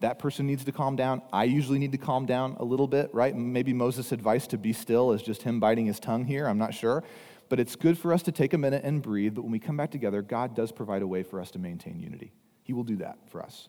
That 0.00 0.18
person 0.18 0.46
needs 0.46 0.64
to 0.64 0.72
calm 0.72 0.94
down. 0.94 1.22
I 1.32 1.44
usually 1.44 1.78
need 1.78 1.92
to 1.92 1.98
calm 1.98 2.24
down 2.24 2.56
a 2.60 2.64
little 2.64 2.86
bit, 2.86 3.12
right? 3.12 3.34
Maybe 3.34 3.72
Moses' 3.72 4.12
advice 4.12 4.46
to 4.48 4.58
be 4.58 4.72
still 4.72 5.12
is 5.12 5.22
just 5.22 5.42
him 5.42 5.58
biting 5.58 5.86
his 5.86 5.98
tongue 5.98 6.24
here. 6.24 6.46
I'm 6.46 6.58
not 6.58 6.72
sure. 6.72 7.02
But 7.48 7.58
it's 7.58 7.74
good 7.74 7.98
for 7.98 8.12
us 8.12 8.22
to 8.24 8.32
take 8.32 8.52
a 8.52 8.58
minute 8.58 8.84
and 8.84 9.02
breathe. 9.02 9.34
But 9.34 9.42
when 9.42 9.50
we 9.50 9.58
come 9.58 9.76
back 9.76 9.90
together, 9.90 10.22
God 10.22 10.54
does 10.54 10.70
provide 10.70 11.02
a 11.02 11.06
way 11.06 11.22
for 11.22 11.40
us 11.40 11.50
to 11.52 11.58
maintain 11.58 11.98
unity. 11.98 12.32
He 12.62 12.72
will 12.72 12.84
do 12.84 12.96
that 12.96 13.18
for 13.26 13.42
us. 13.42 13.68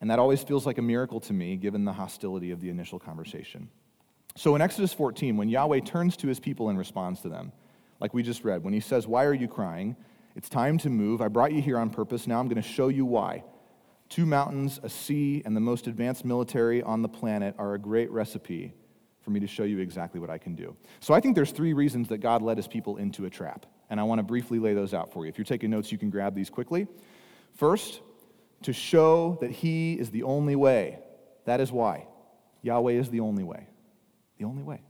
And 0.00 0.10
that 0.10 0.18
always 0.18 0.42
feels 0.42 0.66
like 0.66 0.78
a 0.78 0.82
miracle 0.82 1.20
to 1.20 1.32
me, 1.32 1.56
given 1.56 1.84
the 1.84 1.92
hostility 1.92 2.50
of 2.50 2.60
the 2.60 2.70
initial 2.70 2.98
conversation. 2.98 3.68
So 4.34 4.54
in 4.54 4.62
Exodus 4.62 4.94
14, 4.94 5.36
when 5.36 5.48
Yahweh 5.48 5.80
turns 5.80 6.16
to 6.18 6.26
his 6.26 6.40
people 6.40 6.70
and 6.70 6.78
responds 6.78 7.20
to 7.20 7.28
them, 7.28 7.52
like 8.00 8.14
we 8.14 8.22
just 8.22 8.42
read, 8.42 8.64
when 8.64 8.72
he 8.72 8.80
says, 8.80 9.06
Why 9.06 9.24
are 9.24 9.34
you 9.34 9.46
crying? 9.46 9.94
It's 10.34 10.48
time 10.48 10.78
to 10.78 10.88
move. 10.88 11.20
I 11.20 11.28
brought 11.28 11.52
you 11.52 11.60
here 11.60 11.76
on 11.76 11.90
purpose. 11.90 12.26
Now 12.26 12.40
I'm 12.40 12.48
going 12.48 12.62
to 12.62 12.66
show 12.66 12.88
you 12.88 13.04
why. 13.04 13.44
Two 14.10 14.26
mountains, 14.26 14.80
a 14.82 14.88
sea, 14.88 15.40
and 15.46 15.56
the 15.56 15.60
most 15.60 15.86
advanced 15.86 16.24
military 16.24 16.82
on 16.82 17.00
the 17.00 17.08
planet 17.08 17.54
are 17.58 17.74
a 17.74 17.78
great 17.78 18.10
recipe 18.10 18.74
for 19.22 19.30
me 19.30 19.38
to 19.38 19.46
show 19.46 19.62
you 19.62 19.78
exactly 19.78 20.20
what 20.20 20.30
I 20.30 20.36
can 20.36 20.56
do. 20.56 20.76
So 20.98 21.14
I 21.14 21.20
think 21.20 21.36
there's 21.36 21.52
three 21.52 21.72
reasons 21.74 22.08
that 22.08 22.18
God 22.18 22.42
led 22.42 22.56
his 22.56 22.66
people 22.66 22.96
into 22.96 23.26
a 23.26 23.30
trap. 23.30 23.66
And 23.88 24.00
I 24.00 24.02
want 24.02 24.18
to 24.18 24.24
briefly 24.24 24.58
lay 24.58 24.74
those 24.74 24.94
out 24.94 25.12
for 25.12 25.24
you. 25.24 25.28
If 25.28 25.38
you're 25.38 25.44
taking 25.44 25.70
notes, 25.70 25.92
you 25.92 25.98
can 25.98 26.10
grab 26.10 26.34
these 26.34 26.50
quickly. 26.50 26.88
First, 27.54 28.00
to 28.62 28.72
show 28.72 29.38
that 29.40 29.52
he 29.52 29.94
is 29.94 30.10
the 30.10 30.24
only 30.24 30.56
way. 30.56 30.98
That 31.44 31.60
is 31.60 31.70
why. 31.70 32.06
Yahweh 32.62 32.92
is 32.94 33.10
the 33.10 33.20
only 33.20 33.44
way. 33.44 33.68
The 34.38 34.44
only 34.44 34.64
way. 34.64 34.82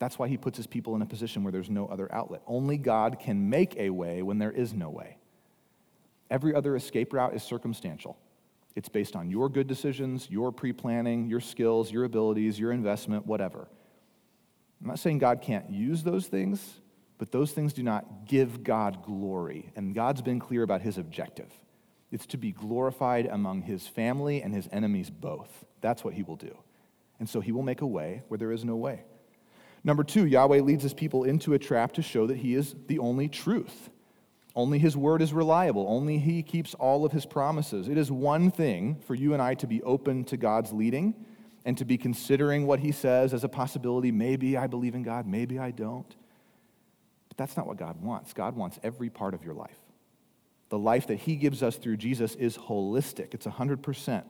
That's 0.00 0.18
why 0.18 0.26
he 0.26 0.36
puts 0.36 0.56
his 0.56 0.66
people 0.66 0.96
in 0.96 1.02
a 1.02 1.06
position 1.06 1.44
where 1.44 1.52
there's 1.52 1.70
no 1.70 1.86
other 1.86 2.12
outlet. 2.12 2.42
Only 2.46 2.76
God 2.76 3.18
can 3.20 3.48
make 3.48 3.76
a 3.76 3.90
way 3.90 4.22
when 4.22 4.38
there 4.38 4.52
is 4.52 4.74
no 4.74 4.90
way. 4.90 5.18
Every 6.28 6.54
other 6.54 6.74
escape 6.74 7.12
route 7.12 7.34
is 7.34 7.42
circumstantial. 7.42 8.18
It's 8.78 8.88
based 8.88 9.16
on 9.16 9.28
your 9.28 9.48
good 9.48 9.66
decisions, 9.66 10.30
your 10.30 10.52
pre 10.52 10.72
planning, 10.72 11.26
your 11.26 11.40
skills, 11.40 11.90
your 11.90 12.04
abilities, 12.04 12.60
your 12.60 12.70
investment, 12.70 13.26
whatever. 13.26 13.66
I'm 14.80 14.86
not 14.86 15.00
saying 15.00 15.18
God 15.18 15.42
can't 15.42 15.68
use 15.68 16.04
those 16.04 16.28
things, 16.28 16.62
but 17.18 17.32
those 17.32 17.50
things 17.50 17.72
do 17.72 17.82
not 17.82 18.26
give 18.26 18.62
God 18.62 19.02
glory. 19.02 19.72
And 19.74 19.96
God's 19.96 20.22
been 20.22 20.38
clear 20.38 20.62
about 20.62 20.80
his 20.80 20.96
objective 20.96 21.50
it's 22.12 22.26
to 22.26 22.36
be 22.36 22.52
glorified 22.52 23.26
among 23.26 23.62
his 23.62 23.88
family 23.88 24.42
and 24.42 24.54
his 24.54 24.68
enemies 24.70 25.10
both. 25.10 25.64
That's 25.80 26.04
what 26.04 26.14
he 26.14 26.22
will 26.22 26.36
do. 26.36 26.56
And 27.18 27.28
so 27.28 27.40
he 27.40 27.50
will 27.50 27.64
make 27.64 27.80
a 27.80 27.86
way 27.86 28.22
where 28.28 28.38
there 28.38 28.52
is 28.52 28.64
no 28.64 28.76
way. 28.76 29.02
Number 29.82 30.04
two, 30.04 30.24
Yahweh 30.24 30.60
leads 30.60 30.84
his 30.84 30.94
people 30.94 31.24
into 31.24 31.52
a 31.52 31.58
trap 31.58 31.94
to 31.94 32.02
show 32.02 32.28
that 32.28 32.36
he 32.36 32.54
is 32.54 32.76
the 32.86 33.00
only 33.00 33.26
truth. 33.26 33.90
Only 34.58 34.80
his 34.80 34.96
word 34.96 35.22
is 35.22 35.32
reliable. 35.32 35.86
Only 35.88 36.18
he 36.18 36.42
keeps 36.42 36.74
all 36.74 37.04
of 37.04 37.12
his 37.12 37.24
promises. 37.24 37.86
It 37.86 37.96
is 37.96 38.10
one 38.10 38.50
thing 38.50 38.96
for 39.06 39.14
you 39.14 39.32
and 39.32 39.40
I 39.40 39.54
to 39.54 39.68
be 39.68 39.80
open 39.84 40.24
to 40.24 40.36
God's 40.36 40.72
leading 40.72 41.14
and 41.64 41.78
to 41.78 41.84
be 41.84 41.96
considering 41.96 42.66
what 42.66 42.80
he 42.80 42.90
says 42.90 43.32
as 43.32 43.44
a 43.44 43.48
possibility. 43.48 44.10
Maybe 44.10 44.56
I 44.56 44.66
believe 44.66 44.96
in 44.96 45.04
God, 45.04 45.28
maybe 45.28 45.60
I 45.60 45.70
don't. 45.70 46.08
But 47.28 47.36
that's 47.36 47.56
not 47.56 47.68
what 47.68 47.76
God 47.76 48.02
wants. 48.02 48.32
God 48.32 48.56
wants 48.56 48.80
every 48.82 49.10
part 49.10 49.32
of 49.32 49.44
your 49.44 49.54
life. 49.54 49.78
The 50.70 50.78
life 50.78 51.06
that 51.06 51.20
he 51.20 51.36
gives 51.36 51.62
us 51.62 51.76
through 51.76 51.98
Jesus 51.98 52.34
is 52.34 52.58
holistic, 52.58 53.34
it's 53.34 53.46
100%. 53.46 54.24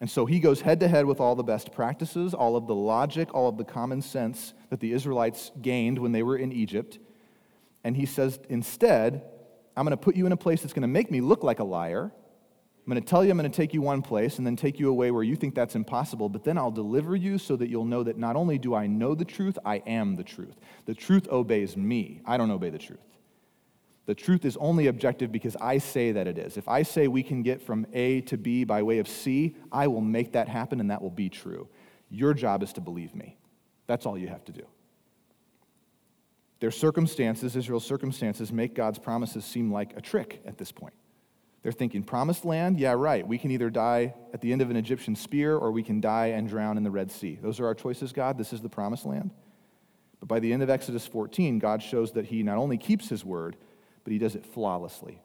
And 0.00 0.10
so 0.10 0.24
he 0.24 0.40
goes 0.40 0.62
head 0.62 0.80
to 0.80 0.88
head 0.88 1.04
with 1.04 1.20
all 1.20 1.34
the 1.34 1.42
best 1.42 1.72
practices, 1.72 2.32
all 2.32 2.56
of 2.56 2.66
the 2.66 2.74
logic, 2.74 3.34
all 3.34 3.50
of 3.50 3.58
the 3.58 3.64
common 3.64 4.00
sense 4.00 4.54
that 4.70 4.80
the 4.80 4.94
Israelites 4.94 5.52
gained 5.60 5.98
when 5.98 6.12
they 6.12 6.22
were 6.22 6.38
in 6.38 6.52
Egypt. 6.52 6.98
And 7.84 7.98
he 7.98 8.06
says, 8.06 8.38
instead, 8.48 9.28
I'm 9.76 9.84
going 9.84 9.92
to 9.92 9.96
put 9.96 10.16
you 10.16 10.26
in 10.26 10.32
a 10.32 10.36
place 10.36 10.60
that's 10.62 10.72
going 10.72 10.82
to 10.82 10.88
make 10.88 11.10
me 11.10 11.20
look 11.20 11.42
like 11.42 11.60
a 11.60 11.64
liar. 11.64 12.12
I'm 12.84 12.92
going 12.92 13.00
to 13.00 13.08
tell 13.08 13.24
you 13.24 13.30
I'm 13.30 13.38
going 13.38 13.50
to 13.50 13.56
take 13.56 13.72
you 13.72 13.80
one 13.80 14.02
place 14.02 14.38
and 14.38 14.46
then 14.46 14.56
take 14.56 14.80
you 14.80 14.88
away 14.88 15.12
where 15.12 15.22
you 15.22 15.36
think 15.36 15.54
that's 15.54 15.76
impossible, 15.76 16.28
but 16.28 16.42
then 16.42 16.58
I'll 16.58 16.72
deliver 16.72 17.14
you 17.14 17.38
so 17.38 17.54
that 17.56 17.68
you'll 17.68 17.84
know 17.84 18.02
that 18.02 18.18
not 18.18 18.34
only 18.34 18.58
do 18.58 18.74
I 18.74 18.88
know 18.88 19.14
the 19.14 19.24
truth, 19.24 19.56
I 19.64 19.76
am 19.86 20.16
the 20.16 20.24
truth. 20.24 20.56
The 20.86 20.94
truth 20.94 21.28
obeys 21.28 21.76
me. 21.76 22.22
I 22.26 22.36
don't 22.36 22.50
obey 22.50 22.70
the 22.70 22.78
truth. 22.78 22.98
The 24.06 24.16
truth 24.16 24.44
is 24.44 24.56
only 24.56 24.88
objective 24.88 25.30
because 25.30 25.56
I 25.60 25.78
say 25.78 26.10
that 26.10 26.26
it 26.26 26.38
is. 26.38 26.56
If 26.56 26.66
I 26.68 26.82
say 26.82 27.06
we 27.06 27.22
can 27.22 27.44
get 27.44 27.62
from 27.62 27.86
A 27.92 28.20
to 28.22 28.36
B 28.36 28.64
by 28.64 28.82
way 28.82 28.98
of 28.98 29.06
C, 29.06 29.54
I 29.70 29.86
will 29.86 30.00
make 30.00 30.32
that 30.32 30.48
happen 30.48 30.80
and 30.80 30.90
that 30.90 31.00
will 31.00 31.10
be 31.10 31.28
true. 31.28 31.68
Your 32.10 32.34
job 32.34 32.64
is 32.64 32.72
to 32.74 32.80
believe 32.80 33.14
me. 33.14 33.36
That's 33.86 34.06
all 34.06 34.18
you 34.18 34.26
have 34.26 34.44
to 34.46 34.52
do. 34.52 34.66
Their 36.62 36.70
circumstances, 36.70 37.56
Israel's 37.56 37.84
circumstances, 37.84 38.52
make 38.52 38.72
God's 38.76 39.00
promises 39.00 39.44
seem 39.44 39.72
like 39.72 39.96
a 39.96 40.00
trick 40.00 40.40
at 40.46 40.58
this 40.58 40.70
point. 40.70 40.94
They're 41.64 41.72
thinking, 41.72 42.04
promised 42.04 42.44
land? 42.44 42.78
Yeah, 42.78 42.92
right. 42.92 43.26
We 43.26 43.36
can 43.36 43.50
either 43.50 43.68
die 43.68 44.14
at 44.32 44.40
the 44.40 44.52
end 44.52 44.62
of 44.62 44.70
an 44.70 44.76
Egyptian 44.76 45.16
spear 45.16 45.56
or 45.56 45.72
we 45.72 45.82
can 45.82 46.00
die 46.00 46.26
and 46.26 46.48
drown 46.48 46.76
in 46.76 46.84
the 46.84 46.90
Red 46.92 47.10
Sea. 47.10 47.36
Those 47.42 47.58
are 47.58 47.66
our 47.66 47.74
choices, 47.74 48.12
God. 48.12 48.38
This 48.38 48.52
is 48.52 48.60
the 48.60 48.68
promised 48.68 49.04
land. 49.04 49.32
But 50.20 50.28
by 50.28 50.38
the 50.38 50.52
end 50.52 50.62
of 50.62 50.70
Exodus 50.70 51.04
14, 51.04 51.58
God 51.58 51.82
shows 51.82 52.12
that 52.12 52.26
He 52.26 52.44
not 52.44 52.58
only 52.58 52.78
keeps 52.78 53.08
His 53.08 53.24
word, 53.24 53.56
but 54.04 54.12
he 54.12 54.20
does 54.20 54.36
it 54.36 54.46
flawlessly 54.46 55.20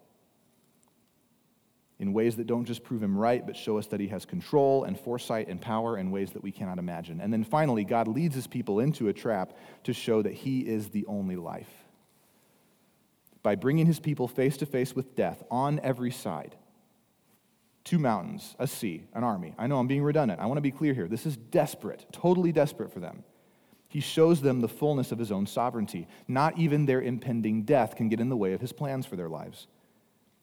in 2.00 2.14
ways 2.14 2.36
that 2.36 2.48
don't 2.48 2.66
just 2.66 2.84
prove 2.84 3.02
him 3.02 3.18
right, 3.18 3.46
but 3.46 3.56
show 3.56 3.78
us 3.78 3.88
that 3.88 4.00
he 4.00 4.08
has 4.08 4.26
control 4.26 4.84
and 4.84 5.00
foresight 5.00 5.48
and 5.48 5.60
power 5.60 5.98
in 5.98 6.12
ways 6.12 6.32
that 6.32 6.44
we 6.44 6.52
cannot 6.52 6.78
imagine. 6.78 7.22
And 7.22 7.34
then 7.34 7.44
finally, 7.44 7.84
God 7.84 8.08
leads 8.08 8.36
his 8.36 8.46
people 8.46 8.80
into 8.80 9.08
a 9.08 9.14
trap 9.14 9.54
to 9.86 9.94
show 9.94 10.22
that 10.22 10.34
he 10.34 10.60
is 10.60 10.90
the 10.90 11.06
only 11.08 11.36
life. 11.36 11.70
By 13.42 13.56
bringing 13.56 13.86
his 13.86 14.00
people 14.00 14.28
face 14.28 14.58
to 14.58 14.66
face 14.66 14.96
with 14.96 15.16
death 15.16 15.44
on 15.50 15.80
every 15.82 16.12
side 16.12 16.56
two 17.88 17.98
mountains, 17.98 18.54
a 18.60 18.68
sea, 18.68 19.08
an 19.14 19.24
army. 19.24 19.56
I 19.58 19.66
know 19.68 19.80
I'm 19.80 19.88
being 19.88 20.04
redundant. 20.04 20.42
I 20.42 20.46
want 20.46 20.58
to 20.58 20.62
be 20.62 20.72
clear 20.72 20.94
here. 20.94 21.08
This 21.08 21.26
is 21.26 21.38
desperate, 21.38 22.06
totally 22.12 22.52
desperate 22.52 22.92
for 22.92 23.00
them. 23.00 23.24
He 23.88 24.02
shows 24.02 24.42
them 24.42 24.60
the 24.60 24.68
fullness 24.68 25.14
of 25.14 25.20
his 25.20 25.32
own 25.32 25.48
sovereignty. 25.48 26.06
Not 26.28 26.58
even 26.58 26.86
their 26.86 27.02
impending 27.02 27.64
death 27.64 27.96
can 27.96 28.10
get 28.10 28.20
in 28.20 28.28
the 28.28 28.36
way 28.36 28.52
of 28.52 28.60
his 28.60 28.74
plans 28.74 29.06
for 29.06 29.16
their 29.16 29.30
lives. 29.30 29.68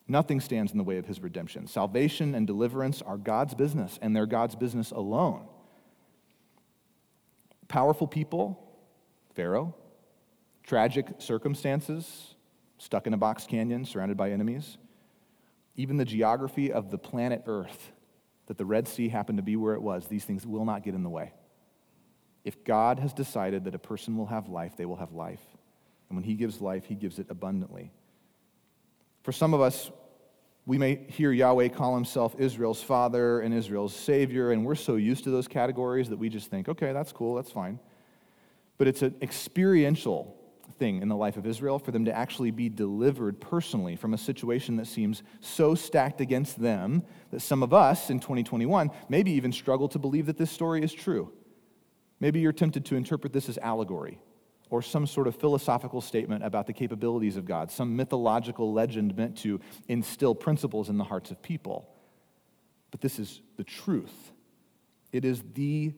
Nothing 0.07 0.39
stands 0.39 0.71
in 0.71 0.77
the 0.77 0.83
way 0.83 0.97
of 0.97 1.05
his 1.07 1.19
redemption. 1.19 1.65
Salvation 1.67 2.35
and 2.35 2.45
deliverance 2.45 3.01
are 3.01 3.17
God's 3.17 3.55
business, 3.55 3.97
and 4.01 4.15
they're 4.15 4.27
God's 4.27 4.55
business 4.55 4.91
alone. 4.91 5.47
Powerful 7.67 8.07
people, 8.07 8.61
Pharaoh, 9.33 9.75
tragic 10.63 11.07
circumstances, 11.17 12.35
stuck 12.77 13.07
in 13.07 13.13
a 13.13 13.17
box 13.17 13.47
canyon, 13.47 13.85
surrounded 13.85 14.17
by 14.17 14.31
enemies, 14.31 14.77
even 15.75 15.97
the 15.97 16.05
geography 16.05 16.71
of 16.71 16.91
the 16.91 16.97
planet 16.97 17.43
Earth, 17.47 17.91
that 18.45 18.57
the 18.59 18.65
Red 18.65 18.87
Sea 18.87 19.09
happened 19.09 19.39
to 19.39 19.43
be 19.43 19.55
where 19.55 19.73
it 19.73 19.81
was, 19.81 20.07
these 20.07 20.23
things 20.23 20.45
will 20.45 20.65
not 20.65 20.83
get 20.83 20.93
in 20.93 21.01
the 21.01 21.09
way. 21.09 21.33
If 22.43 22.63
God 22.63 22.99
has 22.99 23.11
decided 23.11 23.63
that 23.63 23.73
a 23.73 23.79
person 23.79 24.15
will 24.15 24.27
have 24.27 24.49
life, 24.49 24.77
they 24.77 24.85
will 24.85 24.97
have 24.97 25.13
life. 25.13 25.41
And 26.09 26.15
when 26.15 26.23
He 26.23 26.35
gives 26.35 26.61
life, 26.61 26.85
He 26.85 26.93
gives 26.93 27.17
it 27.17 27.25
abundantly. 27.29 27.91
For 29.25 29.31
some 29.31 29.55
of 29.55 29.61
us, 29.61 29.89
we 30.67 30.77
may 30.77 31.03
hear 31.07 31.31
Yahweh 31.31 31.69
call 31.69 31.95
himself 31.95 32.35
Israel's 32.37 32.83
father 32.83 33.39
and 33.39 33.55
Israel's 33.55 33.95
savior, 33.95 34.51
and 34.51 34.63
we're 34.63 34.75
so 34.75 34.97
used 34.97 35.23
to 35.23 35.31
those 35.31 35.47
categories 35.47 36.09
that 36.09 36.17
we 36.17 36.29
just 36.29 36.51
think, 36.51 36.69
okay, 36.69 36.93
that's 36.93 37.11
cool, 37.11 37.33
that's 37.33 37.49
fine. 37.49 37.79
But 38.77 38.87
it's 38.87 39.01
an 39.01 39.15
experiential 39.23 40.37
thing 40.77 41.01
in 41.01 41.09
the 41.09 41.15
life 41.15 41.37
of 41.37 41.47
Israel 41.47 41.79
for 41.79 41.89
them 41.89 42.05
to 42.05 42.15
actually 42.15 42.51
be 42.51 42.69
delivered 42.69 43.41
personally 43.41 43.95
from 43.95 44.13
a 44.13 44.17
situation 44.19 44.75
that 44.75 44.85
seems 44.85 45.23
so 45.41 45.73
stacked 45.73 46.21
against 46.21 46.61
them 46.61 47.01
that 47.31 47.39
some 47.39 47.63
of 47.63 47.73
us 47.73 48.11
in 48.11 48.19
2021 48.19 48.91
maybe 49.09 49.31
even 49.31 49.51
struggle 49.51 49.87
to 49.87 49.97
believe 49.97 50.27
that 50.27 50.37
this 50.37 50.51
story 50.51 50.83
is 50.83 50.93
true. 50.93 51.33
Maybe 52.19 52.41
you're 52.41 52.53
tempted 52.53 52.85
to 52.85 52.95
interpret 52.95 53.33
this 53.33 53.49
as 53.49 53.57
allegory 53.57 54.19
or 54.75 54.81
some 54.81 55.07
sort 55.07 55.25
of 55.25 55.33
philosophical 55.37 56.01
statement 56.01 56.43
about 56.43 56.67
the 56.67 56.73
capabilities 56.73 57.37
of 57.37 57.45
God, 57.45 57.71
some 57.71 57.95
mythological 57.95 58.73
legend 58.73 59.15
meant 59.15 59.37
to 59.37 59.61
instill 59.87 60.35
principles 60.35 60.89
in 60.89 60.97
the 60.97 61.03
hearts 61.05 61.31
of 61.31 61.41
people. 61.41 61.87
But 62.91 62.99
this 62.99 63.17
is 63.17 63.39
the 63.55 63.63
truth. 63.63 64.33
It 65.13 65.23
is 65.23 65.41
the 65.53 65.93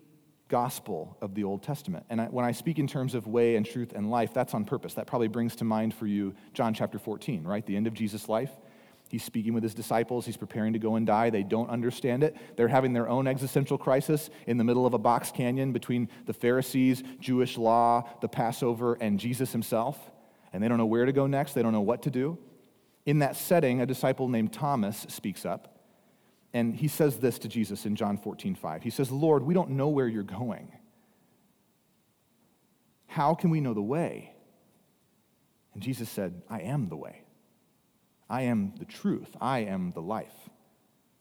gospel 0.47 1.17
of 1.23 1.33
the 1.33 1.43
Old 1.43 1.63
Testament. 1.63 2.05
And 2.11 2.21
I, 2.21 2.25
when 2.25 2.45
I 2.45 2.51
speak 2.51 2.77
in 2.77 2.85
terms 2.85 3.15
of 3.15 3.25
way 3.25 3.55
and 3.55 3.65
truth 3.65 3.93
and 3.95 4.11
life, 4.11 4.31
that's 4.31 4.53
on 4.53 4.63
purpose. 4.63 4.93
That 4.93 5.07
probably 5.07 5.27
brings 5.27 5.55
to 5.55 5.63
mind 5.63 5.95
for 5.95 6.05
you 6.05 6.35
John 6.53 6.75
chapter 6.75 6.99
14, 6.99 7.45
right? 7.45 7.65
The 7.65 7.75
end 7.75 7.87
of 7.87 7.95
Jesus' 7.95 8.29
life. 8.29 8.51
He's 9.09 9.23
speaking 9.23 9.53
with 9.53 9.63
his 9.63 9.73
disciples. 9.73 10.25
He's 10.25 10.37
preparing 10.37 10.73
to 10.73 10.79
go 10.79 10.95
and 10.95 11.07
die. 11.07 11.29
They 11.29 11.43
don't 11.43 11.69
understand 11.69 12.23
it. 12.23 12.35
They're 12.55 12.67
having 12.67 12.93
their 12.93 13.07
own 13.07 13.27
existential 13.27 13.77
crisis 13.77 14.29
in 14.45 14.57
the 14.57 14.63
middle 14.63 14.85
of 14.85 14.93
a 14.93 14.97
box 14.97 15.31
canyon 15.31 15.71
between 15.71 16.09
the 16.25 16.33
Pharisees, 16.33 17.03
Jewish 17.19 17.57
law, 17.57 18.09
the 18.21 18.27
Passover, 18.27 18.97
and 18.99 19.19
Jesus 19.19 19.51
himself. 19.51 19.97
And 20.51 20.61
they 20.61 20.67
don't 20.67 20.77
know 20.77 20.85
where 20.85 21.05
to 21.05 21.13
go 21.13 21.27
next. 21.27 21.53
They 21.53 21.63
don't 21.63 21.73
know 21.73 21.81
what 21.81 22.03
to 22.03 22.09
do. 22.09 22.37
In 23.05 23.19
that 23.19 23.35
setting, 23.35 23.81
a 23.81 23.85
disciple 23.85 24.27
named 24.27 24.51
Thomas 24.51 25.05
speaks 25.09 25.45
up. 25.45 25.77
And 26.53 26.75
he 26.75 26.87
says 26.87 27.17
this 27.17 27.39
to 27.39 27.47
Jesus 27.47 27.85
in 27.85 27.95
John 27.95 28.17
14, 28.17 28.55
5. 28.55 28.83
He 28.83 28.89
says, 28.89 29.11
Lord, 29.11 29.43
we 29.43 29.53
don't 29.53 29.71
know 29.71 29.89
where 29.89 30.07
you're 30.07 30.23
going. 30.23 30.71
How 33.05 33.33
can 33.33 33.49
we 33.49 33.61
know 33.61 33.73
the 33.73 33.81
way? 33.81 34.33
And 35.73 35.83
Jesus 35.83 36.09
said, 36.09 36.41
I 36.49 36.61
am 36.61 36.89
the 36.89 36.97
way. 36.97 37.21
I 38.29 38.43
am 38.43 38.73
the 38.77 38.85
truth. 38.85 39.29
I 39.39 39.59
am 39.59 39.91
the 39.93 40.01
life. 40.01 40.49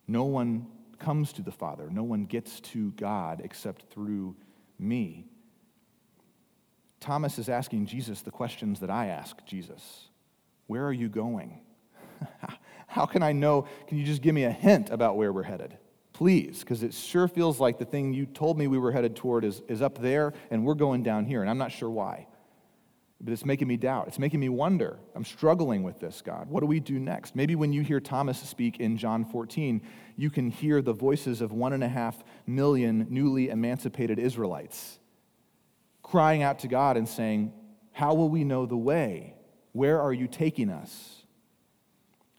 No 0.09 0.25
one 0.25 0.67
comes 0.99 1.33
to 1.35 1.43
the 1.43 1.53
Father. 1.53 1.89
No 1.91 2.03
one 2.03 2.25
gets 2.25 2.61
to 2.61 2.91
God 2.93 3.41
except 3.45 3.85
through 3.91 4.37
me. 4.79 5.27
Thomas 7.01 7.39
is 7.39 7.49
asking 7.49 7.87
Jesus 7.87 8.23
the 8.23 8.31
questions 8.31 8.81
that 8.81 8.91
I 8.91 9.07
ask 9.07 9.45
Jesus 9.45 10.09
Where 10.67 10.85
are 10.85 10.93
you 10.93 11.09
going? 11.09 11.61
How 12.87 13.07
can 13.07 13.23
I 13.23 13.33
know? 13.33 13.67
Can 13.87 13.99
you 13.99 14.05
just 14.05 14.23
give 14.23 14.35
me 14.35 14.45
a 14.45 14.51
hint 14.51 14.91
about 14.91 15.17
where 15.17 15.33
we're 15.33 15.43
headed? 15.43 15.77
Please, 16.13 16.61
because 16.61 16.83
it 16.83 16.95
sure 16.95 17.29
feels 17.29 17.61
like 17.61 17.79
the 17.79 17.85
thing 17.85 18.15
you 18.15 18.25
told 18.25 18.57
me 18.57 18.69
we 18.69 18.79
were 18.79 18.91
headed 18.91 19.17
toward 19.17 19.45
is, 19.45 19.61
is 19.69 19.83
up 19.83 19.99
there 19.99 20.33
and 20.51 20.65
we're 20.65 20.75
going 20.75 21.03
down 21.03 21.27
here, 21.27 21.43
and 21.43 21.51
I'm 21.51 21.59
not 21.59 21.73
sure 21.73 21.91
why. 21.91 22.27
But 23.21 23.33
it's 23.33 23.47
making 23.47 23.69
me 23.69 23.77
doubt. 23.77 24.09
It's 24.09 24.19
making 24.19 24.41
me 24.41 24.51
wonder. 24.51 24.99
I'm 25.15 25.25
struggling 25.25 25.83
with 25.83 25.99
this, 26.01 26.21
God. 26.21 26.49
What 26.51 26.61
do 26.61 26.67
we 26.67 26.81
do 26.81 26.99
next? 26.99 27.35
Maybe 27.35 27.55
when 27.55 27.73
you 27.73 27.83
hear 27.83 27.99
Thomas 27.99 28.39
speak 28.39 28.79
in 28.79 28.99
John 28.99 29.25
14, 29.25 29.81
you 30.17 30.29
can 30.29 30.51
hear 30.51 30.83
the 30.83 30.93
voices 30.93 31.41
of 31.41 31.51
one 31.51 31.73
and 31.73 31.83
a 31.83 31.89
half 31.89 32.23
million 32.47 33.07
newly 33.09 33.49
emancipated 33.49 34.19
Israelites 34.19 34.99
crying 36.07 36.45
out 36.45 36.61
to 36.61 36.69
God 36.69 36.97
and 36.97 37.09
saying, 37.09 37.53
How 37.91 38.15
will 38.15 38.29
we 38.29 38.45
know 38.45 38.65
the 38.65 38.77
way? 38.77 39.35
Where 39.73 40.01
are 40.01 40.13
you 40.13 40.29
taking 40.29 40.71
us? 40.71 41.25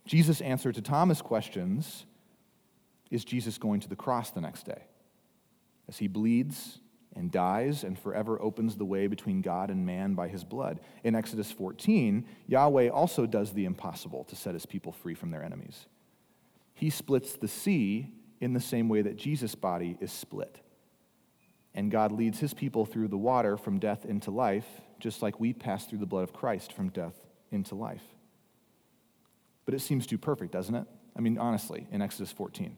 Jesus' 0.06 0.40
answer 0.40 0.72
to 0.72 0.82
Thomas' 0.82 1.22
questions 1.22 2.06
is 3.12 3.26
Jesus 3.26 3.58
going 3.58 3.82
to 3.82 3.90
the 3.90 3.96
cross 3.96 4.32
the 4.32 4.40
next 4.40 4.66
day 4.66 4.84
as 5.90 5.98
he 5.98 6.08
bleeds 6.08 6.80
and 7.18 7.32
dies 7.32 7.84
and 7.84 7.98
forever 7.98 8.42
opens 8.42 8.76
the 8.76 8.86
way 8.86 9.08
between 9.08 9.42
God 9.42 9.70
and 9.72 9.86
man 9.86 10.14
by 10.14 10.28
his 10.28 10.44
blood. 10.44 10.80
In 11.04 11.16
Exodus 11.16 11.52
14, 11.52 12.26
Yahweh 12.48 12.90
also 12.90 13.26
does 13.26 13.54
the 13.54 13.66
impossible 13.66 14.24
to 14.26 14.36
set 14.36 14.54
his 14.54 14.66
people 14.66 14.92
free 14.92 15.16
from 15.16 15.32
their 15.32 15.44
enemies. 15.44 15.88
He 16.74 16.90
splits 16.90 17.34
the 17.34 17.48
sea 17.48 18.14
in 18.40 18.54
the 18.54 18.60
same 18.60 18.88
way 18.88 19.02
that 19.02 19.18
Jesus' 19.18 19.56
body 19.56 19.98
is 20.00 20.12
split. 20.12 20.60
And 21.74 21.92
God 21.92 22.12
leads 22.12 22.40
his 22.40 22.54
people 22.54 22.86
through 22.86 23.08
the 23.08 23.18
water 23.18 23.58
from 23.58 23.80
death 23.80 24.06
into 24.06 24.32
life, 24.32 24.68
just 25.00 25.22
like 25.22 25.40
we 25.40 25.54
pass 25.54 25.86
through 25.86 26.00
the 26.00 26.06
blood 26.06 26.24
of 26.24 26.34
Christ 26.34 26.72
from 26.72 26.90
death 26.90 27.16
into 27.52 27.76
life. 27.76 28.04
But 29.66 29.74
it 29.74 29.82
seems 29.82 30.08
too 30.08 30.18
perfect, 30.18 30.52
doesn't 30.52 30.76
it? 30.76 30.86
I 31.16 31.20
mean, 31.20 31.38
honestly, 31.38 31.88
in 31.92 32.02
Exodus 32.02 32.32
14 32.32 32.78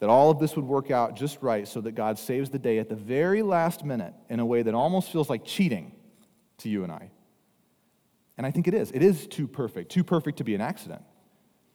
that 0.00 0.08
all 0.08 0.30
of 0.30 0.38
this 0.38 0.56
would 0.56 0.64
work 0.64 0.90
out 0.90 1.16
just 1.16 1.40
right 1.40 1.66
so 1.66 1.80
that 1.80 1.92
God 1.92 2.18
saves 2.18 2.50
the 2.50 2.58
day 2.58 2.78
at 2.78 2.88
the 2.88 2.96
very 2.96 3.42
last 3.42 3.84
minute 3.84 4.14
in 4.28 4.40
a 4.40 4.46
way 4.46 4.62
that 4.62 4.74
almost 4.74 5.10
feels 5.10 5.30
like 5.30 5.44
cheating 5.44 5.92
to 6.58 6.68
you 6.68 6.82
and 6.82 6.92
I. 6.92 7.10
And 8.36 8.46
I 8.46 8.50
think 8.50 8.68
it 8.68 8.74
is. 8.74 8.90
It 8.90 9.02
is 9.02 9.26
too 9.26 9.46
perfect, 9.46 9.90
too 9.92 10.04
perfect 10.04 10.38
to 10.38 10.44
be 10.44 10.54
an 10.54 10.60
accident. 10.60 11.02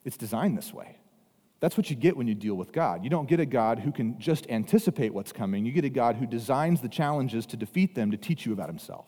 It's 0.04 0.18
designed 0.18 0.58
this 0.58 0.74
way. 0.74 0.98
That's 1.60 1.76
what 1.76 1.90
you 1.90 1.96
get 1.96 2.16
when 2.16 2.28
you 2.28 2.36
deal 2.36 2.56
with 2.56 2.72
God. 2.72 3.04
You 3.04 3.10
don't 3.10 3.28
get 3.28 3.40
a 3.40 3.46
God 3.46 3.80
who 3.80 3.92
can 3.92 4.18
just 4.20 4.50
anticipate 4.50 5.14
what's 5.14 5.34
coming. 5.34 5.66
You 5.66 5.72
get 5.72 5.84
a 5.84 5.90
God 5.90 6.16
who 6.16 6.26
designs 6.26 6.82
the 6.82 6.88
challenges 6.88 7.46
to 7.48 7.58
defeat 7.58 7.96
them 7.96 8.12
to 8.12 8.18
teach 8.18 8.46
you 8.46 8.54
about 8.54 8.70
himself, 8.70 9.08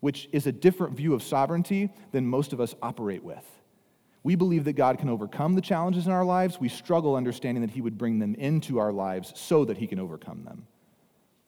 which 0.00 0.28
is 0.32 0.46
a 0.46 0.52
different 0.52 0.96
view 0.96 1.12
of 1.12 1.22
sovereignty 1.22 1.90
than 2.12 2.26
most 2.26 2.52
of 2.52 2.60
us 2.60 2.74
operate 2.80 3.22
with. 3.22 3.44
We 4.22 4.36
believe 4.36 4.64
that 4.64 4.74
God 4.74 4.98
can 4.98 5.08
overcome 5.08 5.54
the 5.54 5.60
challenges 5.60 6.06
in 6.06 6.12
our 6.12 6.24
lives. 6.24 6.60
We 6.60 6.68
struggle 6.68 7.16
understanding 7.16 7.62
that 7.62 7.72
He 7.72 7.80
would 7.80 7.98
bring 7.98 8.18
them 8.18 8.34
into 8.36 8.78
our 8.78 8.92
lives 8.92 9.32
so 9.34 9.64
that 9.64 9.78
He 9.78 9.86
can 9.86 9.98
overcome 9.98 10.44
them. 10.44 10.66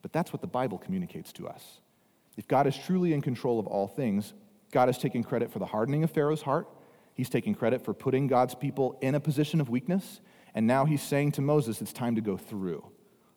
But 0.03 0.13
that's 0.13 0.33
what 0.33 0.41
the 0.43 0.49
Bible 0.49 0.79
communicates 0.79 1.33
to 1.35 1.49
us. 1.49 1.81
If 2.37 2.49
God 2.49 2.67
is 2.67 2.77
truly 2.77 3.13
in 3.13 3.23
control 3.23 3.61
of 3.61 3.67
all 3.67 3.87
things, 3.87 4.35
God 4.73 4.89
is 4.89 4.99
taking 4.99 5.23
credit 5.23 5.53
for 5.53 5.61
the 5.61 5.67
hardening 5.67 6.03
of 6.03 6.11
Pharaoh's 6.11 6.43
heart. 6.43 6.69
He's 7.15 7.29
taking 7.29 7.55
credit 7.55 7.85
for 7.85 7.95
putting 7.95 8.27
God's 8.27 8.57
people 8.57 8.99
in 9.01 9.15
a 9.15 9.21
position 9.21 9.61
of 9.61 9.69
weakness. 9.69 10.21
And 10.53 10.67
now 10.67 10.85
He's 10.85 11.03
saying 11.03 11.33
to 11.33 11.43
Moses, 11.43 11.81
it's 11.81 11.93
time 11.93 12.17
to 12.17 12.21
go 12.21 12.37
through 12.37 12.85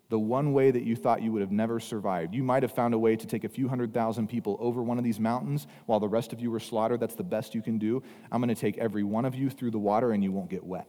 the 0.09 0.19
one 0.19 0.53
way 0.53 0.71
that 0.71 0.83
you 0.83 0.95
thought 0.95 1.21
you 1.21 1.31
would 1.31 1.41
have 1.41 1.51
never 1.51 1.79
survived. 1.79 2.33
You 2.33 2.43
might 2.43 2.63
have 2.63 2.71
found 2.71 2.93
a 2.93 2.99
way 2.99 3.15
to 3.15 3.27
take 3.27 3.43
a 3.43 3.49
few 3.49 3.67
hundred 3.67 3.93
thousand 3.93 4.27
people 4.27 4.57
over 4.59 4.81
one 4.81 4.97
of 4.97 5.03
these 5.03 5.19
mountains 5.19 5.67
while 5.85 5.99
the 5.99 6.07
rest 6.07 6.31
of 6.31 6.39
you 6.39 6.49
were 6.49 6.59
slaughtered. 6.59 6.99
That's 6.99 7.15
the 7.15 7.23
best 7.23 7.53
you 7.53 7.61
can 7.61 7.77
do. 7.77 8.01
I'm 8.31 8.41
going 8.41 8.53
to 8.53 8.59
take 8.59 8.77
every 8.77 9.03
one 9.03 9.25
of 9.25 9.35
you 9.35 9.49
through 9.49 9.71
the 9.71 9.79
water 9.79 10.11
and 10.11 10.23
you 10.23 10.31
won't 10.31 10.49
get 10.49 10.63
wet. 10.63 10.87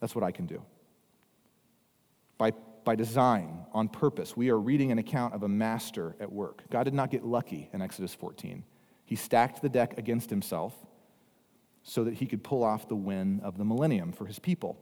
That's 0.00 0.14
what 0.14 0.24
I 0.24 0.30
can 0.30 0.46
do. 0.46 0.62
By, 2.36 2.52
by 2.84 2.94
design, 2.94 3.64
on 3.72 3.88
purpose, 3.88 4.36
we 4.36 4.50
are 4.50 4.58
reading 4.58 4.92
an 4.92 4.98
account 4.98 5.34
of 5.34 5.42
a 5.42 5.48
master 5.48 6.14
at 6.20 6.30
work. 6.30 6.62
God 6.70 6.84
did 6.84 6.94
not 6.94 7.10
get 7.10 7.24
lucky 7.24 7.70
in 7.72 7.80
Exodus 7.80 8.14
14. 8.14 8.62
He 9.04 9.16
stacked 9.16 9.62
the 9.62 9.70
deck 9.70 9.96
against 9.96 10.28
himself 10.28 10.74
so 11.82 12.04
that 12.04 12.14
he 12.14 12.26
could 12.26 12.44
pull 12.44 12.62
off 12.62 12.88
the 12.88 12.94
win 12.94 13.40
of 13.42 13.56
the 13.56 13.64
millennium 13.64 14.12
for 14.12 14.26
his 14.26 14.38
people. 14.38 14.78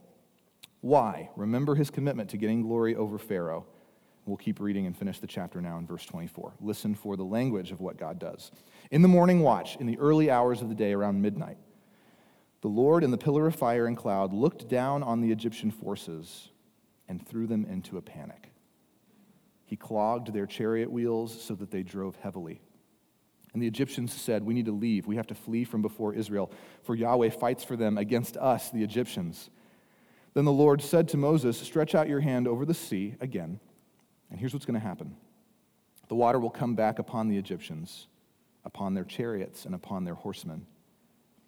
Why? 0.87 1.31
Remember 1.35 1.75
his 1.75 1.91
commitment 1.91 2.31
to 2.31 2.37
getting 2.37 2.63
glory 2.63 2.95
over 2.95 3.19
Pharaoh. 3.19 3.67
We'll 4.25 4.37
keep 4.37 4.61
reading 4.61 4.87
and 4.87 4.97
finish 4.97 5.19
the 5.19 5.27
chapter 5.27 5.61
now 5.61 5.79
in 5.79 5.87
verse 5.87 6.07
24. 6.07 6.53
Listen 6.61 6.95
for 6.95 7.17
the 7.17 7.25
language 7.25 7.73
of 7.73 7.81
what 7.81 7.97
God 7.97 8.21
does. 8.21 8.53
In 8.93 9.03
the 9.03 9.09
morning 9.09 9.41
watch, 9.41 9.75
in 9.81 9.87
the 9.87 9.99
early 9.99 10.31
hours 10.31 10.63
of 10.63 10.69
the 10.69 10.77
day 10.77 10.93
around 10.93 11.21
midnight, 11.21 11.59
the 12.61 12.69
Lord 12.69 13.03
in 13.03 13.11
the 13.11 13.19
pillar 13.19 13.49
of 13.49 13.57
fire 13.57 13.87
and 13.87 13.97
cloud 13.97 14.33
looked 14.33 14.69
down 14.69 15.03
on 15.03 15.21
the 15.21 15.33
Egyptian 15.33 15.73
forces 15.73 16.51
and 17.09 17.27
threw 17.27 17.49
them 17.49 17.65
into 17.65 17.97
a 17.99 18.03
panic. 18.03 18.53
He 19.65 19.75
clogged 19.75 20.33
their 20.33 20.47
chariot 20.47 20.93
wheels 20.93 21.43
so 21.43 21.57
that 21.57 21.73
they 21.73 21.83
drove 21.83 22.15
heavily. 22.23 22.61
And 23.53 23.61
the 23.61 23.67
Egyptians 23.67 24.13
said, 24.13 24.45
We 24.45 24.55
need 24.55 24.67
to 24.67 24.73
leave. 24.73 25.09
We 25.09 25.17
have 25.17 25.27
to 25.27 25.35
flee 25.35 25.65
from 25.65 25.83
before 25.83 26.15
Israel, 26.15 26.53
for 26.85 26.95
Yahweh 26.95 27.31
fights 27.31 27.65
for 27.65 27.75
them 27.75 27.99
against 27.99 28.37
us, 28.37 28.71
the 28.71 28.85
Egyptians. 28.85 29.51
Then 30.37 30.45
the 30.45 30.53
Lord 30.53 30.83
said 30.83 31.09
to 31.09 31.17
Moses, 31.17 31.57
Stretch 31.57 31.95
out 31.95 32.11
your 32.11 32.21
hand 32.21 32.47
over 32.47 32.67
the 32.67 32.75
sea 32.75 33.15
again, 33.23 33.59
and 34.31 34.39
here's 34.39 34.53
what's 34.53 34.67
going 34.67 34.79
to 34.79 34.87
happen 34.87 35.17
the 36.09 36.15
water 36.15 36.39
will 36.39 36.51
come 36.51 36.75
back 36.75 36.99
upon 36.99 37.29
the 37.29 37.39
Egyptians, 37.39 38.09
upon 38.63 38.93
their 38.93 39.07
chariots, 39.07 39.65
and 39.65 39.75
upon 39.75 40.05
their 40.05 40.15
horsemen. 40.15 40.67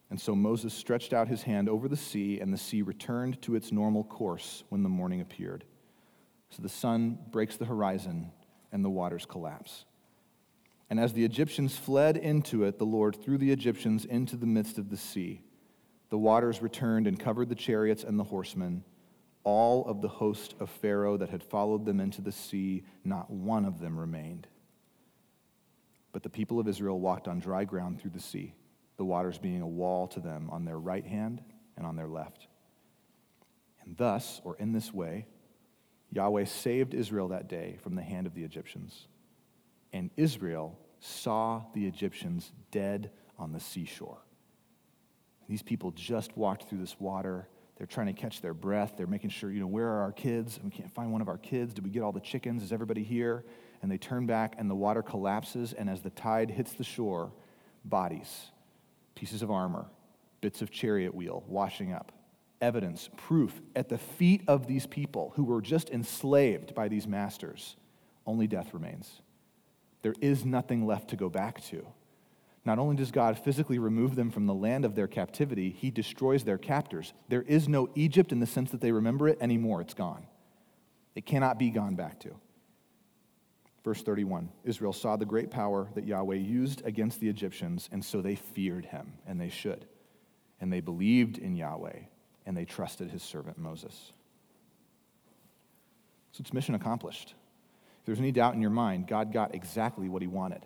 And 0.08 0.18
so 0.18 0.34
Moses 0.34 0.72
stretched 0.72 1.12
out 1.12 1.28
his 1.28 1.42
hand 1.42 1.68
over 1.68 1.86
the 1.86 1.98
sea, 1.98 2.40
and 2.40 2.50
the 2.50 2.56
sea 2.56 2.80
returned 2.80 3.42
to 3.42 3.56
its 3.56 3.72
normal 3.72 4.04
course 4.04 4.64
when 4.70 4.82
the 4.82 4.88
morning 4.88 5.20
appeared. 5.20 5.64
So 6.48 6.62
the 6.62 6.70
sun 6.70 7.18
breaks 7.30 7.58
the 7.58 7.66
horizon, 7.66 8.30
and 8.72 8.82
the 8.82 8.88
waters 8.88 9.26
collapse. 9.26 9.84
And 10.88 10.98
as 10.98 11.12
the 11.12 11.26
Egyptians 11.26 11.76
fled 11.76 12.16
into 12.16 12.64
it, 12.64 12.78
the 12.78 12.86
Lord 12.86 13.22
threw 13.22 13.36
the 13.36 13.52
Egyptians 13.52 14.06
into 14.06 14.38
the 14.38 14.46
midst 14.46 14.78
of 14.78 14.88
the 14.88 14.96
sea 14.96 15.42
the 16.10 16.18
waters 16.18 16.62
returned 16.62 17.06
and 17.06 17.18
covered 17.18 17.48
the 17.48 17.54
chariots 17.54 18.04
and 18.04 18.18
the 18.18 18.24
horsemen. 18.24 18.84
All 19.44 19.86
of 19.86 20.00
the 20.00 20.08
host 20.08 20.54
of 20.60 20.70
Pharaoh 20.70 21.16
that 21.16 21.30
had 21.30 21.42
followed 21.42 21.84
them 21.84 22.00
into 22.00 22.20
the 22.20 22.32
sea, 22.32 22.84
not 23.04 23.30
one 23.30 23.64
of 23.64 23.78
them 23.78 23.98
remained. 23.98 24.46
But 26.12 26.22
the 26.22 26.30
people 26.30 26.58
of 26.58 26.68
Israel 26.68 26.98
walked 26.98 27.28
on 27.28 27.38
dry 27.38 27.64
ground 27.64 28.00
through 28.00 28.10
the 28.12 28.20
sea, 28.20 28.54
the 28.96 29.04
waters 29.04 29.38
being 29.38 29.62
a 29.62 29.66
wall 29.66 30.06
to 30.08 30.20
them 30.20 30.48
on 30.50 30.64
their 30.64 30.78
right 30.78 31.06
hand 31.06 31.42
and 31.76 31.86
on 31.86 31.96
their 31.96 32.08
left. 32.08 32.48
And 33.84 33.96
thus, 33.96 34.40
or 34.44 34.56
in 34.56 34.72
this 34.72 34.92
way, 34.92 35.26
Yahweh 36.10 36.44
saved 36.44 36.94
Israel 36.94 37.28
that 37.28 37.48
day 37.48 37.76
from 37.82 37.94
the 37.94 38.02
hand 38.02 38.26
of 38.26 38.34
the 38.34 38.44
Egyptians. 38.44 39.08
And 39.92 40.10
Israel 40.16 40.78
saw 41.00 41.62
the 41.74 41.86
Egyptians 41.86 42.52
dead 42.70 43.10
on 43.38 43.52
the 43.52 43.60
seashore. 43.60 44.18
These 45.48 45.62
people 45.62 45.90
just 45.92 46.36
walked 46.36 46.68
through 46.68 46.78
this 46.78 46.96
water. 47.00 47.48
They're 47.76 47.86
trying 47.86 48.08
to 48.08 48.12
catch 48.12 48.40
their 48.40 48.54
breath. 48.54 48.94
They're 48.96 49.06
making 49.06 49.30
sure, 49.30 49.50
you 49.50 49.60
know, 49.60 49.66
where 49.66 49.86
are 49.86 50.02
our 50.02 50.12
kids? 50.12 50.58
We 50.62 50.70
can't 50.70 50.92
find 50.92 51.12
one 51.12 51.20
of 51.20 51.28
our 51.28 51.38
kids. 51.38 51.72
Did 51.72 51.84
we 51.84 51.90
get 51.90 52.02
all 52.02 52.12
the 52.12 52.20
chickens? 52.20 52.62
Is 52.62 52.72
everybody 52.72 53.02
here? 53.02 53.44
And 53.80 53.90
they 53.90 53.98
turn 53.98 54.26
back, 54.26 54.56
and 54.58 54.68
the 54.68 54.74
water 54.74 55.02
collapses. 55.02 55.72
And 55.72 55.88
as 55.88 56.02
the 56.02 56.10
tide 56.10 56.50
hits 56.50 56.72
the 56.72 56.84
shore, 56.84 57.32
bodies, 57.84 58.50
pieces 59.14 59.42
of 59.42 59.50
armor, 59.50 59.86
bits 60.40 60.60
of 60.60 60.70
chariot 60.70 61.14
wheel 61.14 61.44
washing 61.46 61.92
up, 61.92 62.12
evidence, 62.60 63.08
proof 63.16 63.60
at 63.76 63.88
the 63.88 63.98
feet 63.98 64.42
of 64.48 64.66
these 64.66 64.86
people 64.86 65.32
who 65.36 65.44
were 65.44 65.62
just 65.62 65.90
enslaved 65.90 66.74
by 66.74 66.88
these 66.88 67.06
masters. 67.06 67.76
Only 68.26 68.46
death 68.46 68.74
remains. 68.74 69.22
There 70.02 70.14
is 70.20 70.44
nothing 70.44 70.86
left 70.86 71.10
to 71.10 71.16
go 71.16 71.28
back 71.28 71.62
to. 71.66 71.86
Not 72.64 72.78
only 72.78 72.96
does 72.96 73.10
God 73.10 73.38
physically 73.38 73.78
remove 73.78 74.14
them 74.14 74.30
from 74.30 74.46
the 74.46 74.54
land 74.54 74.84
of 74.84 74.94
their 74.94 75.06
captivity, 75.06 75.70
he 75.70 75.90
destroys 75.90 76.44
their 76.44 76.58
captors. 76.58 77.12
There 77.28 77.42
is 77.42 77.68
no 77.68 77.88
Egypt 77.94 78.32
in 78.32 78.40
the 78.40 78.46
sense 78.46 78.70
that 78.72 78.80
they 78.80 78.92
remember 78.92 79.28
it 79.28 79.38
anymore. 79.40 79.80
It's 79.80 79.94
gone. 79.94 80.26
It 81.14 81.24
cannot 81.24 81.58
be 81.58 81.70
gone 81.70 81.94
back 81.94 82.20
to. 82.20 82.34
Verse 83.84 84.02
31 84.02 84.50
Israel 84.64 84.92
saw 84.92 85.16
the 85.16 85.24
great 85.24 85.50
power 85.50 85.88
that 85.94 86.04
Yahweh 86.04 86.36
used 86.36 86.84
against 86.84 87.20
the 87.20 87.28
Egyptians, 87.28 87.88
and 87.90 88.04
so 88.04 88.20
they 88.20 88.34
feared 88.34 88.84
him, 88.84 89.14
and 89.26 89.40
they 89.40 89.48
should. 89.48 89.86
And 90.60 90.72
they 90.72 90.80
believed 90.80 91.38
in 91.38 91.56
Yahweh, 91.56 92.00
and 92.44 92.56
they 92.56 92.64
trusted 92.64 93.10
his 93.10 93.22
servant 93.22 93.56
Moses. 93.56 94.12
So 96.32 96.42
it's 96.42 96.52
mission 96.52 96.74
accomplished. 96.74 97.34
If 98.00 98.06
there's 98.06 98.18
any 98.18 98.32
doubt 98.32 98.54
in 98.54 98.60
your 98.60 98.70
mind, 98.70 99.06
God 99.06 99.32
got 99.32 99.54
exactly 99.54 100.08
what 100.08 100.22
he 100.22 100.28
wanted. 100.28 100.64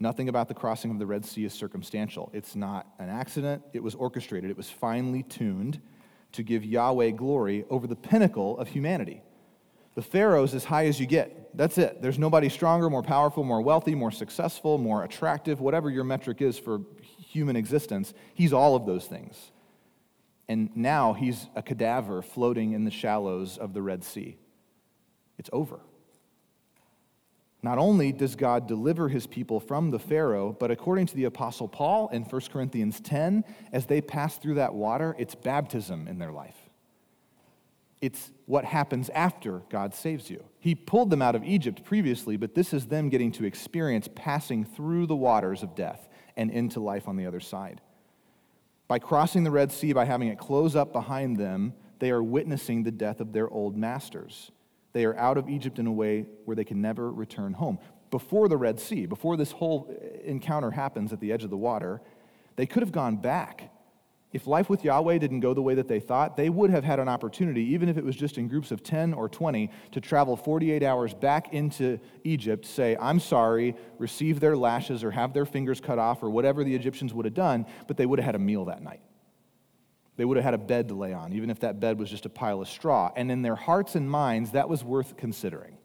Nothing 0.00 0.28
about 0.28 0.48
the 0.48 0.54
crossing 0.54 0.90
of 0.90 0.98
the 0.98 1.06
Red 1.06 1.24
Sea 1.24 1.44
is 1.44 1.52
circumstantial. 1.52 2.30
It's 2.32 2.54
not 2.54 2.86
an 2.98 3.08
accident, 3.08 3.62
it 3.72 3.82
was 3.82 3.94
orchestrated, 3.94 4.50
it 4.50 4.56
was 4.56 4.70
finely 4.70 5.24
tuned 5.24 5.80
to 6.32 6.42
give 6.42 6.64
Yahweh 6.64 7.10
glory 7.10 7.64
over 7.70 7.86
the 7.86 7.96
pinnacle 7.96 8.58
of 8.58 8.68
humanity. 8.68 9.22
The 9.94 10.02
Pharaoh's 10.02 10.54
as 10.54 10.64
high 10.64 10.86
as 10.86 11.00
you 11.00 11.06
get. 11.06 11.56
That's 11.56 11.76
it. 11.76 12.00
There's 12.00 12.20
nobody 12.20 12.48
stronger, 12.48 12.88
more 12.88 13.02
powerful, 13.02 13.42
more 13.42 13.60
wealthy, 13.60 13.96
more 13.96 14.12
successful, 14.12 14.78
more 14.78 15.02
attractive, 15.02 15.60
whatever 15.60 15.90
your 15.90 16.04
metric 16.04 16.40
is 16.40 16.56
for 16.56 16.82
human 17.18 17.56
existence. 17.56 18.14
He's 18.34 18.52
all 18.52 18.76
of 18.76 18.86
those 18.86 19.06
things. 19.06 19.50
And 20.48 20.70
now 20.76 21.14
he's 21.14 21.48
a 21.56 21.62
cadaver 21.62 22.22
floating 22.22 22.72
in 22.72 22.84
the 22.84 22.92
shallows 22.92 23.58
of 23.58 23.74
the 23.74 23.82
Red 23.82 24.04
Sea. 24.04 24.38
It's 25.36 25.50
over. 25.52 25.80
Not 27.62 27.78
only 27.78 28.12
does 28.12 28.36
God 28.36 28.68
deliver 28.68 29.08
his 29.08 29.26
people 29.26 29.58
from 29.58 29.90
the 29.90 29.98
Pharaoh, 29.98 30.56
but 30.58 30.70
according 30.70 31.06
to 31.06 31.16
the 31.16 31.24
Apostle 31.24 31.66
Paul 31.66 32.08
in 32.08 32.22
1 32.22 32.40
Corinthians 32.52 33.00
10, 33.00 33.44
as 33.72 33.86
they 33.86 34.00
pass 34.00 34.38
through 34.38 34.54
that 34.54 34.74
water, 34.74 35.16
it's 35.18 35.34
baptism 35.34 36.06
in 36.06 36.18
their 36.18 36.30
life. 36.30 36.56
It's 38.00 38.30
what 38.46 38.64
happens 38.64 39.10
after 39.10 39.62
God 39.70 39.92
saves 39.92 40.30
you. 40.30 40.44
He 40.60 40.76
pulled 40.76 41.10
them 41.10 41.20
out 41.20 41.34
of 41.34 41.42
Egypt 41.42 41.82
previously, 41.82 42.36
but 42.36 42.54
this 42.54 42.72
is 42.72 42.86
them 42.86 43.08
getting 43.08 43.32
to 43.32 43.44
experience 43.44 44.08
passing 44.14 44.64
through 44.64 45.06
the 45.06 45.16
waters 45.16 45.64
of 45.64 45.74
death 45.74 46.08
and 46.36 46.52
into 46.52 46.78
life 46.78 47.08
on 47.08 47.16
the 47.16 47.26
other 47.26 47.40
side. 47.40 47.80
By 48.86 49.00
crossing 49.00 49.42
the 49.42 49.50
Red 49.50 49.72
Sea, 49.72 49.92
by 49.92 50.04
having 50.04 50.28
it 50.28 50.38
close 50.38 50.76
up 50.76 50.92
behind 50.92 51.36
them, 51.36 51.74
they 51.98 52.10
are 52.12 52.22
witnessing 52.22 52.84
the 52.84 52.92
death 52.92 53.20
of 53.20 53.32
their 53.32 53.50
old 53.50 53.76
masters. 53.76 54.52
They 54.92 55.04
are 55.04 55.16
out 55.16 55.38
of 55.38 55.48
Egypt 55.48 55.78
in 55.78 55.86
a 55.86 55.92
way 55.92 56.26
where 56.44 56.54
they 56.54 56.64
can 56.64 56.80
never 56.80 57.10
return 57.10 57.52
home. 57.52 57.78
Before 58.10 58.48
the 58.48 58.56
Red 58.56 58.80
Sea, 58.80 59.06
before 59.06 59.36
this 59.36 59.52
whole 59.52 59.94
encounter 60.24 60.70
happens 60.70 61.12
at 61.12 61.20
the 61.20 61.32
edge 61.32 61.44
of 61.44 61.50
the 61.50 61.56
water, 61.56 62.00
they 62.56 62.66
could 62.66 62.82
have 62.82 62.92
gone 62.92 63.16
back 63.16 63.70
if 64.30 64.46
life 64.46 64.68
with 64.68 64.84
Yahweh 64.84 65.16
didn't 65.18 65.40
go 65.40 65.54
the 65.54 65.62
way 65.62 65.74
that 65.74 65.88
they 65.88 66.00
thought, 66.00 66.36
they 66.36 66.50
would 66.50 66.68
have 66.68 66.84
had 66.84 67.00
an 67.00 67.08
opportunity, 67.08 67.62
even 67.72 67.88
if 67.88 67.96
it 67.96 68.04
was 68.04 68.14
just 68.14 68.36
in 68.36 68.46
groups 68.46 68.70
of 68.70 68.82
10 68.82 69.14
or 69.14 69.26
20, 69.26 69.70
to 69.92 70.00
travel 70.02 70.36
48 70.36 70.82
hours 70.82 71.14
back 71.14 71.54
into 71.54 71.98
Egypt, 72.24 72.66
say, 72.66 72.94
I'm 73.00 73.20
sorry, 73.20 73.74
receive 73.98 74.38
their 74.38 74.54
lashes 74.54 75.02
or 75.02 75.10
have 75.12 75.32
their 75.32 75.46
fingers 75.46 75.80
cut 75.80 75.98
off 75.98 76.22
or 76.22 76.28
whatever 76.28 76.62
the 76.62 76.74
Egyptians 76.74 77.14
would 77.14 77.24
have 77.24 77.34
done, 77.34 77.64
but 77.86 77.96
they 77.96 78.04
would 78.04 78.18
have 78.18 78.26
had 78.26 78.34
a 78.34 78.38
meal 78.38 78.66
that 78.66 78.82
night. 78.82 79.00
They 80.18 80.24
would 80.24 80.36
have 80.36 80.44
had 80.44 80.54
a 80.54 80.58
bed 80.58 80.88
to 80.88 80.94
lay 80.94 81.12
on, 81.12 81.32
even 81.32 81.48
if 81.48 81.60
that 81.60 81.78
bed 81.78 81.96
was 81.96 82.10
just 82.10 82.26
a 82.26 82.28
pile 82.28 82.60
of 82.60 82.68
straw. 82.68 83.12
And 83.14 83.30
in 83.30 83.42
their 83.42 83.54
hearts 83.54 83.94
and 83.94 84.10
minds, 84.10 84.50
that 84.50 84.68
was 84.68 84.82
worth 84.82 85.16
considering. 85.16 85.78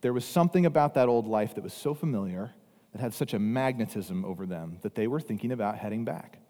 There 0.00 0.12
was 0.12 0.24
something 0.24 0.66
about 0.66 0.94
that 0.94 1.08
old 1.08 1.28
life 1.28 1.54
that 1.54 1.62
was 1.62 1.72
so 1.72 1.94
familiar, 1.94 2.52
that 2.90 3.00
had 3.00 3.14
such 3.14 3.32
a 3.32 3.38
magnetism 3.38 4.24
over 4.24 4.46
them, 4.46 4.78
that 4.82 4.96
they 4.96 5.06
were 5.06 5.20
thinking 5.20 5.52
about 5.52 5.78
heading 5.78 6.04
back. 6.04 6.40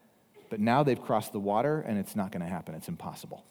But 0.48 0.58
now 0.58 0.82
they've 0.82 1.00
crossed 1.00 1.32
the 1.32 1.38
water 1.38 1.82
and 1.82 1.98
it's 1.98 2.16
not 2.16 2.32
going 2.32 2.42
to 2.42 2.50
happen. 2.50 2.74
It's 2.74 2.88
impossible. 2.88 3.44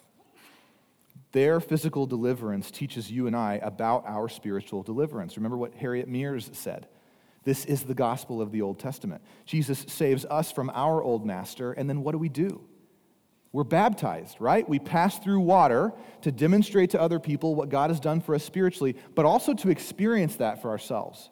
Their 1.31 1.59
physical 1.59 2.07
deliverance 2.07 2.71
teaches 2.71 3.11
you 3.11 3.27
and 3.27 3.35
I 3.35 3.59
about 3.61 4.05
our 4.07 4.27
spiritual 4.27 4.81
deliverance. 4.81 5.37
Remember 5.37 5.57
what 5.57 5.75
Harriet 5.75 6.07
Mears 6.07 6.49
said. 6.53 6.87
This 7.43 7.63
is 7.65 7.83
the 7.83 7.93
gospel 7.93 8.41
of 8.41 8.51
the 8.51 8.63
Old 8.63 8.79
Testament. 8.79 9.21
Jesus 9.45 9.85
saves 9.87 10.25
us 10.25 10.51
from 10.51 10.71
our 10.73 11.03
old 11.03 11.27
master, 11.27 11.73
and 11.73 11.87
then 11.87 12.01
what 12.01 12.13
do 12.13 12.17
we 12.17 12.29
do? 12.29 12.63
We're 13.51 13.63
baptized, 13.63 14.37
right? 14.39 14.67
We 14.67 14.79
pass 14.79 15.17
through 15.19 15.39
water 15.39 15.93
to 16.21 16.31
demonstrate 16.31 16.91
to 16.91 17.01
other 17.01 17.19
people 17.19 17.55
what 17.55 17.69
God 17.69 17.89
has 17.89 17.99
done 17.99 18.21
for 18.21 18.35
us 18.35 18.43
spiritually, 18.43 18.95
but 19.15 19.25
also 19.25 19.53
to 19.55 19.69
experience 19.69 20.35
that 20.35 20.61
for 20.61 20.69
ourselves 20.69 21.29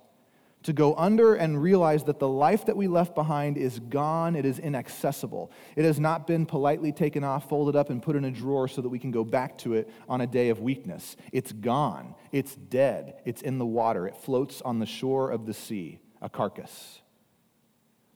to 0.67 0.73
go 0.73 0.95
under 0.95 1.35
and 1.35 1.61
realize 1.61 2.03
that 2.03 2.19
the 2.19 2.27
life 2.27 2.65
that 2.65 2.75
we 2.75 2.89
left 2.89 3.15
behind 3.15 3.57
is 3.57 3.79
gone, 3.79 4.35
it 4.35 4.45
is 4.45 4.59
inaccessible. 4.59 5.49
It 5.77 5.85
has 5.85 5.97
not 5.97 6.27
been 6.27 6.45
politely 6.45 6.91
taken 6.91 7.23
off, 7.23 7.47
folded 7.47 7.77
up, 7.77 7.89
and 7.89 8.03
put 8.03 8.17
in 8.17 8.25
a 8.25 8.31
drawer 8.31 8.67
so 8.67 8.81
that 8.81 8.89
we 8.89 8.99
can 8.99 9.11
go 9.11 9.23
back 9.23 9.57
to 9.59 9.75
it 9.75 9.89
on 10.09 10.19
a 10.19 10.27
day 10.27 10.49
of 10.49 10.59
weakness. 10.59 11.15
It's 11.31 11.53
gone, 11.53 12.15
it's 12.33 12.55
dead, 12.55 13.21
it's 13.23 13.41
in 13.41 13.59
the 13.59 13.65
water, 13.65 14.07
it 14.07 14.17
floats 14.17 14.61
on 14.61 14.79
the 14.79 14.85
shore 14.85 15.31
of 15.31 15.45
the 15.45 15.53
sea, 15.53 15.99
a 16.21 16.27
carcass. 16.27 16.99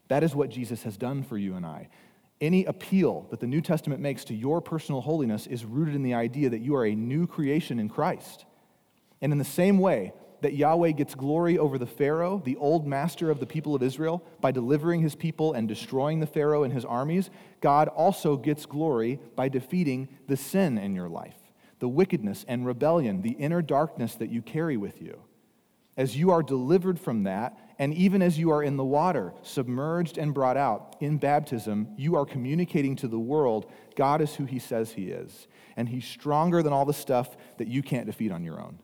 That 0.10 0.22
is 0.22 0.36
what 0.36 0.50
Jesus 0.50 0.84
has 0.84 0.98
done 0.98 1.24
for 1.24 1.38
you 1.38 1.56
and 1.56 1.66
I. 1.66 1.88
Any 2.42 2.66
appeal 2.66 3.28
that 3.30 3.40
the 3.40 3.48
New 3.48 3.62
Testament 3.62 4.02
makes 4.02 4.26
to 4.26 4.36
your 4.36 4.60
personal 4.62 5.00
holiness 5.00 5.46
is 5.48 5.64
rooted 5.64 5.96
in 5.96 6.04
the 6.04 6.16
idea 6.16 6.50
that 6.50 6.62
you 6.62 6.76
are 6.76 6.86
a 6.86 6.96
new 6.96 7.28
creation 7.28 7.80
in 7.80 7.88
Christ. 7.88 8.46
And 9.22 9.32
in 9.32 9.38
the 9.38 9.46
same 9.46 9.78
way, 9.78 10.14
that 10.42 10.56
Yahweh 10.56 10.92
gets 10.92 11.16
glory 11.16 11.58
over 11.58 11.78
the 11.78 11.86
Pharaoh, 11.86 12.42
the 12.44 12.58
old 12.58 12.88
master 12.88 13.30
of 13.30 13.40
the 13.40 13.46
people 13.46 13.76
of 13.76 13.84
Israel, 13.84 14.24
by 14.42 14.52
delivering 14.52 15.02
his 15.02 15.16
people 15.16 15.54
and 15.54 15.68
destroying 15.68 16.20
the 16.20 16.26
Pharaoh 16.26 16.64
and 16.64 16.74
his 16.74 16.84
armies, 16.84 17.30
God 17.62 17.88
also 17.88 18.36
gets 18.38 18.66
glory 18.66 19.20
by 19.36 19.50
defeating 19.50 20.10
the 20.28 20.38
sin 20.38 20.78
in 20.78 20.96
your 20.96 21.10
life, 21.10 21.38
the 21.78 21.88
wickedness 21.88 22.44
and 22.48 22.66
rebellion, 22.66 23.22
the 23.22 23.32
inner 23.32 23.62
darkness 23.62 24.16
that 24.16 24.32
you 24.32 24.42
carry 24.42 24.78
with 24.78 25.00
you. 25.00 25.22
As 25.96 26.18
you 26.18 26.32
are 26.32 26.42
delivered 26.42 27.00
from 27.00 27.24
that, 27.24 27.56
and 27.82 27.96
even 27.96 28.22
as 28.22 28.38
you 28.38 28.52
are 28.52 28.62
in 28.62 28.78
the 28.78 28.84
water, 28.84 29.34
submerged 29.42 30.20
and 30.20 30.36
brought 30.36 30.56
out 30.56 30.96
in 31.00 31.18
baptism, 31.18 31.88
you 31.98 32.16
are 32.16 32.28
communicating 32.28 32.96
to 32.98 33.08
the 33.08 33.18
world 33.18 33.72
God 33.96 34.22
is 34.22 34.36
who 34.36 34.46
he 34.46 34.60
says 34.60 34.92
he 34.92 35.08
is. 35.08 35.48
And 35.76 35.90
he's 35.90 36.06
stronger 36.06 36.62
than 36.62 36.74
all 36.74 36.86
the 36.86 36.94
stuff 36.94 37.36
that 37.58 37.68
you 37.68 37.82
can't 37.82 38.06
defeat 38.06 38.32
on 38.32 38.44
your 38.44 38.62
own. 38.62 38.78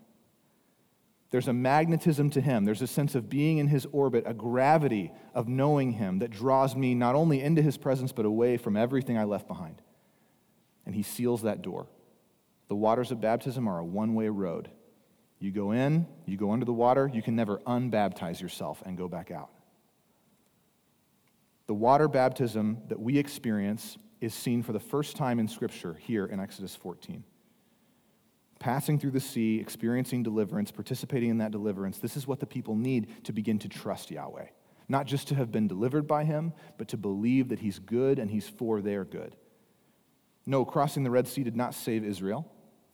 There's 1.30 1.48
a 1.48 1.54
magnetism 1.54 2.32
to 2.32 2.42
him. 2.42 2.66
There's 2.66 2.82
a 2.82 2.88
sense 2.88 3.14
of 3.14 3.30
being 3.30 3.60
in 3.60 3.68
his 3.68 3.86
orbit, 3.92 4.24
a 4.26 4.34
gravity 4.34 5.12
of 5.36 5.48
knowing 5.48 5.92
him 5.92 6.18
that 6.20 6.32
draws 6.32 6.76
me 6.76 6.96
not 6.96 7.14
only 7.14 7.40
into 7.40 7.62
his 7.62 7.78
presence, 7.78 8.12
but 8.12 8.26
away 8.26 8.58
from 8.58 8.76
everything 8.76 9.16
I 9.16 9.26
left 9.26 9.48
behind. 9.48 9.80
And 10.88 10.96
he 10.96 11.04
seals 11.04 11.44
that 11.44 11.62
door. 11.62 11.86
The 12.68 12.76
waters 12.76 13.12
of 13.12 13.22
baptism 13.22 13.68
are 13.68 13.78
a 13.78 13.86
one 13.86 14.16
way 14.16 14.30
road. 14.30 14.72
You 15.40 15.52
go 15.52 15.72
in, 15.72 16.08
you 16.26 16.38
go 16.38 16.52
under 16.52 16.66
the 16.66 16.74
water, 16.74 17.10
you 17.14 17.22
can 17.22 17.36
never 17.36 17.58
unbaptize 17.60 18.42
yourself 18.42 18.82
and 18.86 18.98
go 18.98 19.08
back 19.08 19.32
out. 19.32 19.50
The 21.68 21.74
water 21.74 22.08
baptism 22.08 22.80
that 22.88 23.00
we 23.00 23.18
experience 23.18 23.98
is 24.20 24.34
seen 24.34 24.64
for 24.64 24.74
the 24.74 24.80
first 24.80 25.16
time 25.16 25.38
in 25.40 25.48
Scripture 25.48 25.94
here 25.94 26.26
in 26.26 26.40
Exodus 26.40 26.76
14 26.76 27.24
passing 28.60 29.00
through 29.00 29.12
the 29.12 29.20
sea, 29.20 29.60
experiencing 29.60 30.24
deliverance, 30.24 30.72
participating 30.72 31.30
in 31.30 31.38
that 31.40 31.52
deliverance, 31.52 32.00
this 32.00 32.18
is 32.18 32.28
what 32.28 32.40
the 32.40 32.46
people 32.46 32.76
need 32.76 33.24
to 33.26 33.34
begin 33.34 33.60
to 33.60 33.70
trust 33.70 34.12
Yahweh. 34.12 34.48
Not 34.90 35.06
just 35.06 35.28
to 35.30 35.36
have 35.36 35.52
been 35.52 35.68
delivered 35.68 36.08
by 36.08 36.24
him, 36.24 36.54
but 36.78 36.88
to 36.90 36.98
believe 36.98 37.50
that 37.50 37.60
he's 37.60 37.80
good 37.80 38.20
and 38.20 38.32
he's 38.32 38.48
for 38.48 38.82
their 38.82 39.04
good. 39.04 39.36
No, 40.46 40.64
crossing 40.64 41.04
the 41.04 41.12
Red 41.12 41.28
Sea 41.28 41.44
did 41.44 41.58
not 41.58 41.74
save 41.74 42.06
Israel. 42.06 42.50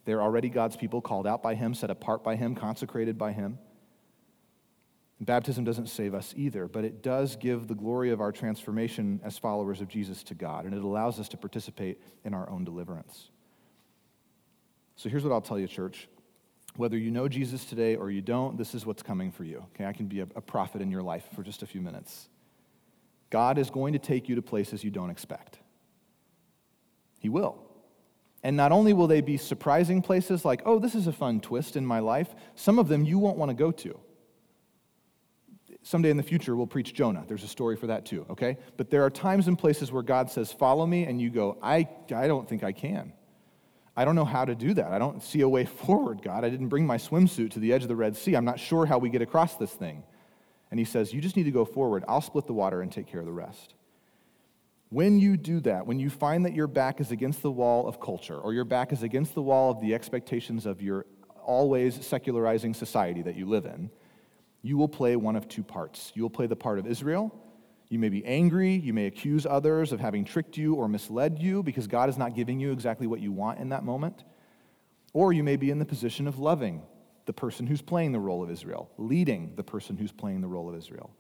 They're 0.05 0.21
already 0.21 0.49
God's 0.49 0.75
people, 0.75 1.01
called 1.01 1.25
out 1.25 1.41
by 1.41 1.55
him, 1.55 1.73
set 1.73 1.89
apart 1.89 2.23
by 2.23 2.35
him, 2.35 2.55
consecrated 2.55 3.17
by 3.17 3.31
him. 3.31 3.57
Baptism 5.21 5.63
doesn't 5.63 5.87
save 5.87 6.13
us 6.13 6.33
either, 6.35 6.67
but 6.67 6.83
it 6.83 7.01
does 7.01 7.37
give 7.37 7.67
the 7.67 7.75
glory 7.75 8.11
of 8.11 8.19
our 8.19 8.31
transformation 8.31 9.21
as 9.23 9.37
followers 9.37 9.79
of 9.79 9.87
Jesus 9.87 10.23
to 10.23 10.33
God, 10.33 10.65
and 10.65 10.73
it 10.73 10.83
allows 10.83 11.19
us 11.19 11.29
to 11.29 11.37
participate 11.37 12.01
in 12.25 12.33
our 12.33 12.49
own 12.49 12.65
deliverance. 12.65 13.29
So 14.95 15.07
here's 15.09 15.23
what 15.23 15.31
I'll 15.31 15.41
tell 15.41 15.59
you, 15.59 15.67
church. 15.67 16.09
Whether 16.75 16.97
you 16.97 17.11
know 17.11 17.27
Jesus 17.27 17.65
today 17.65 17.95
or 17.95 18.09
you 18.09 18.21
don't, 18.21 18.57
this 18.57 18.73
is 18.75 18.85
what's 18.85 19.03
coming 19.03 19.31
for 19.31 19.43
you. 19.43 19.63
Okay, 19.75 19.85
I 19.85 19.93
can 19.93 20.07
be 20.07 20.21
a, 20.21 20.27
a 20.35 20.41
prophet 20.41 20.81
in 20.81 20.91
your 20.91 21.03
life 21.03 21.23
for 21.35 21.43
just 21.43 21.61
a 21.61 21.67
few 21.67 21.81
minutes. 21.81 22.27
God 23.29 23.57
is 23.57 23.69
going 23.69 23.93
to 23.93 23.99
take 23.99 24.27
you 24.27 24.35
to 24.35 24.41
places 24.41 24.83
you 24.83 24.91
don't 24.91 25.09
expect. 25.09 25.59
He 27.19 27.29
will. 27.29 27.63
And 28.43 28.57
not 28.57 28.73
only 28.73 28.91
will 28.91 29.07
they 29.07 29.21
be 29.21 29.37
surprising 29.37 30.01
places 30.01 30.43
like, 30.43 30.61
oh, 30.65 30.77
this 30.77 30.95
is 30.95 31.07
a 31.07 31.13
fun 31.13 31.39
twist 31.39 31.77
in 31.77 31.85
my 31.85 31.99
life, 31.99 32.35
some 32.55 32.77
of 32.77 32.89
them 32.89 33.05
you 33.05 33.17
won't 33.17 33.37
want 33.37 33.49
to 33.49 33.55
go 33.55 33.71
to. 33.71 33.97
Someday 35.81 36.09
in 36.09 36.17
the 36.17 36.23
future, 36.23 36.55
we'll 36.55 36.67
preach 36.67 36.93
Jonah. 36.93 37.23
There's 37.27 37.43
a 37.43 37.47
story 37.47 37.75
for 37.75 37.87
that 37.87 38.05
too, 38.05 38.25
okay? 38.29 38.57
But 38.77 38.89
there 38.89 39.03
are 39.03 39.09
times 39.09 39.47
and 39.47 39.57
places 39.57 39.91
where 39.91 40.03
God 40.03 40.29
says, 40.29 40.51
follow 40.51 40.85
me, 40.85 41.05
and 41.05 41.21
you 41.21 41.29
go, 41.29 41.57
I, 41.61 41.87
I 42.13 42.27
don't 42.27 42.47
think 42.47 42.63
I 42.63 42.73
can. 42.73 43.13
I 43.95 44.05
don't 44.05 44.15
know 44.15 44.25
how 44.25 44.43
to 44.43 44.55
do 44.55 44.73
that. 44.73 44.91
I 44.91 44.99
don't 44.99 45.21
see 45.21 45.41
a 45.41 45.49
way 45.49 45.65
forward, 45.85 46.21
God. 46.21 46.43
I 46.43 46.49
didn't 46.49 46.69
bring 46.69 46.85
my 46.85 46.97
swimsuit 46.97 47.51
to 47.51 47.59
the 47.59 47.71
edge 47.71 47.83
of 47.83 47.87
the 47.87 47.95
Red 47.95 48.17
Sea. 48.17 48.35
I'm 48.35 48.45
not 48.45 48.59
sure 48.59 48.85
how 48.85 48.97
we 48.97 49.09
get 49.09 49.21
across 49.21 49.55
this 49.55 49.71
thing. 49.71 50.03
And 50.71 50.79
he 50.79 50.85
says, 50.85 51.13
You 51.13 51.21
just 51.21 51.37
need 51.37 51.43
to 51.43 51.51
go 51.51 51.65
forward. 51.65 52.03
I'll 52.07 52.21
split 52.21 52.47
the 52.47 52.53
water 52.53 52.81
and 52.81 52.91
take 52.91 53.07
care 53.07 53.19
of 53.19 53.25
the 53.25 53.31
rest. 53.31 53.75
When 54.93 55.19
you 55.19 55.37
do 55.37 55.59
that, 55.61 55.87
when 55.87 55.99
you 55.99 56.09
find 56.09 56.45
that 56.45 56.53
your 56.53 56.67
back 56.67 57.01
is 57.01 57.11
against 57.11 57.41
the 57.41 57.51
wall 57.51 57.87
of 57.87 57.99
culture 57.99 58.37
or 58.37 58.53
your 58.53 58.65
back 58.65 58.93
is 58.93 59.01
against 59.01 59.33
the 59.33 59.41
wall 59.41 59.71
of 59.71 59.81
the 59.81 59.93
expectations 59.93 60.65
of 60.65 60.81
your 60.81 61.05
always 61.43 62.05
secularizing 62.05 62.73
society 62.73 63.23
that 63.23 63.35
you 63.35 63.47
live 63.47 63.65
in, 63.65 63.89
you 64.61 64.77
will 64.77 64.87
play 64.87 65.15
one 65.15 65.35
of 65.35 65.47
two 65.47 65.63
parts. 65.63 66.11
You 66.13 66.21
will 66.21 66.29
play 66.29 66.47
the 66.47 66.55
part 66.55 66.79
of 66.79 66.85
Israel 66.85 67.43
you 67.93 67.99
may 67.99 68.09
be 68.09 68.25
angry. 68.25 68.73
You 68.73 68.91
may 68.91 69.05
accuse 69.05 69.45
others 69.45 69.91
of 69.91 69.99
having 69.99 70.25
tricked 70.25 70.57
you 70.57 70.73
or 70.73 70.87
misled 70.87 71.37
you 71.37 71.61
because 71.61 71.85
God 71.85 72.09
is 72.09 72.17
not 72.17 72.33
giving 72.33 72.59
you 72.59 72.71
exactly 72.71 73.05
what 73.05 73.19
you 73.19 73.31
want 73.31 73.59
in 73.59 73.69
that 73.69 73.83
moment. 73.83 74.23
Or 75.13 75.31
you 75.31 75.43
may 75.43 75.57
be 75.57 75.69
in 75.69 75.77
the 75.77 75.85
position 75.85 76.27
of 76.27 76.39
loving 76.39 76.81
the 77.25 77.33
person 77.33 77.67
who's 77.67 77.83
playing 77.83 78.11
the 78.11 78.19
role 78.19 78.41
of 78.41 78.49
Israel, 78.49 78.89
leading 78.97 79.53
the 79.55 79.63
person 79.63 79.95
who's 79.95 80.11
playing 80.11 80.41
the 80.41 80.47
role 80.47 80.67
of 80.67 80.75
Israel. 80.75 81.11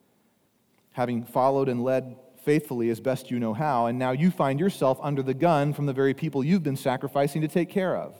Having 0.93 1.25
followed 1.25 1.69
and 1.69 1.83
led 1.83 2.15
faithfully 2.43 2.89
as 2.89 2.99
best 2.99 3.31
you 3.31 3.39
know 3.39 3.53
how, 3.53 3.87
and 3.87 3.97
now 3.97 4.11
you 4.11 4.31
find 4.31 4.59
yourself 4.59 4.99
under 5.01 5.23
the 5.23 5.33
gun 5.33 5.73
from 5.73 5.85
the 5.85 5.93
very 5.93 6.13
people 6.13 6.43
you've 6.43 6.63
been 6.63 6.75
sacrificing 6.75 7.41
to 7.41 7.47
take 7.47 7.69
care 7.69 7.95
of. 7.95 8.15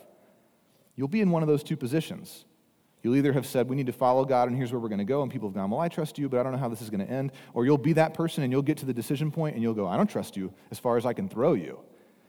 You'll 0.96 1.08
be 1.08 1.20
in 1.20 1.30
one 1.30 1.42
of 1.42 1.48
those 1.48 1.62
two 1.62 1.76
positions. 1.76 2.44
You'll 3.02 3.16
either 3.16 3.34
have 3.34 3.44
said, 3.44 3.68
We 3.68 3.76
need 3.76 3.86
to 3.86 3.92
follow 3.92 4.24
God, 4.24 4.48
and 4.48 4.56
here's 4.56 4.72
where 4.72 4.80
we're 4.80 4.88
going 4.88 4.98
to 4.98 5.04
go. 5.04 5.22
And 5.22 5.30
people 5.30 5.48
have 5.48 5.54
gone, 5.54 5.70
Well, 5.70 5.80
I 5.80 5.88
trust 5.88 6.18
you, 6.18 6.28
but 6.28 6.40
I 6.40 6.42
don't 6.42 6.52
know 6.52 6.58
how 6.58 6.70
this 6.70 6.80
is 6.80 6.88
going 6.88 7.06
to 7.06 7.12
end. 7.12 7.32
Or 7.52 7.66
you'll 7.66 7.76
be 7.76 7.92
that 7.92 8.14
person 8.14 8.42
and 8.42 8.50
you'll 8.50 8.62
get 8.62 8.78
to 8.78 8.86
the 8.86 8.94
decision 8.94 9.30
point 9.30 9.54
and 9.54 9.62
you'll 9.62 9.74
go, 9.74 9.86
I 9.86 9.96
don't 9.96 10.08
trust 10.08 10.36
you 10.36 10.52
as 10.70 10.78
far 10.78 10.96
as 10.96 11.04
I 11.04 11.12
can 11.12 11.28
throw 11.28 11.52
you. 11.52 11.80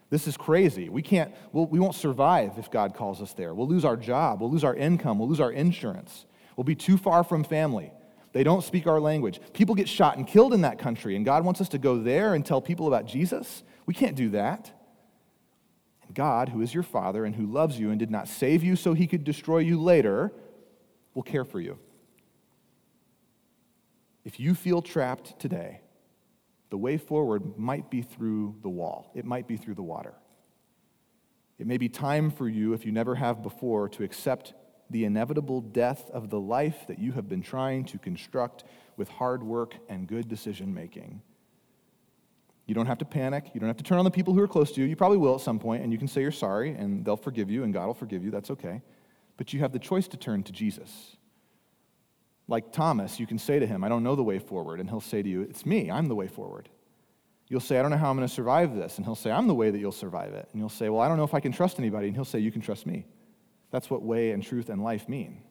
This 0.10 0.28
is 0.28 0.38
crazy. 0.38 0.90
We 0.90 1.02
can't, 1.02 1.34
we'll, 1.52 1.66
we 1.66 1.80
won't 1.80 1.96
survive 1.96 2.58
if 2.58 2.70
God 2.70 2.94
calls 2.94 3.22
us 3.22 3.34
there. 3.34 3.54
We'll 3.54 3.68
lose 3.68 3.86
our 3.86 3.98
job. 3.98 4.42
We'll 4.42 4.52
lose 4.52 4.64
our 4.64 4.76
income. 4.76 5.18
We'll 5.18 5.30
lose 5.30 5.40
our 5.40 5.52
insurance. 5.52 6.26
We'll 6.56 6.66
be 6.66 6.76
too 6.76 6.98
far 6.98 7.24
from 7.24 7.44
family. 7.44 7.92
They 8.36 8.44
don't 8.44 8.66
speak 8.66 8.86
our 8.86 9.00
language. 9.00 9.40
People 9.54 9.76
get 9.76 9.88
shot 9.88 10.18
and 10.18 10.28
killed 10.28 10.54
in 10.54 10.60
that 10.64 10.78
country, 10.78 11.16
and 11.16 11.24
God 11.24 11.46
wants 11.46 11.62
us 11.62 11.70
to 11.70 11.78
go 11.78 12.00
there 12.00 12.34
and 12.34 12.46
tell 12.46 12.60
people 12.60 12.86
about 12.86 13.06
Jesus. 13.06 13.64
We 13.86 13.94
can't 13.94 14.18
do 14.18 14.28
that. 14.32 14.74
And 16.06 16.14
God, 16.14 16.50
who 16.50 16.60
is 16.60 16.74
your 16.74 16.84
Father 16.84 17.24
and 17.24 17.34
who 17.34 17.46
loves 17.46 17.80
you 17.80 17.92
and 17.92 17.98
did 17.98 18.12
not 18.12 18.28
save 18.28 18.62
you 18.62 18.76
so 18.76 18.94
he 18.94 19.08
could 19.08 19.24
destroy 19.24 19.60
you 19.60 19.82
later, 19.82 20.34
will 21.14 21.24
care 21.24 21.46
for 21.46 21.62
you. 21.62 21.80
If 24.26 24.38
you 24.38 24.54
feel 24.54 24.82
trapped 24.82 25.40
today, 25.40 25.80
the 26.72 26.78
way 26.78 26.98
forward 26.98 27.58
might 27.58 27.90
be 27.90 28.02
through 28.02 28.56
the 28.64 28.70
wall, 28.70 29.12
it 29.16 29.24
might 29.24 29.48
be 29.48 29.56
through 29.56 29.76
the 29.76 29.82
water. 29.82 30.14
It 31.58 31.68
may 31.68 31.78
be 31.78 31.88
time 31.88 32.32
for 32.32 32.50
you, 32.50 32.74
if 32.74 32.86
you 32.86 32.92
never 32.92 33.16
have 33.16 33.42
before, 33.42 33.88
to 33.88 34.04
accept 34.04 34.54
the 34.90 35.06
inevitable 35.06 35.62
death 35.62 36.10
of 36.12 36.30
the 36.30 36.40
life 36.40 36.86
that 36.88 37.00
you 37.00 37.12
have 37.14 37.28
been 37.28 37.42
trying 37.42 37.86
to 37.86 37.98
construct 37.98 38.64
with 38.98 39.10
hard 39.10 39.44
work 39.44 39.76
and 39.90 40.08
good 40.08 40.28
decision 40.28 40.74
making. 40.74 41.22
You 42.66 42.74
don't 42.74 42.88
have 42.88 42.98
to 43.00 43.06
panic. 43.06 43.52
You 43.54 43.60
don't 43.60 43.70
have 43.70 43.78
to 43.78 43.84
turn 43.84 44.00
on 44.00 44.06
the 44.06 44.12
people 44.12 44.34
who 44.34 44.42
are 44.42 44.48
close 44.48 44.72
to 44.72 44.82
you. 44.82 44.88
You 44.88 44.96
probably 44.96 45.18
will 45.18 45.36
at 45.36 45.42
some 45.42 45.60
point, 45.60 45.84
and 45.84 45.92
you 45.92 46.00
can 46.00 46.08
say 46.08 46.22
you're 46.22 46.32
sorry, 46.32 46.72
and 46.72 47.06
they'll 47.06 47.16
forgive 47.18 47.50
you, 47.50 47.64
and 47.64 47.74
God 47.74 47.86
will 47.88 47.94
forgive 47.94 48.24
you. 48.24 48.32
That's 48.32 48.50
okay. 48.52 48.82
But 49.38 49.54
you 49.54 49.60
have 49.60 49.72
the 49.72 49.80
choice 49.80 50.08
to 50.10 50.18
turn 50.18 50.44
to 50.44 50.52
Jesus. 50.52 51.18
Like 52.48 52.72
Thomas, 52.72 53.20
you 53.20 53.28
can 53.28 53.38
say 53.38 53.60
to 53.60 53.68
him, 53.68 53.84
I 53.84 53.90
don't 53.90 54.04
know 54.04 54.16
the 54.16 54.24
way 54.24 54.40
forward. 54.40 54.80
And 54.80 54.90
he'll 54.90 55.02
say 55.02 55.22
to 55.22 55.30
you, 55.30 55.42
It's 55.42 55.66
me, 55.66 55.92
I'm 55.92 56.08
the 56.08 56.16
way 56.16 56.28
forward. 56.28 56.70
You'll 57.48 57.60
say, 57.60 57.78
I 57.78 57.84
don't 57.84 57.92
know 57.92 57.98
how 57.98 58.10
I'm 58.10 58.18
going 58.18 58.28
to 58.28 58.34
survive 58.34 58.76
this. 58.76 58.98
And 58.98 59.06
he'll 59.06 59.16
say, 59.16 59.30
I'm 59.30 59.48
the 59.48 59.54
way 59.54 59.70
that 59.70 59.78
you'll 59.78 59.92
survive 59.92 60.34
it. 60.34 60.50
And 60.52 60.60
you'll 60.60 60.70
say, 60.70 60.90
Well, 60.90 61.02
I 61.02 61.08
don't 61.08 61.18
know 61.18 61.24
if 61.24 61.34
I 61.34 61.40
can 61.40 61.52
trust 61.52 61.80
anybody. 61.80 62.08
And 62.08 62.16
he'll 62.16 62.26
say, 62.26 62.40
You 62.40 62.52
can 62.52 62.62
trust 62.62 62.86
me. 62.86 63.06
That's 63.76 63.90
what 63.90 64.02
way 64.02 64.32
and 64.32 64.42
truth 64.42 64.70
and 64.70 64.82
life 64.82 65.10
mean. 65.10 65.42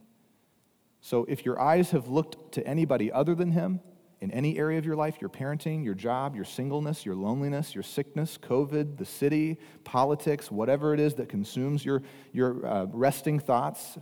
So 1.02 1.26
if 1.28 1.44
your 1.44 1.60
eyes 1.60 1.90
have 1.90 2.08
looked 2.08 2.52
to 2.52 2.66
anybody 2.66 3.12
other 3.12 3.34
than 3.34 3.52
him, 3.52 3.80
in 4.22 4.30
any 4.30 4.56
area 4.56 4.78
of 4.78 4.86
your 4.86 4.96
life 4.96 5.18
your 5.20 5.28
parenting, 5.28 5.84
your 5.84 5.92
job, 5.92 6.34
your 6.34 6.46
singleness, 6.46 7.04
your 7.04 7.16
loneliness, 7.16 7.74
your 7.74 7.82
sickness, 7.82 8.38
COVID, 8.38 8.96
the 8.96 9.04
city, 9.04 9.58
politics, 9.84 10.50
whatever 10.50 10.94
it 10.94 11.00
is 11.00 11.16
that 11.16 11.28
consumes 11.28 11.84
your, 11.84 12.00
your 12.32 12.64
uh, 12.64 12.86
resting 12.86 13.38
thoughts 13.38 13.98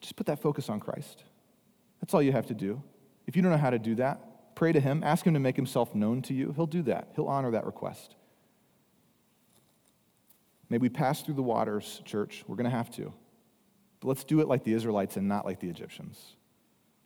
just 0.00 0.14
put 0.14 0.26
that 0.26 0.40
focus 0.40 0.68
on 0.68 0.78
Christ. 0.78 1.24
That's 2.00 2.14
all 2.14 2.22
you 2.22 2.30
have 2.30 2.46
to 2.46 2.54
do. 2.54 2.80
If 3.26 3.34
you 3.34 3.42
don't 3.42 3.50
know 3.50 3.58
how 3.58 3.70
to 3.70 3.78
do 3.80 3.96
that, 3.96 4.54
pray 4.54 4.70
to 4.70 4.78
Him, 4.78 5.02
ask 5.02 5.26
Him 5.26 5.34
to 5.34 5.40
make 5.40 5.56
Himself 5.56 5.92
known 5.92 6.22
to 6.22 6.34
you. 6.34 6.52
He'll 6.54 6.66
do 6.66 6.82
that, 6.82 7.08
He'll 7.16 7.26
honor 7.26 7.50
that 7.50 7.66
request. 7.66 8.15
May 10.68 10.78
we 10.78 10.88
pass 10.88 11.22
through 11.22 11.34
the 11.34 11.42
waters, 11.42 12.02
church. 12.04 12.44
We're 12.46 12.56
going 12.56 12.70
to 12.70 12.76
have 12.76 12.90
to. 12.92 13.12
But 14.00 14.08
let's 14.08 14.24
do 14.24 14.40
it 14.40 14.48
like 14.48 14.64
the 14.64 14.72
Israelites 14.72 15.16
and 15.16 15.28
not 15.28 15.44
like 15.44 15.60
the 15.60 15.68
Egyptians. 15.68 16.36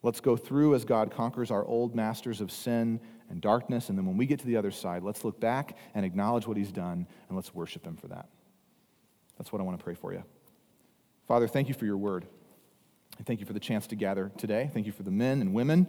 Let's 0.03 0.21
go 0.21 0.37
through 0.37 0.75
as 0.75 0.85
God 0.85 1.11
conquers 1.11 1.51
our 1.51 1.65
old 1.65 1.95
masters 1.95 2.41
of 2.41 2.51
sin 2.51 3.01
and 3.29 3.41
darkness. 3.41 3.91
And 3.91 3.99
then 3.99 4.07
when 4.07 4.17
we 4.17 4.27
get 4.27 4.41
to 4.41 4.47
the 4.47 4.57
other 4.57 4.71
side, 4.71 5.03
let's 5.03 5.25
look 5.25 5.39
back 5.39 5.77
and 5.95 6.07
acknowledge 6.07 6.47
what 6.47 6.57
He's 6.57 6.73
done 6.73 7.07
and 7.29 7.37
let's 7.37 7.55
worship 7.55 7.85
Him 7.85 7.97
for 7.97 8.09
that. 8.09 8.29
That's 9.37 9.53
what 9.53 9.61
I 9.61 9.65
want 9.65 9.79
to 9.79 9.85
pray 9.85 9.95
for 9.95 10.13
you. 10.13 10.23
Father, 11.29 11.47
thank 11.47 11.69
you 11.69 11.75
for 11.75 11.85
your 11.85 11.99
word. 11.99 12.27
And 13.19 13.27
thank 13.27 13.41
you 13.41 13.47
for 13.47 13.53
the 13.53 13.61
chance 13.61 13.87
to 13.89 13.97
gather 13.97 14.33
today. 14.39 14.71
Thank 14.73 14.87
you 14.87 14.93
for 14.93 15.03
the 15.03 15.11
men 15.11 15.43
and 15.43 15.53
women, 15.53 15.87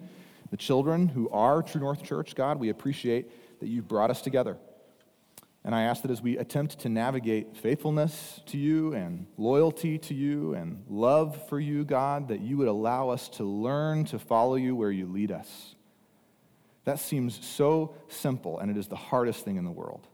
the 0.49 0.57
children 0.57 1.07
who 1.07 1.29
are 1.29 1.63
True 1.63 1.79
North 1.79 2.03
Church, 2.03 2.35
God. 2.35 2.59
We 2.59 2.69
appreciate 2.69 3.59
that 3.61 3.67
you've 3.67 3.87
brought 3.87 4.11
us 4.11 4.21
together. 4.21 4.57
And 5.63 5.75
I 5.75 5.83
ask 5.83 6.01
that 6.01 6.11
as 6.11 6.21
we 6.21 6.37
attempt 6.37 6.79
to 6.79 6.89
navigate 6.89 7.55
faithfulness 7.55 8.41
to 8.47 8.57
you 8.57 8.93
and 8.93 9.27
loyalty 9.37 9.99
to 9.99 10.13
you 10.15 10.55
and 10.55 10.83
love 10.89 11.47
for 11.49 11.59
you, 11.59 11.83
God, 11.83 12.29
that 12.29 12.41
you 12.41 12.57
would 12.57 12.67
allow 12.67 13.09
us 13.09 13.29
to 13.29 13.43
learn 13.43 14.05
to 14.05 14.17
follow 14.17 14.55
you 14.55 14.75
where 14.75 14.91
you 14.91 15.05
lead 15.05 15.31
us. 15.31 15.75
That 16.85 16.99
seems 16.99 17.45
so 17.45 17.93
simple, 18.07 18.57
and 18.57 18.71
it 18.71 18.77
is 18.77 18.87
the 18.87 18.95
hardest 18.95 19.45
thing 19.45 19.57
in 19.57 19.63
the 19.63 19.71
world. 19.71 20.07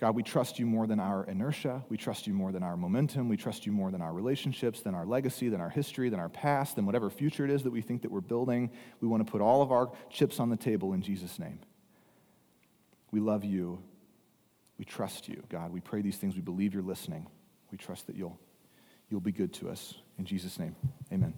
God, 0.00 0.16
we 0.16 0.22
trust 0.22 0.58
you 0.58 0.66
more 0.66 0.86
than 0.86 0.98
our 0.98 1.24
inertia. 1.24 1.84
We 1.88 1.98
trust 1.98 2.26
you 2.26 2.32
more 2.32 2.50
than 2.50 2.62
our 2.62 2.76
momentum. 2.76 3.28
We 3.28 3.36
trust 3.36 3.64
you 3.66 3.72
more 3.72 3.90
than 3.90 4.00
our 4.00 4.12
relationships, 4.12 4.80
than 4.80 4.94
our 4.94 5.06
legacy, 5.06 5.50
than 5.50 5.60
our 5.60 5.68
history, 5.68 6.08
than 6.08 6.18
our 6.18 6.30
past, 6.30 6.76
than 6.76 6.86
whatever 6.86 7.10
future 7.10 7.44
it 7.44 7.50
is 7.50 7.62
that 7.62 7.70
we 7.70 7.82
think 7.82 8.02
that 8.02 8.10
we're 8.10 8.20
building. 8.20 8.70
We 9.00 9.08
want 9.08 9.24
to 9.24 9.30
put 9.30 9.40
all 9.40 9.62
of 9.62 9.70
our 9.70 9.92
chips 10.10 10.40
on 10.40 10.48
the 10.48 10.56
table 10.56 10.94
in 10.94 11.02
Jesus' 11.02 11.38
name. 11.38 11.60
We 13.14 13.20
love 13.20 13.44
you. 13.44 13.78
We 14.76 14.84
trust 14.84 15.28
you, 15.28 15.40
God. 15.48 15.72
We 15.72 15.78
pray 15.78 16.02
these 16.02 16.16
things. 16.16 16.34
We 16.34 16.40
believe 16.40 16.74
you're 16.74 16.82
listening. 16.82 17.28
We 17.70 17.78
trust 17.78 18.08
that 18.08 18.16
you'll, 18.16 18.40
you'll 19.08 19.20
be 19.20 19.30
good 19.30 19.52
to 19.54 19.70
us. 19.70 19.94
In 20.18 20.24
Jesus' 20.24 20.58
name, 20.58 20.74
amen. 21.12 21.32